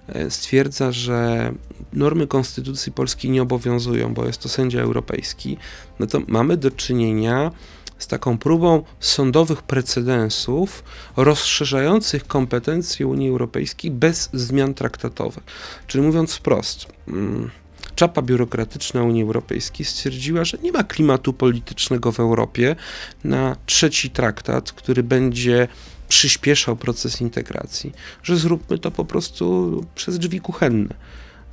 e, 0.09 0.31
stwierdza, 0.31 0.92
że 0.92 1.53
normy 1.92 2.26
Konstytucji 2.26 2.92
Polskiej 2.92 3.31
nie 3.31 3.42
obowiązują, 3.42 4.14
bo 4.14 4.26
jest 4.26 4.42
to 4.42 4.48
sędzia 4.48 4.81
europejski, 4.81 5.57
no 5.98 6.07
to 6.07 6.20
mamy 6.26 6.57
do 6.57 6.70
czynienia 6.70 7.50
z 7.80 7.80
taką 8.06 8.38
próbą 8.38 8.82
sądowych 9.00 9.62
precedensów 9.62 10.84
rozszerzających 11.16 12.26
kompetencje 12.26 13.06
Unii 13.06 13.28
Europejskiej 13.28 13.90
bez 13.90 14.30
zmian 14.32 14.74
traktatowych. 14.74 15.44
Czyli 15.86 16.04
mówiąc 16.04 16.34
wprost, 16.34 16.86
mm, 17.08 17.50
czapa 17.94 18.22
biurokratyczna 18.22 19.02
Unii 19.02 19.22
Europejskiej 19.22 19.86
stwierdziła, 19.86 20.44
że 20.44 20.58
nie 20.62 20.72
ma 20.72 20.84
klimatu 20.84 21.32
politycznego 21.32 22.12
w 22.12 22.20
Europie 22.20 22.76
na 23.24 23.56
trzeci 23.66 24.10
traktat, 24.10 24.72
który 24.72 25.02
będzie 25.02 25.68
przyspieszał 26.08 26.76
proces 26.76 27.20
integracji, 27.20 27.92
że 28.22 28.36
zróbmy 28.36 28.78
to 28.78 28.90
po 28.90 29.04
prostu 29.04 29.86
przez 29.94 30.18
drzwi 30.18 30.40
kuchenne. 30.40 30.94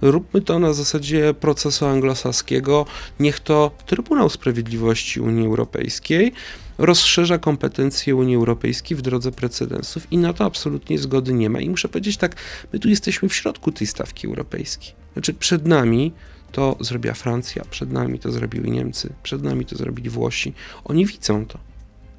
Róbmy 0.01 0.41
to 0.41 0.59
na 0.59 0.73
zasadzie 0.73 1.33
procesu 1.33 1.85
anglosaskiego. 1.85 2.85
Niech 3.19 3.39
to 3.39 3.71
Trybunał 3.85 4.29
Sprawiedliwości 4.29 5.19
Unii 5.19 5.45
Europejskiej 5.45 6.33
rozszerza 6.77 7.37
kompetencje 7.37 8.15
Unii 8.15 8.35
Europejskiej 8.35 8.97
w 8.97 9.01
drodze 9.01 9.31
precedensów 9.31 10.07
i 10.11 10.17
na 10.17 10.33
to 10.33 10.45
absolutnie 10.45 10.99
zgody 10.99 11.33
nie 11.33 11.49
ma. 11.49 11.59
I 11.59 11.69
muszę 11.69 11.89
powiedzieć 11.89 12.17
tak, 12.17 12.35
my 12.73 12.79
tu 12.79 12.89
jesteśmy 12.89 13.29
w 13.29 13.35
środku 13.35 13.71
tej 13.71 13.87
stawki 13.87 14.27
europejskiej. 14.27 14.93
Znaczy 15.13 15.33
przed 15.33 15.67
nami 15.67 16.13
to 16.51 16.77
zrobiła 16.79 17.13
Francja, 17.13 17.65
przed 17.69 17.91
nami 17.91 18.19
to 18.19 18.31
zrobiły 18.31 18.69
Niemcy, 18.69 19.13
przed 19.23 19.43
nami 19.43 19.65
to 19.65 19.75
zrobili 19.75 20.09
Włosi. 20.09 20.53
Oni 20.85 21.05
widzą 21.05 21.45
to 21.45 21.59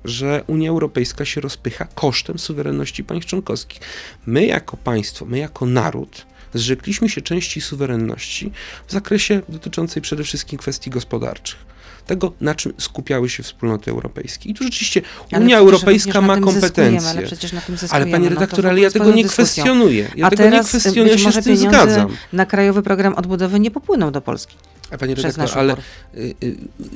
że 0.05 0.45
Unia 0.47 0.71
Europejska 0.71 1.25
się 1.25 1.41
rozpycha 1.41 1.85
kosztem 1.85 2.39
suwerenności 2.39 3.05
państw 3.05 3.31
członkowskich. 3.31 3.81
My 4.27 4.47
jako 4.47 4.77
państwo, 4.77 5.25
my 5.25 5.39
jako 5.39 5.67
naród 5.67 6.27
zrzekliśmy 6.55 7.09
się 7.09 7.23
części 7.23 7.61
suwerenności 7.61 8.53
w 8.87 8.93
zakresie 8.93 9.43
dotyczącej 9.49 10.03
przede 10.03 10.25
wszystkim 10.25 10.59
kwestii 10.59 10.91
gospodarczych. 10.91 11.69
Tego, 12.07 12.33
na 12.41 12.55
czym 12.55 12.73
skupiały 12.79 13.29
się 13.29 13.43
wspólnoty 13.43 13.91
europejskie. 13.91 14.51
I 14.51 14.55
tu 14.55 14.65
rzeczywiście 14.65 15.03
Ale 15.33 15.45
Unia 15.45 15.59
Europejska 15.59 16.21
ma 16.21 16.41
kompetencje. 16.41 17.11
Ale 17.11 17.23
przecież 17.23 17.53
na 17.53 17.61
tym 17.61 17.73
Ale 17.73 17.79
zyskujemy. 17.79 18.11
panie 18.13 18.25
no 18.25 18.31
to 18.31 18.37
w 18.37 18.41
redaktor, 18.41 18.67
ale 18.67 18.69
ogóle 18.73 18.83
ja 18.83 18.91
tego 18.91 19.13
nie 19.13 19.23
dyskusją. 19.23 19.45
kwestionuję. 19.45 20.09
Ja 20.17 20.27
A 20.27 20.31
tego 20.31 20.51
nie 20.51 20.61
y, 20.61 20.65
kwestionuję, 20.65 21.13
być 21.13 21.23
się 21.23 21.33
z 21.33 21.45
tym 21.45 21.57
zgadzam. 21.57 22.17
na 22.33 22.47
Krajowy 22.47 22.83
Program 22.83 23.15
Odbudowy 23.15 23.61
nie 23.61 23.71
popłyną 23.71 24.13
do 24.13 24.21
Polski. 24.21 24.57
A 24.91 24.99
panie 24.99 25.15
redaktor, 25.15 25.49
ale 25.55 25.77
y, 26.15 26.35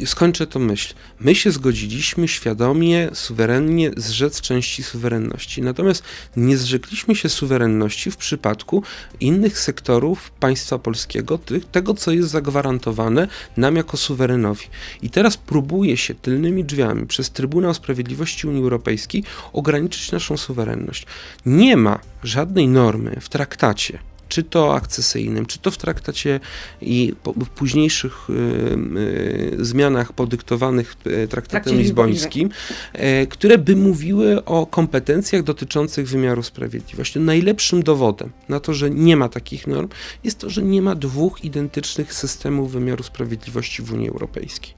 y, 0.00 0.06
skończę 0.06 0.46
to 0.46 0.58
myśl. 0.58 0.94
My 1.20 1.34
się 1.34 1.50
zgodziliśmy 1.50 2.28
świadomie, 2.28 3.10
suwerennie 3.12 3.90
zrzec 3.96 4.40
części 4.40 4.82
suwerenności. 4.82 5.62
Natomiast 5.62 6.02
nie 6.36 6.56
zrzekliśmy 6.56 7.16
się 7.16 7.28
suwerenności 7.28 8.10
w 8.10 8.16
przypadku 8.16 8.82
innych 9.20 9.58
sektorów 9.58 10.30
państwa 10.30 10.78
polskiego, 10.78 11.38
tych, 11.38 11.64
tego, 11.64 11.94
co 11.94 12.12
jest 12.12 12.30
zagwarantowane 12.30 13.28
nam 13.56 13.76
jako 13.76 13.96
suwerenowi. 13.96 14.66
I 15.02 15.10
teraz 15.10 15.36
próbuje 15.36 15.96
się 15.96 16.14
tylnymi 16.14 16.64
drzwiami 16.64 17.06
przez 17.06 17.30
Trybunał 17.30 17.74
Sprawiedliwości 17.74 18.46
Unii 18.46 18.62
Europejskiej 18.62 19.24
ograniczyć 19.52 20.12
naszą 20.12 20.36
suwerenność. 20.36 21.06
Nie 21.46 21.76
ma 21.76 21.98
żadnej 22.22 22.68
normy 22.68 23.16
w 23.20 23.28
traktacie, 23.28 23.98
czy 24.32 24.42
to 24.42 24.74
akcesyjnym, 24.74 25.46
czy 25.46 25.58
to 25.58 25.70
w 25.70 25.76
traktacie 25.76 26.40
i 26.80 27.14
po, 27.22 27.32
w 27.32 27.48
późniejszych 27.48 28.30
y, 28.30 28.32
y, 28.32 29.64
zmianach 29.64 30.12
podyktowanych 30.12 30.96
y, 31.06 31.28
traktatem 31.28 31.78
lizbońskim, 31.78 32.50
e, 32.92 33.26
które 33.26 33.58
by 33.58 33.76
mówiły 33.76 34.44
o 34.44 34.66
kompetencjach 34.66 35.42
dotyczących 35.42 36.08
wymiaru 36.08 36.42
sprawiedliwości. 36.42 37.20
Najlepszym 37.20 37.82
dowodem 37.82 38.30
na 38.48 38.60
to, 38.60 38.74
że 38.74 38.90
nie 38.90 39.16
ma 39.16 39.28
takich 39.28 39.66
norm, 39.66 39.88
jest 40.24 40.38
to, 40.38 40.50
że 40.50 40.62
nie 40.62 40.82
ma 40.82 40.94
dwóch 40.94 41.44
identycznych 41.44 42.14
systemów 42.14 42.72
wymiaru 42.72 43.02
sprawiedliwości 43.02 43.82
w 43.82 43.92
Unii 43.92 44.08
Europejskiej. 44.08 44.74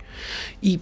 I 0.63 0.79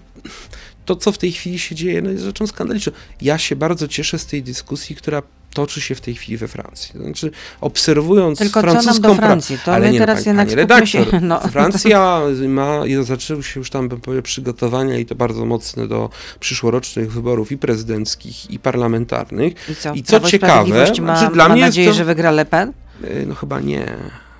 to, 0.85 0.96
co 0.96 1.12
w 1.12 1.18
tej 1.18 1.32
chwili 1.32 1.58
się 1.58 1.74
dzieje, 1.74 2.02
no 2.02 2.11
jest 2.11 2.24
rzeczą 2.24 2.46
skandaliczną. 2.46 2.92
Ja 3.20 3.38
się 3.38 3.56
bardzo 3.56 3.88
cieszę 3.88 4.18
z 4.18 4.26
tej 4.26 4.42
dyskusji, 4.42 4.96
która 4.96 5.22
toczy 5.55 5.81
się 5.81 5.95
w 5.95 6.01
tej 6.01 6.15
chwili 6.15 6.37
we 6.38 6.49
Francji. 6.49 7.01
Znaczy, 7.01 7.31
obserwując 7.61 8.38
Tylko 8.38 8.61
co 8.61 8.67
nam 8.67 8.75
francuską 8.83 9.09
do 9.09 9.15
Francji? 9.15 9.59
To 9.65 9.73
ale 9.75 9.87
my 9.87 9.93
nie, 9.93 9.99
no, 10.01 10.07
teraz 10.07 10.25
pani- 10.25 10.29
jednak 10.29 10.49
pani 10.49 10.61
skupmy 10.62 10.87
się... 10.87 10.99
redaktor, 10.99 11.23
No, 11.29 11.41
Francja 11.41 12.21
ma, 12.49 12.81
zaczęły 13.03 13.43
się 13.43 13.61
już 13.61 13.71
tam, 13.71 13.88
bym 13.88 14.01
powiedział, 14.01 14.23
przygotowania 14.23 14.99
i 14.99 15.07
to 15.07 15.15
bardzo 15.15 15.45
mocne 15.47 15.88
do 15.88 16.11
przyszłorocznych 16.41 17.12
wyborów 17.12 17.53
i 17.53 17.59
prezydenckich, 17.59 18.51
i 18.51 18.59
parlamentarnych. 18.59 19.53
I 19.69 19.75
co, 19.75 19.95
I 19.95 20.03
co 20.03 20.21
ciekawe, 20.21 20.79
ma, 21.01 21.17
znaczy 21.17 21.33
dla 21.33 21.49
ma 21.49 21.55
mnie 21.55 21.62
nadzieję, 21.62 21.88
to- 21.88 21.95
że 21.95 22.05
wygra 22.05 22.31
Le 22.31 22.45
Pen? 22.45 22.73
E, 23.05 23.27
No 23.27 23.35
chyba 23.35 23.61
nie. 23.61 23.87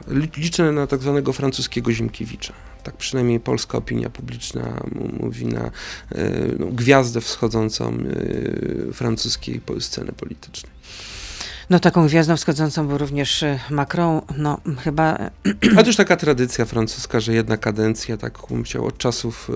Li- 0.09 0.31
Liczę 0.37 0.73
na 0.73 0.87
tak 0.87 1.01
zwanego 1.03 1.33
francuskiego 1.33 1.93
Ziemkiewicza. 1.93 2.53
Tak 2.83 2.97
przynajmniej 2.97 3.41
polska 3.41 3.79
opinia 3.79 4.11
publiczna 4.11 4.83
mówi 5.21 5.47
na 5.47 5.61
e, 5.65 5.71
no, 6.59 6.67
gwiazdę 6.67 7.21
wschodzącą 7.21 7.99
e, 8.89 8.93
francuskiej 8.93 9.61
sceny 9.81 10.13
politycznej. 10.13 10.73
No 11.73 11.79
taką 11.81 12.07
gwiazdą 12.07 12.37
wschodzącą 12.37 12.89
był 12.89 12.99
również 12.99 13.43
y, 13.43 13.59
Macron. 13.71 14.21
No 14.39 14.61
chyba... 14.85 15.19
A 15.79 15.83
też 15.83 15.97
taka 15.97 16.17
tradycja 16.17 16.65
francuska, 16.65 17.21
że 17.21 17.35
jedna 17.35 17.57
kadencja, 17.57 18.17
tak 18.17 18.39
chciał 18.65 18.87
od 18.87 18.99
czasów 18.99 19.51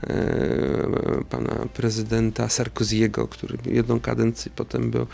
e, 0.00 1.24
pana 1.30 1.54
prezydenta 1.74 2.48
Sarkoziego, 2.48 3.28
który 3.28 3.58
jedną 3.64 4.00
kadencję 4.00 4.52
potem 4.56 4.90
był 4.90 5.06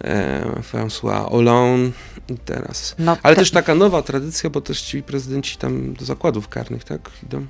e, 0.00 0.44
François 0.72 1.30
Hollande 1.30 1.90
i 2.28 2.38
teraz. 2.38 2.94
No, 2.98 3.16
Ale 3.22 3.34
te- 3.34 3.40
też 3.40 3.50
taka 3.50 3.74
nowa 3.74 4.02
tradycja, 4.02 4.50
bo 4.50 4.60
też 4.60 4.82
ci 4.82 5.02
prezydenci 5.02 5.56
tam 5.56 5.94
do 5.94 6.04
zakładów 6.04 6.48
karnych, 6.48 6.84
tak, 6.84 7.10
idą. 7.22 7.46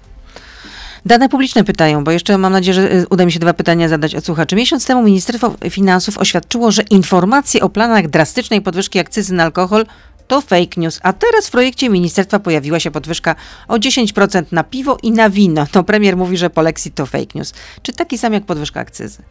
Dane 1.06 1.28
publiczne 1.28 1.64
pytają, 1.64 2.04
bo 2.04 2.10
jeszcze 2.10 2.38
mam 2.38 2.52
nadzieję, 2.52 2.74
że 2.74 2.92
y, 2.92 3.06
uda 3.10 3.24
mi 3.24 3.32
się 3.32 3.38
dwa 3.38 3.52
pytania 3.52 3.88
zadać 3.88 4.14
od 4.14 4.24
słuchaczy. 4.24 4.56
Miesiąc 4.56 4.86
temu 4.86 5.02
Ministerstwo 5.02 5.54
Finansów 5.70 6.18
oświadczyło, 6.18 6.70
że 6.70 6.82
informacje 6.82 7.60
o 7.62 7.68
planach 7.68 8.08
drastycznej 8.08 8.62
podwyżki 8.62 8.98
akcyzy 8.98 9.34
na 9.34 9.44
alkohol 9.44 9.86
to 10.28 10.40
fake 10.40 10.80
news, 10.80 11.00
a 11.02 11.12
teraz 11.12 11.46
w 11.46 11.50
projekcie 11.50 11.88
ministerstwa 11.88 12.38
pojawiła 12.38 12.80
się 12.80 12.90
podwyżka 12.90 13.34
o 13.68 13.76
10% 13.76 14.42
na 14.52 14.64
piwo 14.64 14.98
i 15.02 15.12
na 15.12 15.30
wino. 15.30 15.66
To 15.72 15.84
premier 15.84 16.16
mówi, 16.16 16.36
że 16.36 16.50
polexit 16.50 16.94
to 16.94 17.06
fake 17.06 17.26
news. 17.34 17.54
Czy 17.82 17.92
taki 17.92 18.18
sam 18.18 18.32
jak 18.32 18.44
podwyżka 18.44 18.80
akcyzy? 18.80 19.22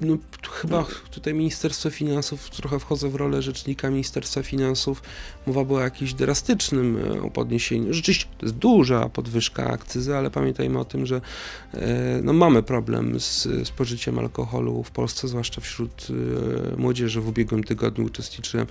No, 0.00 0.16
chyba 0.52 0.84
tutaj 1.10 1.34
Ministerstwo 1.34 1.90
Finansów, 1.90 2.50
trochę 2.50 2.78
wchodzę 2.78 3.08
w 3.08 3.14
rolę 3.14 3.42
rzecznika 3.42 3.90
Ministerstwa 3.90 4.42
Finansów, 4.42 5.02
mowa 5.46 5.64
była 5.64 5.80
o 5.80 5.82
jakimś 5.82 6.14
drastycznym 6.14 6.98
e, 7.26 7.30
podniesieniu. 7.30 7.92
Rzeczywiście 7.94 8.26
to 8.38 8.46
jest 8.46 8.56
duża 8.56 9.08
podwyżka 9.08 9.66
akcyzy, 9.70 10.16
ale 10.16 10.30
pamiętajmy 10.30 10.78
o 10.78 10.84
tym, 10.84 11.06
że 11.06 11.20
e, 11.74 11.80
no, 12.22 12.32
mamy 12.32 12.62
problem 12.62 13.20
z 13.20 13.48
spożyciem 13.64 14.18
alkoholu 14.18 14.82
w 14.82 14.90
Polsce, 14.90 15.28
zwłaszcza 15.28 15.60
wśród 15.60 16.06
e, 16.74 16.76
młodzieży. 16.76 17.20
W 17.20 17.28
ubiegłym 17.28 17.64
tygodniu 17.64 18.04
uczestniczyłem 18.04 18.66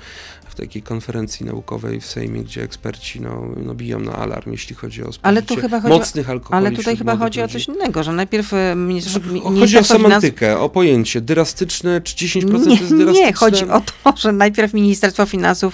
w 0.47 0.55
takiej 0.55 0.81
konferencji 0.81 1.45
naukowej 1.45 2.01
w 2.01 2.05
Sejmie, 2.05 2.43
gdzie 2.43 2.63
eksperci 2.63 3.21
no, 3.21 3.47
no, 3.65 3.73
biją 3.75 3.99
na 3.99 4.15
alarm, 4.15 4.51
jeśli 4.51 4.75
chodzi 4.75 5.03
o 5.03 5.13
spożycie 5.13 5.29
o- 5.85 5.89
mocnych 5.89 6.29
alkoholi 6.29 6.67
Ale 6.67 6.75
tutaj 6.75 6.97
chyba 6.97 7.15
chodzi 7.17 7.39
o 7.39 7.43
ludzi. 7.43 7.53
coś 7.53 7.67
innego, 7.67 8.03
że 8.03 8.13
najpierw 8.13 8.51
minister, 8.75 9.25
mi- 9.25 9.41
Chodzi 9.41 9.77
o 9.77 9.83
semantykę, 9.83 10.59
o 10.59 10.69
pojęcie. 10.69 11.16
Drastyczne, 11.21 12.01
czy 12.01 12.15
10% 12.15 12.47
to 12.51 12.57
Nie, 12.69 12.75
jest 12.75 13.13
nie, 13.13 13.33
chodzi 13.33 13.65
o 13.69 13.81
to, 13.81 14.13
że 14.21 14.31
najpierw 14.31 14.73
Ministerstwo 14.73 15.25
Finansów 15.25 15.73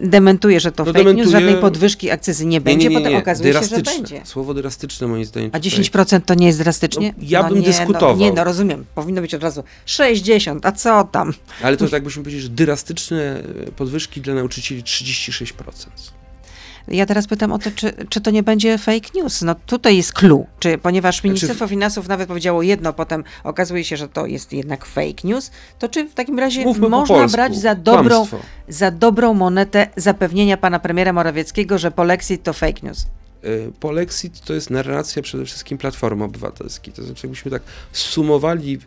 dementuje, 0.00 0.60
że 0.60 0.72
to 0.72 0.84
No 0.84 0.92
fake 0.92 1.04
news, 1.04 1.14
dementuje- 1.14 1.30
żadnej 1.32 1.56
podwyżki 1.56 2.10
akcyzy 2.10 2.46
nie 2.46 2.60
będzie, 2.60 2.90
potem 2.90 3.16
okazuje 3.16 3.52
się, 3.52 3.62
że 3.62 3.82
będzie. 3.82 4.20
Słowo 4.24 4.54
drastyczne 4.54 5.06
moim 5.06 5.24
zdaniem. 5.24 5.50
A 5.52 5.58
tutaj. 5.60 5.70
10% 5.70 6.20
to 6.20 6.34
nie 6.34 6.46
jest 6.46 6.58
drastycznie? 6.58 7.14
No, 7.18 7.24
ja 7.28 7.42
bym 7.44 7.60
nie, 7.60 7.66
dyskutował. 7.66 8.16
No, 8.16 8.22
nie, 8.24 8.32
no 8.32 8.44
rozumiem, 8.44 8.84
powinno 8.94 9.20
być 9.20 9.34
od 9.34 9.42
razu 9.42 9.64
60, 9.86 10.66
a 10.66 10.72
co 10.72 11.04
tam? 11.04 11.34
Ale 11.62 11.76
to 11.76 11.88
tak 11.88 12.04
byśmy 12.04 12.22
powiedzieli, 12.22 12.42
że 12.42 12.48
drastyczne 12.48 13.42
e, 13.66 13.72
podwyżki 13.72 14.20
dla 14.20 14.34
nauczycieli 14.34 14.82
36%. 14.82 15.52
Ja 16.90 17.06
teraz 17.06 17.26
pytam 17.26 17.52
o 17.52 17.58
to, 17.58 17.70
czy, 17.70 17.92
czy 18.08 18.20
to 18.20 18.30
nie 18.30 18.42
będzie 18.42 18.78
fake 18.78 19.08
news? 19.14 19.42
No 19.42 19.54
tutaj 19.66 19.96
jest 19.96 20.12
clue, 20.12 20.46
czy 20.58 20.78
ponieważ 20.78 21.14
Znaczy 21.14 21.26
Ministerstwo 21.28 21.68
Finansów 21.68 22.08
nawet 22.08 22.28
powiedziało 22.28 22.62
jedno, 22.62 22.92
potem 22.92 23.24
okazuje 23.44 23.84
się, 23.84 23.96
że 23.96 24.08
to 24.08 24.26
jest 24.26 24.52
jednak 24.52 24.84
fake 24.84 25.20
news, 25.24 25.50
to 25.78 25.88
czy 25.88 26.04
w 26.08 26.14
takim 26.14 26.38
razie 26.38 26.64
Mówmy 26.64 26.88
można 26.88 27.14
polsku. 27.14 27.36
brać 27.36 27.56
za 27.58 27.74
dobrą, 27.74 28.16
Kłamstwo. 28.16 28.38
za 28.68 28.90
dobrą 28.90 29.34
monetę 29.34 29.86
zapewnienia 29.96 30.56
pana 30.56 30.78
premiera 30.78 31.12
Morawieckiego, 31.12 31.78
że 31.78 31.90
polexit 31.90 32.42
to 32.42 32.52
fake 32.52 32.80
news? 32.82 33.06
E, 33.42 33.72
Polexit 33.80 34.40
to 34.40 34.54
jest 34.54 34.70
narracja 34.70 35.22
przede 35.22 35.44
wszystkim 35.44 35.78
Platformy 35.78 36.24
Obywatelskiej. 36.24 36.92
To 36.94 37.02
znaczy, 37.02 37.26
jakbyśmy 37.26 37.50
tak 37.50 37.62
sumowali 37.92 38.78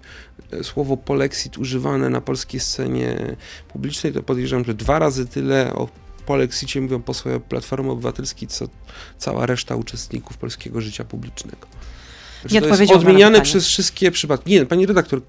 e, 0.51 0.63
słowo 0.63 0.97
polexit 0.97 1.57
używane 1.57 2.09
na 2.09 2.21
polskiej 2.21 2.59
scenie 2.59 3.35
publicznej, 3.67 4.13
to 4.13 4.23
podejrzewam, 4.23 4.65
że 4.65 4.73
dwa 4.73 4.99
razy 4.99 5.25
tyle 5.25 5.73
o 5.73 5.87
po 6.31 6.35
Lexicie 6.35 6.81
mówią 6.81 7.01
posłowie 7.01 7.39
Platformy 7.39 7.91
Obywatelskiej, 7.91 8.47
co 8.47 8.65
cała 9.17 9.45
reszta 9.45 9.75
uczestników 9.75 10.37
polskiego 10.37 10.81
życia 10.81 11.05
publicznego. 11.05 11.67
Nie 12.49 12.55
jest 12.55 12.65
odpowiedział 12.65 12.95
na 12.95 13.01
odmieniane 13.01 13.31
pytanie. 13.31 13.45
przez 13.45 13.67
wszystkie 13.67 14.11
przypadki. 14.11 14.51
Nie, 14.51 14.65
pani 14.65 14.85
redaktor, 14.85 15.21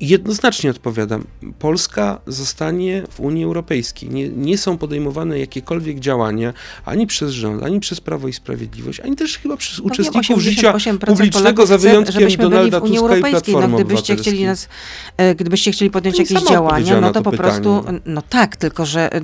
jednoznacznie 0.00 0.70
odpowiadam. 0.70 1.24
Polska 1.58 2.20
zostanie 2.26 3.02
w 3.10 3.20
Unii 3.20 3.44
Europejskiej. 3.44 4.10
Nie, 4.10 4.28
nie 4.28 4.58
są 4.58 4.78
podejmowane 4.78 5.38
jakiekolwiek 5.38 6.00
działania 6.00 6.52
ani 6.84 7.06
przez 7.06 7.32
rząd, 7.32 7.62
ani 7.62 7.80
przez 7.80 8.00
Prawo 8.00 8.28
i 8.28 8.32
Sprawiedliwość, 8.32 9.00
ani 9.00 9.16
też 9.16 9.38
chyba 9.38 9.56
przez 9.56 9.76
Pewnie 9.76 9.92
uczestników 9.92 10.42
życia 10.42 10.72
88% 10.72 10.98
publicznego, 10.98 11.66
za 11.66 11.78
chce, 11.78 11.88
wyjątkiem 11.88 12.22
byli 12.22 12.36
Donalda 12.36 12.80
Tuska 12.80 13.16
i. 13.16 13.20
Platformy 13.20 13.68
No, 13.68 13.76
gdybyście 13.76 14.16
chcieli 14.16 14.44
nas, 14.44 14.68
e, 15.16 15.34
gdybyście 15.34 15.72
chcieli 15.72 15.90
podjąć 15.90 16.16
Pani 16.16 16.28
jakieś 16.30 16.48
działania, 16.48 17.00
no 17.00 17.06
to 17.06 17.12
to 17.12 17.22
po 17.30 17.36
prostu, 17.36 17.80
pytanie. 17.80 18.00
no 18.06 18.22
tak, 18.22 18.56
tylko 18.56 18.86
że 18.86 19.12
e, 19.12 19.20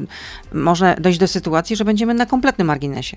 może 0.53 0.97
dojść 1.01 1.18
do 1.18 1.28
sytuacji, 1.28 1.76
że 1.76 1.84
będziemy 1.84 2.14
na 2.14 2.26
kompletnym 2.26 2.66
marginesie. 2.66 3.16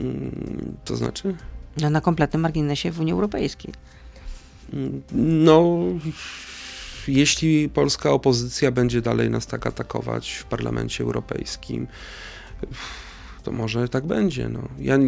Mm, 0.00 0.76
To 0.84 0.96
znaczy? 0.96 1.34
No, 1.80 1.90
na 1.90 2.00
kompletnym 2.00 2.42
marginesie 2.42 2.90
w 2.92 3.00
Unii 3.00 3.12
Europejskiej. 3.12 3.72
No, 5.12 5.78
jeśli 7.08 7.68
polska 7.68 8.10
opozycja 8.10 8.70
będzie 8.70 9.02
dalej 9.02 9.30
nas 9.30 9.46
tak 9.46 9.66
atakować 9.66 10.30
w 10.32 10.44
Parlamencie 10.44 11.04
Europejskim, 11.04 11.86
to 13.42 13.52
może 13.52 13.88
tak 13.88 14.06
będzie. 14.06 14.48
No. 14.48 14.60
Ja 14.78 14.98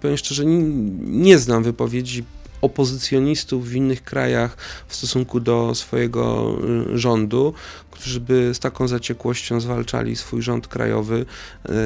powiem 0.00 0.16
szczerze, 0.16 0.42
n- 0.42 1.20
nie 1.22 1.38
znam 1.38 1.62
wypowiedzi 1.62 2.24
opozycjonistów 2.60 3.68
w 3.68 3.74
innych 3.74 4.04
krajach 4.04 4.56
w 4.88 4.94
stosunku 4.94 5.40
do 5.40 5.74
swojego 5.74 6.54
y, 6.94 6.98
rządu, 6.98 7.54
którzy 7.90 8.20
by 8.20 8.54
z 8.54 8.58
taką 8.58 8.88
zaciekłością 8.88 9.60
zwalczali 9.60 10.16
swój 10.16 10.42
rząd 10.42 10.68
krajowy 10.68 11.26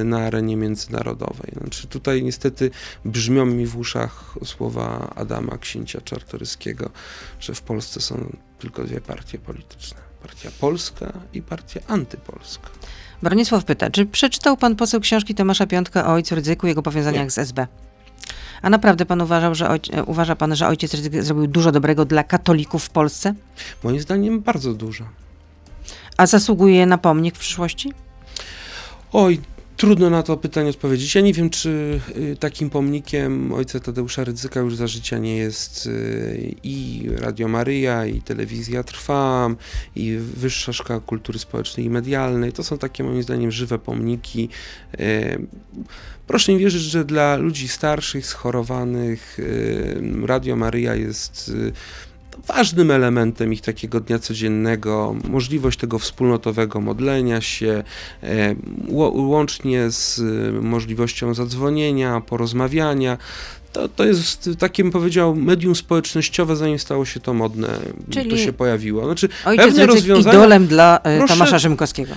y, 0.00 0.04
na 0.04 0.18
arenie 0.18 0.56
międzynarodowej. 0.56 1.52
Znaczy 1.60 1.86
tutaj 1.86 2.22
niestety 2.22 2.70
brzmią 3.04 3.46
mi 3.46 3.66
w 3.66 3.76
uszach 3.76 4.34
słowa 4.44 5.12
Adama 5.16 5.58
Księcia 5.58 6.00
Czartoryskiego, 6.00 6.90
że 7.40 7.54
w 7.54 7.62
Polsce 7.62 8.00
są 8.00 8.36
tylko 8.58 8.84
dwie 8.84 9.00
partie 9.00 9.38
polityczne. 9.38 9.98
Partia 10.22 10.50
polska 10.60 11.12
i 11.34 11.42
partia 11.42 11.80
antypolska. 11.86 12.70
Bronisław 13.22 13.64
pyta, 13.64 13.90
czy 13.90 14.06
przeczytał 14.06 14.56
pan 14.56 14.76
poseł 14.76 15.00
książki 15.00 15.34
Tomasza 15.34 15.66
Piątka 15.66 16.06
o 16.06 16.12
ojcu 16.12 16.34
Rydzyku 16.34 16.66
i 16.66 16.68
jego 16.68 16.82
powiązaniach 16.82 17.24
Nie. 17.24 17.30
z 17.30 17.38
SB? 17.38 17.66
A 18.62 18.70
naprawdę 18.70 19.06
pan 19.06 19.20
uważał, 19.20 19.54
że 19.54 19.78
uważa 20.06 20.36
pan, 20.36 20.56
że 20.56 20.68
ojciec 20.68 20.94
Rydzyk 20.94 21.22
zrobił 21.22 21.46
dużo 21.46 21.72
dobrego 21.72 22.04
dla 22.04 22.24
katolików 22.24 22.84
w 22.84 22.90
Polsce? 22.90 23.34
Moim 23.84 24.00
zdaniem 24.00 24.40
bardzo 24.40 24.74
dużo. 24.74 25.04
A 26.16 26.26
zasługuje 26.26 26.86
na 26.86 26.98
pomnik 26.98 27.36
w 27.36 27.38
przyszłości? 27.38 27.92
Oj, 29.12 29.40
trudno 29.82 30.10
na 30.10 30.22
to 30.22 30.36
pytanie 30.36 30.70
odpowiedzieć. 30.70 31.14
Ja 31.14 31.20
nie 31.20 31.32
wiem, 31.32 31.50
czy 31.50 32.00
y, 32.16 32.36
takim 32.36 32.70
pomnikiem 32.70 33.52
ojca 33.52 33.80
Tadeusza 33.80 34.24
Rydzyka 34.24 34.60
już 34.60 34.76
za 34.76 34.86
życia 34.86 35.18
nie 35.18 35.36
jest 35.36 35.86
y, 35.86 36.54
i 36.62 37.06
Radio 37.16 37.48
Maryja, 37.48 38.06
i 38.06 38.20
Telewizja 38.20 38.82
Trwam, 38.82 39.56
i 39.96 40.18
Wyższa 40.36 40.72
Szkoła 40.72 41.00
Kultury 41.00 41.38
Społecznej 41.38 41.86
i 41.86 41.90
Medialnej. 41.90 42.52
To 42.52 42.64
są 42.64 42.78
takie 42.78 43.04
moim 43.04 43.22
zdaniem 43.22 43.50
żywe 43.50 43.78
pomniki. 43.78 44.48
Y, 45.00 45.46
Proszę 46.26 46.52
mi 46.52 46.58
wierzyć, 46.58 46.82
że 46.82 47.04
dla 47.04 47.36
ludzi 47.36 47.68
starszych, 47.68 48.26
schorowanych 48.26 49.38
Radio 50.26 50.56
Maryja 50.56 50.94
jest 50.94 51.52
ważnym 52.46 52.90
elementem 52.90 53.52
ich 53.52 53.60
takiego 53.60 54.00
dnia 54.00 54.18
codziennego, 54.18 55.14
możliwość 55.28 55.78
tego 55.78 55.98
wspólnotowego 55.98 56.80
modlenia 56.80 57.40
się, 57.40 57.84
e, 58.22 58.54
łącznie 59.14 59.90
z 59.90 60.18
e, 60.18 60.62
możliwością 60.62 61.34
zadzwonienia, 61.34 62.20
porozmawiania. 62.20 63.18
To, 63.72 63.88
to 63.88 64.04
jest, 64.04 64.50
takie 64.58 64.82
bym 64.82 64.92
powiedział, 64.92 65.34
medium 65.34 65.74
społecznościowe, 65.74 66.56
zanim 66.56 66.78
stało 66.78 67.04
się 67.04 67.20
to 67.20 67.34
modne, 67.34 67.68
to 67.68 68.12
Czyli 68.12 68.38
się 68.38 68.52
pojawiło. 68.52 69.04
Znaczy, 69.04 69.28
Ojciec 69.44 69.66
Pewne 69.66 69.86
rozwiązania- 69.86 70.28
idolem 70.30 70.66
dla 70.66 71.00
e, 71.02 71.26
Tomasza 71.28 71.58
Rzymkowskiego. 71.58 72.14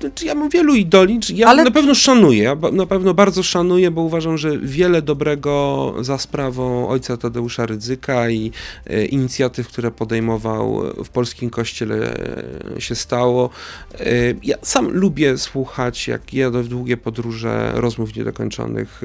Znaczy, 0.00 0.26
ja 0.26 0.34
mam 0.34 0.48
wielu 0.48 0.74
idoli, 0.74 1.20
czy 1.20 1.34
ja 1.34 1.48
Ale- 1.48 1.64
na 1.64 1.70
pewno 1.70 1.94
szanuję, 1.94 2.42
ja 2.42 2.56
na 2.72 2.86
pewno 2.86 3.14
bardzo 3.14 3.42
szanuję, 3.42 3.90
bo 3.90 4.02
uważam, 4.02 4.38
że 4.38 4.58
wiele 4.58 5.02
dobrego 5.02 5.94
za 6.00 6.18
sprawą 6.18 6.88
ojca 6.88 7.16
Tadeusza 7.16 7.66
Rydzyka 7.66 8.30
i 8.30 8.52
e, 8.86 9.04
inicjatyw, 9.04 9.68
które 9.68 9.90
podejmował 9.90 10.82
w 11.04 11.08
polskim 11.08 11.50
kościele 11.50 12.16
e, 12.76 12.80
się 12.80 12.94
stało. 12.94 13.50
E, 14.00 14.04
ja 14.42 14.56
sam 14.62 14.90
lubię 14.90 15.38
słuchać, 15.38 16.08
jak 16.08 16.34
jadę 16.34 16.62
w 16.62 16.68
długie 16.68 16.96
podróże 16.96 17.72
rozmów 17.74 18.16
niedokończonych 18.16 19.00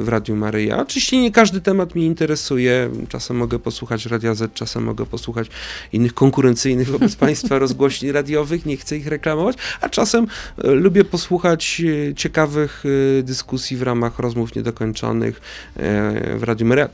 w 0.00 0.04
Radiu 0.08 0.36
Maryja. 0.36 0.78
Oczywiście 0.80 1.22
nie 1.22 1.30
każdy 1.32 1.60
temat 1.60 1.94
mnie 1.94 2.06
interesuje, 2.06 2.90
czasem 3.08 3.36
mogę 3.36 3.58
posłuchać 3.58 4.06
Radia 4.06 4.34
Z, 4.34 4.54
czasem 4.54 4.84
mogę 4.84 5.06
posłuchać 5.06 5.48
innych 5.92 6.14
konkurencyjnych 6.14 6.90
wobec 6.90 7.16
państwa 7.16 7.58
rozgłośni 7.64 8.12
radiowych, 8.12 8.66
nie 8.66 8.76
chcę 8.76 8.96
ich 8.96 9.06
reklamować, 9.06 9.56
a 9.80 9.88
czasem 9.88 10.26
e, 10.64 10.70
lubię 10.70 11.04
posłuchać 11.04 11.82
e, 12.10 12.14
ciekawych 12.14 12.84
e, 13.18 13.22
dyskusji 13.22 13.76
w 13.76 13.82
ramach 13.82 14.18
rozmów 14.18 14.54
niedokończonych 14.54 15.40
w 16.36 16.42
Radiu 16.42 16.66
Maryja. 16.66 16.88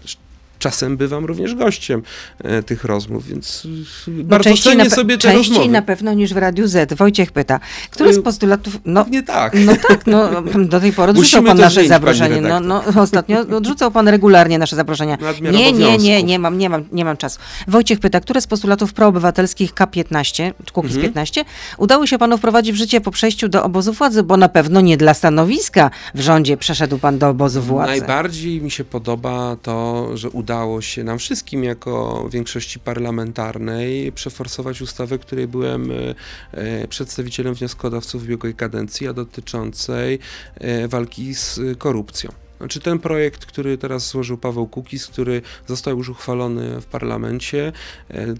Czasem 0.60 0.96
bywam 0.96 1.24
również 1.24 1.54
gościem 1.54 2.02
e, 2.44 2.62
tych 2.62 2.84
rozmów, 2.84 3.26
więc 3.26 3.66
e, 4.08 4.10
No, 4.10 4.24
bardzo 4.24 4.56
cenię 4.56 4.90
sobie 4.90 5.14
te 5.18 5.22
częściej 5.22 5.48
rozmowy. 5.54 5.70
na 5.72 5.82
pewno 5.82 6.12
niż 6.12 6.34
w 6.34 6.36
Radiu 6.36 6.66
Z. 6.68 6.94
Wojciech 6.94 7.32
pyta, 7.32 7.60
który 7.90 8.14
z 8.14 8.16
Y, 8.16 8.22
postulatów... 8.22 8.78
No, 8.84 9.06
Nie 9.10 9.22
tak. 9.22 9.52
no 9.66 9.72
tak, 9.88 10.06
no 10.06 10.42
do 10.64 10.80
tej 10.80 10.92
pory 10.92 11.10
odrzucał 11.10 11.42
pan 11.42 11.58
nasze 11.58 11.88
zaproszenie. 11.88 12.40
No, 12.40 12.60
no, 12.60 12.82
ostatnio 13.02 13.40
odrzucał 13.40 13.90
pan 13.90 14.08
regularnie 14.08 14.58
nasze 14.58 14.76
zaproszenia. 14.76 15.18
Nie, 15.52 15.72
nie, 15.72 15.98
nie, 15.98 16.22
nie 16.22 16.38
mam, 16.38 16.58
nie 16.58 16.70
mam, 16.70 16.84
nie 16.92 17.04
mam 17.04 17.16
czasu. 17.16 17.38
Wojciech 17.68 18.00
pyta, 18.00 18.20
które 18.20 18.40
z 18.40 18.46
postulatów 18.46 18.92
proobywatelskich 18.92 19.74
K15, 19.74 20.52
czy 20.64 20.72
Kukiz 20.72 20.90
Mhm. 20.90 21.06
15, 21.06 21.44
udało 21.78 22.06
się 22.06 22.18
panu 22.18 22.38
wprowadzić 22.38 22.72
w 22.72 22.76
życie 22.76 23.00
po 23.00 23.10
przejściu 23.10 23.48
do 23.48 23.64
obozu 23.64 23.92
władzy, 23.92 24.22
bo 24.22 24.36
na 24.36 24.48
pewno 24.48 24.80
nie 24.80 24.96
dla 24.96 25.14
stanowiska 25.14 25.90
w 26.14 26.20
rządzie 26.20 26.56
przeszedł 26.56 26.98
pan 26.98 27.18
do 27.18 27.28
obozu 27.28 27.62
władzy. 27.62 27.90
Najbardziej 27.90 28.62
mi 28.62 28.70
się 28.70 28.84
podoba 28.84 29.56
to, 29.62 30.06
że 30.16 30.30
udało 30.30 30.49
się 30.80 31.04
nam 31.04 31.18
wszystkim 31.18 31.64
jako 31.64 32.28
większości 32.30 32.78
parlamentarnej 32.80 34.12
przeforsować 34.12 34.82
ustawę, 34.82 35.18
której 35.18 35.48
byłem 35.48 35.90
e, 35.90 36.14
e, 36.52 36.88
przedstawicielem 36.88 37.54
wnioskodawców 37.54 38.22
w 38.22 38.24
ubiegłej 38.24 38.54
kadencji, 38.54 39.08
a 39.08 39.12
dotyczącej 39.12 40.18
e, 40.54 40.88
walki 40.88 41.34
z 41.34 41.60
korupcją. 41.78 42.30
Znaczy 42.58 42.80
ten 42.80 42.98
projekt, 42.98 43.46
który 43.46 43.78
teraz 43.78 44.08
złożył 44.08 44.38
Paweł 44.38 44.66
Kukiz, 44.66 45.06
który 45.06 45.42
został 45.66 45.98
już 45.98 46.08
uchwalony 46.08 46.80
w 46.80 46.86
parlamencie, 46.86 47.72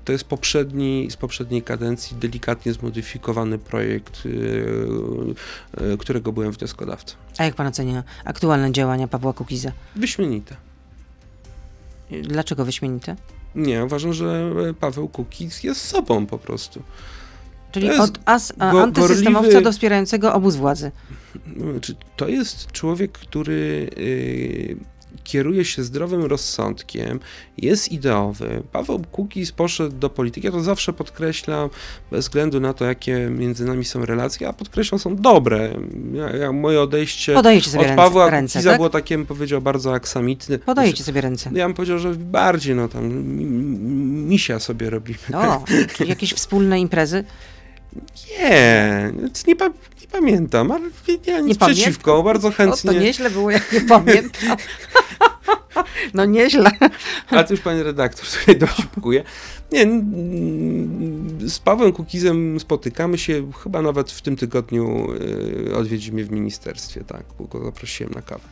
to 0.05 0.13
jest 0.13 0.25
poprzedni, 0.25 1.09
z 1.11 1.17
poprzedniej 1.17 1.63
kadencji 1.63 2.17
delikatnie 2.17 2.73
zmodyfikowany 2.73 3.59
projekt, 3.59 4.23
którego 5.99 6.33
byłem 6.33 6.53
wnioskodawcą. 6.53 7.17
A 7.39 7.45
jak 7.45 7.55
pan 7.55 7.67
ocenia 7.67 8.05
aktualne 8.25 8.73
działania 8.73 9.09
Pawła 9.09 9.33
Kukiza? 9.33 9.73
Wyśmienite. 9.97 10.70
Dlaczego 12.23 12.65
wyśmienite? 12.65 13.17
Nie, 13.55 13.85
uważam, 13.85 14.13
że 14.13 14.53
Paweł 14.81 15.09
Kukiz 15.09 15.63
jest 15.65 15.81
sobą 15.85 16.27
po 16.27 16.39
prostu. 16.39 16.83
Czyli 17.73 17.91
od 17.91 18.19
as, 18.25 18.53
go- 18.73 18.83
antysystemowca 18.83 19.49
gorliwy- 19.51 19.63
do 19.63 19.73
wspierającego 19.73 20.35
obóz 20.35 20.57
władzy. 20.57 20.91
To 22.17 22.29
jest 22.29 22.73
człowiek, 22.73 23.13
który 23.13 23.91
y, 23.99 24.77
kieruje 25.25 25.65
się 25.65 25.83
zdrowym 25.83 26.25
rozsądkiem, 26.25 27.21
jest 27.59 27.93
ideowy. 27.93 28.63
Paweł 28.73 29.03
Kukiz 29.13 29.53
poszedł 29.53 29.97
do 29.97 30.11
polityki, 30.11 30.47
ja 30.47 30.53
to 30.53 30.61
zawsze 30.61 30.93
podkreślam, 30.93 31.71
bez 32.11 32.25
względu 32.25 32.61
na 32.61 32.75
to, 32.75 32.85
jakie 32.85 33.19
między 33.31 33.65
nami 33.65 33.85
są 33.85 34.07
relacje, 34.07 34.49
a 34.49 34.53
podkreślam, 34.53 34.99
są 34.99 35.17
dobre. 35.17 35.71
Ja, 36.15 36.37
ja, 36.37 36.53
moje 36.53 36.81
odejście 36.81 37.35
Podajecie 37.35 37.71
sobie 37.71 37.91
od 37.91 37.97
Pawła 37.97 38.31
ręce 38.31 38.53
Kukiza 38.59 38.71
tak? 38.71 38.79
było 38.79 38.91
takie, 38.91 39.17
bym 39.19 39.27
powiedział, 39.27 39.63
bardzo 39.63 39.95
aksamitne. 39.95 40.59
Podajecie 40.59 41.05
sobie 41.05 41.21
ręce. 41.21 41.51
Ja 41.55 41.67
bym 41.67 41.75
powiedział, 41.75 41.99
że 41.99 42.15
bardziej, 42.15 42.75
no 42.75 42.89
tam, 42.89 43.09
mi- 43.09 43.45
mi- 43.45 43.79
misia 44.29 44.61
sobie 44.61 44.91
robimy. 44.91 45.19
O, 45.35 45.65
jakieś 46.05 46.33
wspólne 46.41 46.81
imprezy? 46.81 47.25
Nie, 48.39 49.13
nie, 49.47 49.57
pa, 49.57 49.67
nie 49.69 50.09
pamiętam, 50.13 50.71
ale 50.71 50.81
nie, 51.09 51.19
nie, 51.27 51.43
nic 51.43 51.61
Nie 51.61 51.67
przeciwko, 51.67 52.23
bardzo 52.23 52.49
O, 52.49 52.51
to 52.51 52.57
chętnie. 52.57 52.95
nieźle 52.95 53.31
było, 53.31 53.51
jak 53.51 53.73
nie 53.73 53.81
pamiętam. 53.81 54.57
No 56.15 56.25
nieźle. 56.25 56.71
A 57.29 57.45
to 57.45 57.53
już 57.55 57.61
pani 57.61 57.83
redaktor 57.83 58.27
tutaj 58.41 58.57
dowcipkuje. 58.57 59.25
Nie, 59.73 59.81
n- 59.83 61.39
z 61.47 61.59
Pawłem 61.59 61.93
Kukizem 61.93 62.61
spotykamy 62.61 63.19
się, 63.19 63.51
chyba 63.63 63.83
nawet 63.83 64.11
w 64.11 64.23
tym 64.23 64.37
tygodniu 64.37 65.13
y, 65.69 65.77
odwiedzi 65.77 66.13
mnie 66.13 66.25
w 66.25 66.31
ministerstwie, 66.31 67.05
tak, 67.05 67.23
bo 67.39 67.45
go 67.45 67.65
zaprosiłem 67.65 68.13
na 68.15 68.23
kawę. 68.23 68.45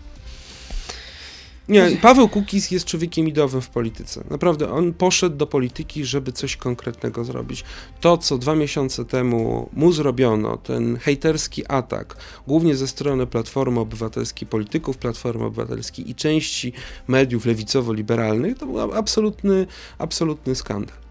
Nie, 1.68 1.98
Paweł 2.02 2.28
Kukiz 2.28 2.70
jest 2.70 2.86
człowiekiem 2.86 3.28
ideowym 3.28 3.60
w 3.60 3.68
polityce. 3.68 4.24
Naprawdę, 4.30 4.70
on 4.70 4.92
poszedł 4.92 5.36
do 5.36 5.46
polityki, 5.46 6.04
żeby 6.04 6.32
coś 6.32 6.56
konkretnego 6.56 7.24
zrobić. 7.24 7.64
To, 8.00 8.18
co 8.18 8.38
dwa 8.38 8.54
miesiące 8.54 9.04
temu 9.04 9.68
mu 9.72 9.92
zrobiono, 9.92 10.56
ten 10.56 10.96
hejterski 10.96 11.66
atak, 11.66 12.16
głównie 12.46 12.76
ze 12.76 12.88
strony 12.88 13.26
Platformy 13.26 13.80
Obywatelskiej, 13.80 14.48
polityków 14.48 14.98
Platformy 14.98 15.44
Obywatelskiej 15.44 16.10
i 16.10 16.14
części 16.14 16.72
mediów 17.08 17.46
lewicowo-liberalnych, 17.46 18.58
to 18.58 18.66
był 18.66 18.94
absolutny, 18.94 19.66
absolutny 19.98 20.54
skandal. 20.54 21.07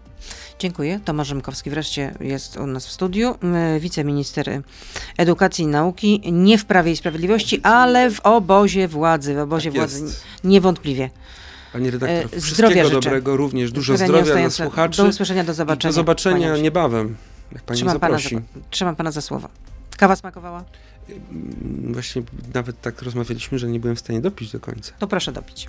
Dziękuję. 0.58 1.00
Tomasz 1.04 1.28
Rzymkowski 1.28 1.70
wreszcie 1.70 2.14
jest 2.20 2.56
u 2.56 2.66
nas 2.66 2.86
w 2.86 2.92
studiu. 2.92 3.34
Wiceminister 3.80 4.62
Edukacji 5.16 5.64
i 5.64 5.66
Nauki, 5.68 6.20
nie 6.32 6.58
w 6.58 6.64
Prawie 6.64 6.92
i 6.92 6.96
Sprawiedliwości, 6.96 7.60
ale 7.62 8.10
w 8.10 8.20
obozie 8.20 8.88
władzy. 8.88 9.34
W 9.34 9.38
obozie 9.38 9.70
Tak 9.70 9.78
władzy 9.78 10.00
jest. 10.04 10.22
niewątpliwie. 10.44 11.10
Panie 11.72 11.90
redaktor, 11.90 12.38
E, 12.38 12.40
zdrowia 12.40 12.82
wszystkiego 12.82 12.90
dobrego, 13.00 13.36
również 13.36 13.72
dużo 13.72 13.96
Zdrowia 13.96 14.22
zdrowia 14.24 14.40
dla 14.40 14.50
słuchaczy. 14.50 15.02
Do 15.02 15.08
usłyszenia, 15.08 15.44
do 15.44 15.54
zobaczenia. 15.54 15.92
do 15.92 15.94
zobaczenia 15.94 16.56
niebawem, 16.56 17.16
jak 17.52 17.62
pani 17.62 17.76
Trzymam 17.76 18.00
pana, 18.00 18.18
za, 18.18 18.22
zaprosi. 18.22 18.44
trzymam 18.70 18.96
pana 18.96 19.10
za 19.10 19.20
słowo. 19.20 19.48
Kawa 19.96 20.16
smakowała? 20.16 20.64
Właśnie 21.84 22.22
nawet 22.54 22.80
tak 22.80 23.02
rozmawialiśmy, 23.02 23.58
że 23.58 23.68
nie 23.68 23.80
byłem 23.80 23.96
w 23.96 24.00
stanie 24.00 24.20
dopić 24.20 24.52
do 24.52 24.60
końca. 24.60 24.92
To 24.98 25.06
proszę 25.06 25.32
dopić. 25.32 25.68